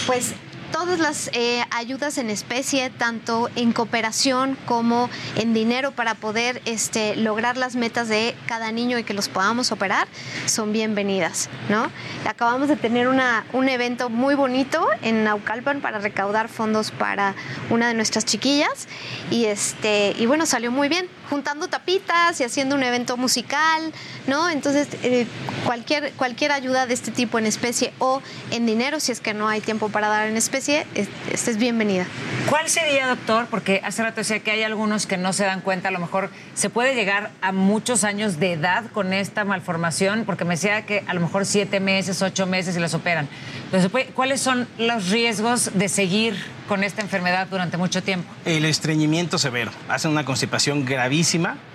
[0.06, 0.32] Pues
[0.74, 7.14] todas las eh, ayudas en especie, tanto en cooperación como en dinero para poder este,
[7.14, 10.08] lograr las metas de cada niño y que los podamos operar,
[10.46, 11.92] son bienvenidas, ¿no?
[12.28, 17.36] Acabamos de tener una, un evento muy bonito en Naucalpan para recaudar fondos para
[17.70, 18.88] una de nuestras chiquillas
[19.30, 23.92] y, este, y bueno, salió muy bien, juntando tapitas y haciendo un evento musical,
[24.26, 24.50] ¿no?
[24.50, 25.26] Entonces, eh,
[25.64, 29.48] cualquier, cualquier ayuda de este tipo en especie o en dinero, si es que no
[29.48, 32.06] hay tiempo para dar en especie, es- esta es bienvenida.
[32.50, 33.46] ¿Cuál sería, doctor?
[33.50, 36.30] Porque hace rato decía que hay algunos que no se dan cuenta, a lo mejor
[36.54, 41.04] se puede llegar a muchos años de edad con esta malformación, porque me decía que
[41.06, 43.28] a lo mejor siete meses, ocho meses y las operan.
[43.72, 46.36] Entonces, ¿cuáles son los riesgos de seguir
[46.68, 48.30] con esta enfermedad durante mucho tiempo?
[48.44, 49.72] El estreñimiento severo.
[49.88, 51.14] Hacen una constipación gravísima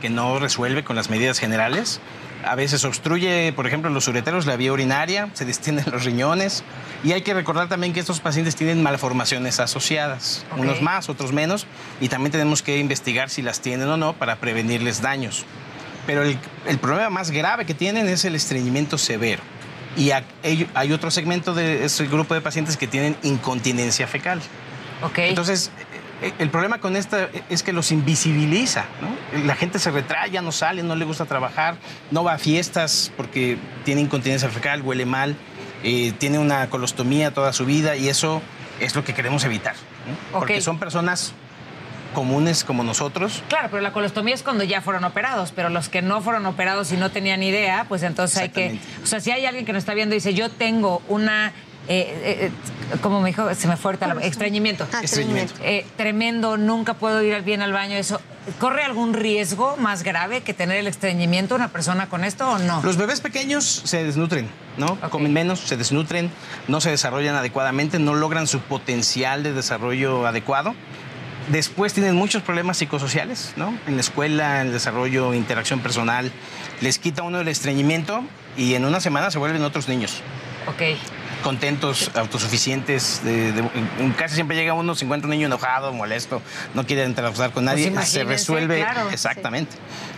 [0.02, 2.00] que no resuelve con las medidas generales.
[2.45, 6.64] A veces obstruye, por ejemplo, los ureteros, la vía urinaria, se distienden los riñones.
[7.03, 10.60] Y hay que recordar también que estos pacientes tienen malformaciones asociadas, Ok.
[10.60, 11.66] unos más, otros menos,
[12.00, 15.45] y también tenemos que investigar si las tienen o no para prevenirles daños.
[16.06, 19.42] Pero el, el problema más grave que tienen es el estreñimiento severo.
[19.98, 24.40] Y hay otro segmento de ese grupo de pacientes que tienen incontinencia fecal.
[25.02, 25.18] Ok.
[25.19, 25.72] Entonces,
[26.22, 29.45] El problema con esta es que los invisibiliza, ¿no?
[29.45, 31.77] La gente se retrae, ya no sale, no le gusta trabajar,
[32.11, 35.38] no va a fiestas porque tiene incontinencia fecal, huele mal,
[35.83, 38.41] eh, tiene una colostomía toda su vida y eso
[38.81, 39.75] es lo que queremos evitar,
[40.07, 40.39] ¿no?
[40.39, 41.33] Porque son personas
[42.14, 43.43] comunes como nosotros.
[43.48, 46.91] Claro, pero la colostomía es cuando ya fueron operados, pero los que no fueron operados
[46.91, 48.80] y no tenían idea, pues entonces hay que...
[49.03, 51.53] O sea, si hay alguien que nos está viendo y dice, yo tengo una...
[51.92, 52.51] eh,
[52.93, 54.88] eh, como me dijo, se me fue ahorita la- estreñimiento.
[54.93, 55.53] Ah, estreñimiento.
[55.64, 58.22] Eh, tremendo, nunca puedo ir bien al baño, eso.
[58.59, 62.82] ¿Corre algún riesgo más grave que tener el estreñimiento una persona con esto o no?
[62.84, 64.98] Los bebés pequeños se desnutren, ¿no?
[65.09, 66.32] Comen menos, se desnutren,
[66.68, 70.74] no se desarrollan adecuadamente, no logran su potencial de desarrollo adecuado.
[71.50, 73.74] Después tienen muchos problemas psicosociales, ¿no?
[73.88, 76.32] En la escuela, en el desarrollo, interacción personal.
[76.82, 78.22] Les quita uno el estreñimiento
[78.56, 80.22] y en una semana se vuelven otros niños.
[80.68, 80.98] Ok.
[81.43, 83.22] Contentos, autosuficientes.
[83.24, 83.59] de- de-
[84.00, 86.42] en- casi siempre llega uno, se encuentra un niño enojado, molesto,
[86.74, 88.06] no quiere interactuar con Pues nadie.
[88.06, 89.76] se resuelve claro, exactamente.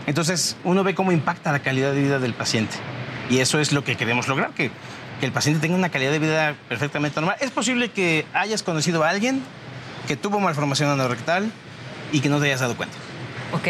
[0.07, 2.75] Entonces, uno ve cómo impacta la calidad de vida del paciente.
[3.29, 4.71] Y eso es lo que queremos lograr, que,
[5.19, 7.37] que el paciente tenga una calidad de vida perfectamente normal.
[7.39, 9.41] Es posible que hayas conocido a alguien
[10.07, 11.51] que tuvo malformación anorrectal
[12.11, 12.97] y que no te hayas dado cuenta.
[13.53, 13.67] Ok.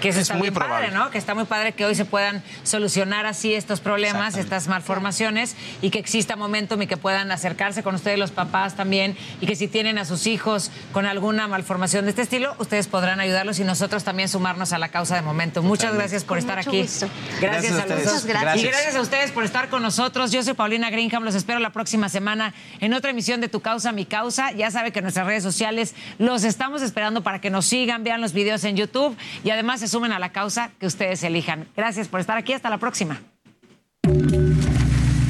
[0.00, 0.86] Que eso Es está muy muy probable.
[0.88, 1.10] padre, ¿no?
[1.10, 5.90] Que está muy padre que hoy se puedan solucionar así estos problemas, estas malformaciones y
[5.90, 9.68] que exista momentum y que puedan acercarse con ustedes los papás también y que si
[9.68, 14.04] tienen a sus hijos con alguna malformación de este estilo, ustedes podrán ayudarlos y nosotros
[14.04, 15.64] también sumarnos a la causa de Momentum.
[15.66, 16.82] Muchas gracias por Con estar mucho aquí.
[16.82, 17.08] gusto.
[17.40, 18.24] Gracias, Gracias a a los dos.
[18.26, 18.56] Gracias.
[18.56, 20.32] Y gracias a ustedes por estar con nosotros.
[20.32, 23.92] Yo soy Paulina Greenham, los espero la próxima semana en otra emisión de Tu Causa,
[23.92, 24.52] Mi Causa.
[24.52, 28.20] Ya sabe que en nuestras redes sociales los estamos esperando para que nos sigan, vean
[28.20, 31.68] los videos en YouTube y además sumen a la causa que ustedes elijan.
[31.76, 33.20] Gracias por estar aquí, hasta la próxima.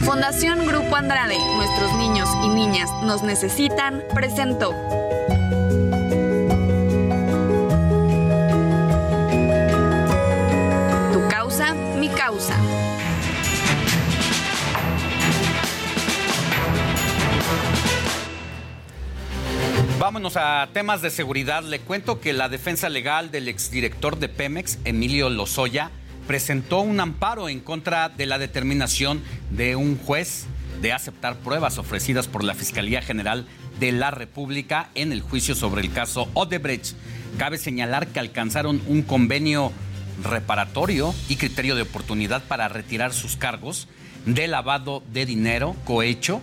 [0.04, 4.70] Fundación Grupo Andrade, nuestros niños y niñas nos necesitan, presentó.
[11.12, 12.56] Tu causa, mi causa.
[20.00, 21.62] Vámonos a temas de seguridad.
[21.62, 25.90] Le cuento que la defensa legal del exdirector de Pemex, Emilio Lozoya,
[26.26, 30.46] presentó un amparo en contra de la determinación de un juez
[30.80, 33.46] de aceptar pruebas ofrecidas por la Fiscalía General
[33.78, 36.96] de la República en el juicio sobre el caso Odebrecht.
[37.36, 39.70] Cabe señalar que alcanzaron un convenio
[40.24, 43.86] reparatorio y criterio de oportunidad para retirar sus cargos
[44.24, 46.40] de lavado de dinero, cohecho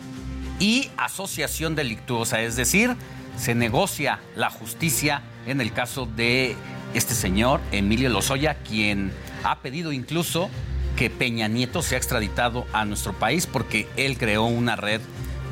[0.60, 2.96] y asociación delictuosa, es decir,
[3.38, 6.56] se negocia la justicia en el caso de
[6.94, 9.12] este señor, Emilio Lozoya, quien
[9.44, 10.50] ha pedido incluso
[10.96, 15.02] que Peña Nieto sea extraditado a nuestro país porque él creó una red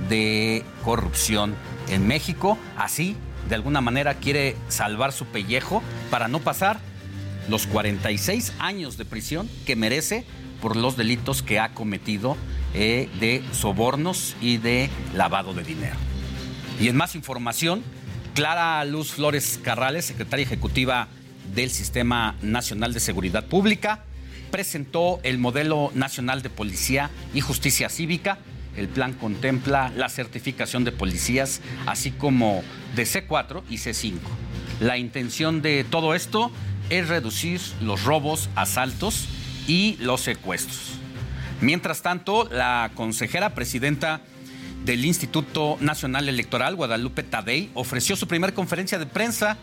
[0.09, 1.55] de corrupción
[1.89, 2.57] en México.
[2.77, 3.15] Así,
[3.47, 6.79] de alguna manera, quiere salvar su pellejo para no pasar
[7.47, 10.25] los 46 años de prisión que merece
[10.61, 12.37] por los delitos que ha cometido
[12.73, 15.95] eh, de sobornos y de lavado de dinero.
[16.79, 17.83] Y en más información,
[18.33, 21.07] Clara Luz Flores Carrales, secretaria ejecutiva
[21.53, 24.03] del Sistema Nacional de Seguridad Pública,
[24.51, 28.39] presentó el modelo nacional de policía y justicia cívica.
[28.75, 32.61] El plan contempla la certificación de policías, así como
[32.95, 34.19] de C4 y C5.
[34.81, 36.51] La intención de todo esto
[36.89, 39.29] es reducir los robos, asaltos
[39.65, 40.91] y los secuestros.
[41.61, 44.21] Mientras tanto, la consejera presidenta
[44.85, 49.57] del Instituto Nacional Electoral, Guadalupe Tadei, ofreció su primera conferencia de prensa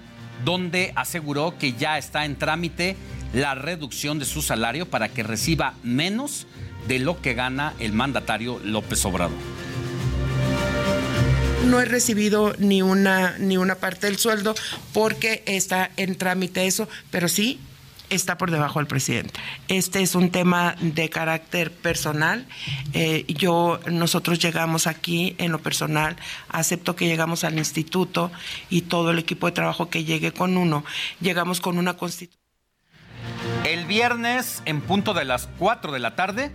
[0.45, 2.97] donde aseguró que ya está en trámite
[3.33, 6.47] la reducción de su salario para que reciba menos
[6.89, 9.39] de lo que gana el mandatario López Obrador.
[11.67, 14.57] No he recibido ni una, ni una parte del sueldo
[14.93, 17.61] porque está en trámite eso, pero sí
[18.15, 19.39] está por debajo del presidente.
[19.69, 22.47] Este es un tema de carácter personal.
[22.93, 26.17] Eh, yo, nosotros llegamos aquí en lo personal,
[26.49, 28.31] acepto que llegamos al instituto
[28.71, 30.85] y todo el equipo de trabajo que llegue con uno,
[31.21, 32.41] llegamos con una constitución.
[33.65, 36.51] El viernes, en punto de las 4 de la tarde,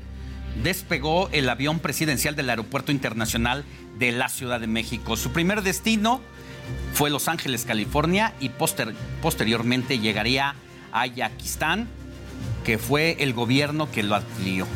[0.63, 3.63] despegó el avión presidencial del Aeropuerto Internacional
[3.97, 5.15] de la Ciudad de México.
[5.15, 6.21] Su primer destino
[6.93, 10.55] fue Los Ángeles, California, y poster- posteriormente llegaría a
[11.05, 11.87] Yaquistán,
[12.65, 14.67] que fue el gobierno que lo adquirió.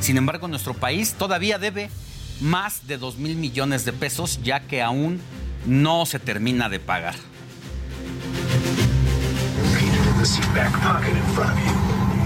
[0.00, 1.90] Sin embargo, nuestro país todavía debe
[2.40, 5.20] más de 2 mil millones de pesos, ya que aún
[5.66, 7.14] no se termina de pagar.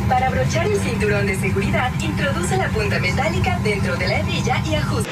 [0.08, 4.74] Para abrochar el cinturón de seguridad, introduce la punta metálica dentro de la hebilla y
[4.74, 5.10] ajusta.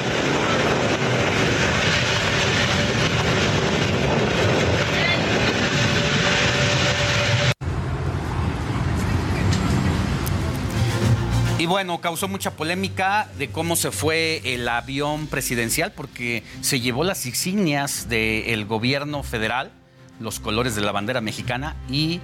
[11.63, 17.05] Y bueno, causó mucha polémica de cómo se fue el avión presidencial porque se llevó
[17.05, 19.71] las insignias del gobierno federal,
[20.19, 22.19] los colores de la bandera mexicana y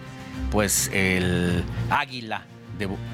[0.52, 2.44] pues el águila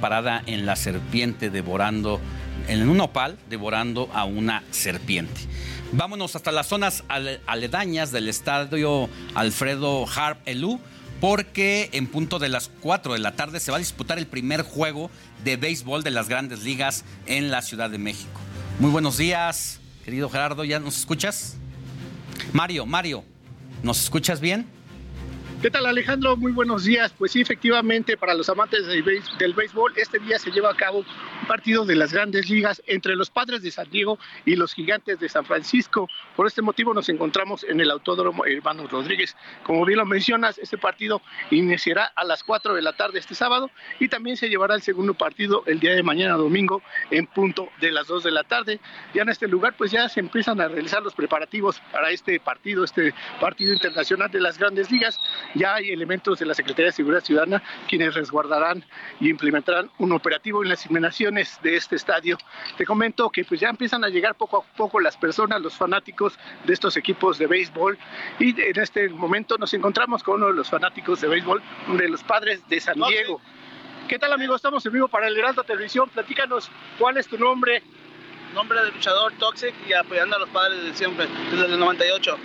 [0.02, 2.20] parada en la serpiente devorando,
[2.68, 5.42] en un opal devorando a una serpiente.
[5.92, 10.80] Vámonos hasta las zonas ale- aledañas del estadio Alfredo Harp Elú
[11.20, 14.62] porque en punto de las 4 de la tarde se va a disputar el primer
[14.62, 15.10] juego
[15.44, 18.40] de béisbol de las grandes ligas en la Ciudad de México.
[18.80, 21.56] Muy buenos días, querido Gerardo, ¿ya nos escuchas?
[22.52, 23.24] Mario, Mario,
[23.84, 24.68] ¿nos escuchas bien?
[25.66, 26.38] ¿Qué tal Alejandro?
[26.38, 27.12] Muy buenos días.
[27.18, 30.76] Pues sí, efectivamente, para los amantes del béis- del béisbol, este día se lleva a
[30.76, 34.76] cabo un partido de las grandes ligas entre los padres de San Diego y los
[34.76, 36.08] gigantes de San Francisco.
[36.36, 39.36] Por este motivo nos encontramos en el Autódromo Hermanos Rodríguez.
[39.64, 43.72] Como bien lo mencionas, este partido iniciará a las 4 de la tarde este sábado
[44.00, 47.92] y también se llevará el segundo partido el día de mañana domingo en punto de
[47.92, 48.80] las 2 de la tarde.
[49.16, 52.84] Ya en este lugar pues ya se empiezan a realizar los preparativos para este partido,
[52.84, 55.20] este partido internacional de las grandes ligas.
[55.56, 58.84] Ya hay elementos de la Secretaría de Seguridad Ciudadana quienes resguardarán
[59.22, 62.38] y implementarán un operativo en las inmediaciones de este estadio.
[62.78, 66.38] Te comento que pues ya empiezan a llegar poco a poco las personas, los fanáticos
[66.66, 67.98] de estos equipos de béisbol
[68.38, 71.64] y en este momento nos encontramos con uno de los fanáticos de béisbol,
[71.98, 73.40] de los padres de San Diego.
[74.10, 74.56] ¿Qué tal amigo?
[74.56, 76.10] Estamos en vivo para el Heraldo Televisión.
[76.10, 76.70] Platícanos
[77.00, 77.82] cuál es tu nombre.
[78.54, 82.38] Nombre de luchador Toxic y apoyando a los padres de siempre, desde el 98.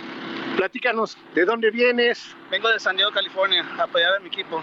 [0.57, 4.61] Platícanos de dónde vienes, Vengo de San Diego, California, a apoyar a mi equipo.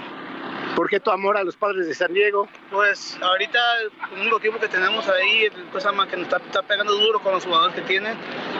[0.77, 2.49] por qué tu amor a los padres de San Diego.
[2.71, 3.59] Pues ahorita
[4.13, 7.33] el único equipo que tenemos ahí, cosa más que nos está, está pegando duro con
[7.33, 8.17] los jugadores que tienen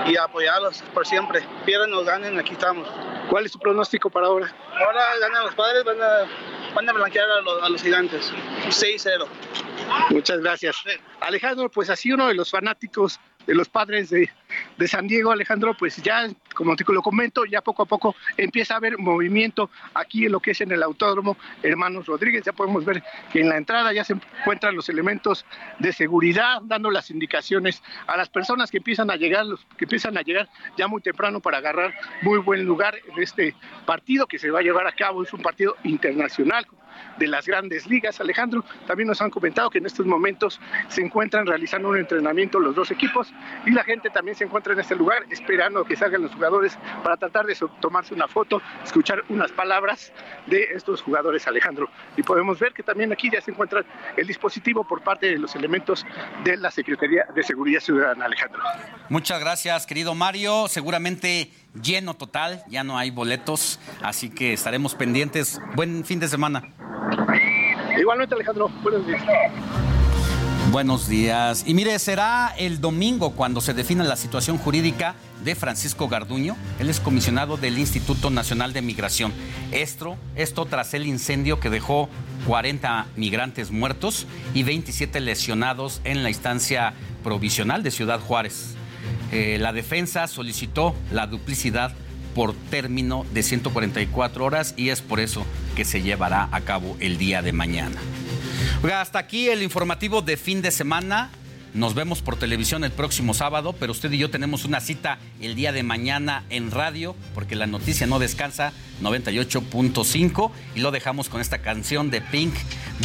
[0.07, 1.47] y apoyarlos por siempre.
[1.65, 2.89] Pierden o ganen, aquí estamos.
[3.31, 4.53] ¿Cuál es tu pronóstico para ahora?
[4.73, 8.33] Ahora ganan los padres, van a, van a blanquear a los, a los gigantes.
[8.67, 9.27] 6-0.
[10.11, 10.77] Muchas gracias.
[11.21, 14.29] Alejandro, pues así uno de los fanáticos de los padres de,
[14.87, 18.77] San Diego, Alejandro, pues ya, como te lo comento, ya poco a poco empieza a
[18.77, 22.45] haber movimiento aquí en lo que es en el autódromo Hermanos Rodríguez.
[22.45, 23.03] Ya podemos ver
[23.33, 25.47] que en la entrada ya se encuentran los elementos
[25.79, 30.19] de seguridad, dando las indicaciones a las personas que empiezan a llegar, los que empiezan
[30.19, 30.47] a llegar
[30.77, 33.55] ya muy temprano para agarrar muy buen lugar en este
[33.87, 35.23] partido que se va a llevar a cabo.
[35.23, 36.67] Es un partido internacional
[37.19, 38.21] de las grandes ligas.
[38.21, 42.75] Alejandro, también nos han comentado que en estos momentos se encuentran realizando un entrenamiento los
[42.75, 43.33] dos equipos
[43.67, 47.17] y la gente también se encuentra en este lugar esperando que salgan los jugadores para
[47.17, 50.13] tratar de tomarse una foto, escuchar unas palabras
[50.47, 51.89] de estos jugadores, Alejandro.
[52.17, 53.85] Y podemos ver que también aquí ya se encuentra
[54.17, 56.07] el dispositivo por parte de los elementos
[56.45, 58.61] de la Secretaría de Seguridad Ciudadana, Alejandro.
[59.09, 60.69] Muchas gracias, querido Mario.
[60.69, 65.61] Seguramente lleno total, ya no hay boletos, así que estaremos pendientes.
[65.75, 66.63] Buen fin de semana.
[67.99, 69.23] Igualmente, Alejandro, buenos días.
[70.71, 71.65] Buenos días.
[71.67, 76.57] Y mire, será el domingo cuando se defina la situación jurídica de Francisco Garduño.
[76.79, 79.33] Él es comisionado del Instituto Nacional de Migración.
[79.73, 82.11] Esto, esto tras el incendio que dejó
[82.47, 86.93] 40 migrantes muertos y 27 lesionados en la instancia
[87.25, 88.78] provisional de Ciudad Juárez.
[89.33, 91.93] Eh, la defensa solicitó la duplicidad
[92.35, 95.45] por término de 144 horas y es por eso
[95.75, 98.01] que se llevará a cabo el día de mañana.
[98.95, 101.31] Hasta aquí el informativo de fin de semana.
[101.75, 105.55] Nos vemos por televisión el próximo sábado, pero usted y yo tenemos una cita el
[105.55, 111.41] día de mañana en radio, porque la noticia no descansa, 98.5, y lo dejamos con
[111.41, 112.55] esta canción de Pink,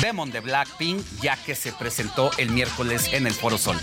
[0.02, 3.78] Demon de Blackpink, ya que se presentó el miércoles en el Foro Sol.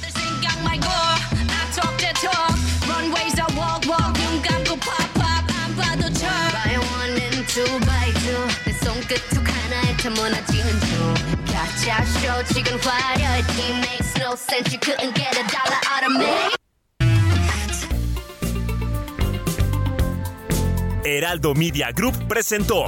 [21.02, 22.86] Heraldo Media Group presentó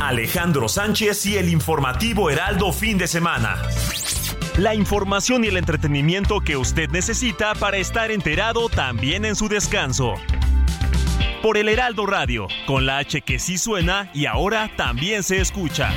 [0.00, 3.62] Alejandro Sánchez y el informativo Heraldo fin de semana.
[4.60, 10.16] La información y el entretenimiento que usted necesita para estar enterado también en su descanso.
[11.42, 15.90] Por el Heraldo Radio, con la H que sí suena y ahora también se escucha.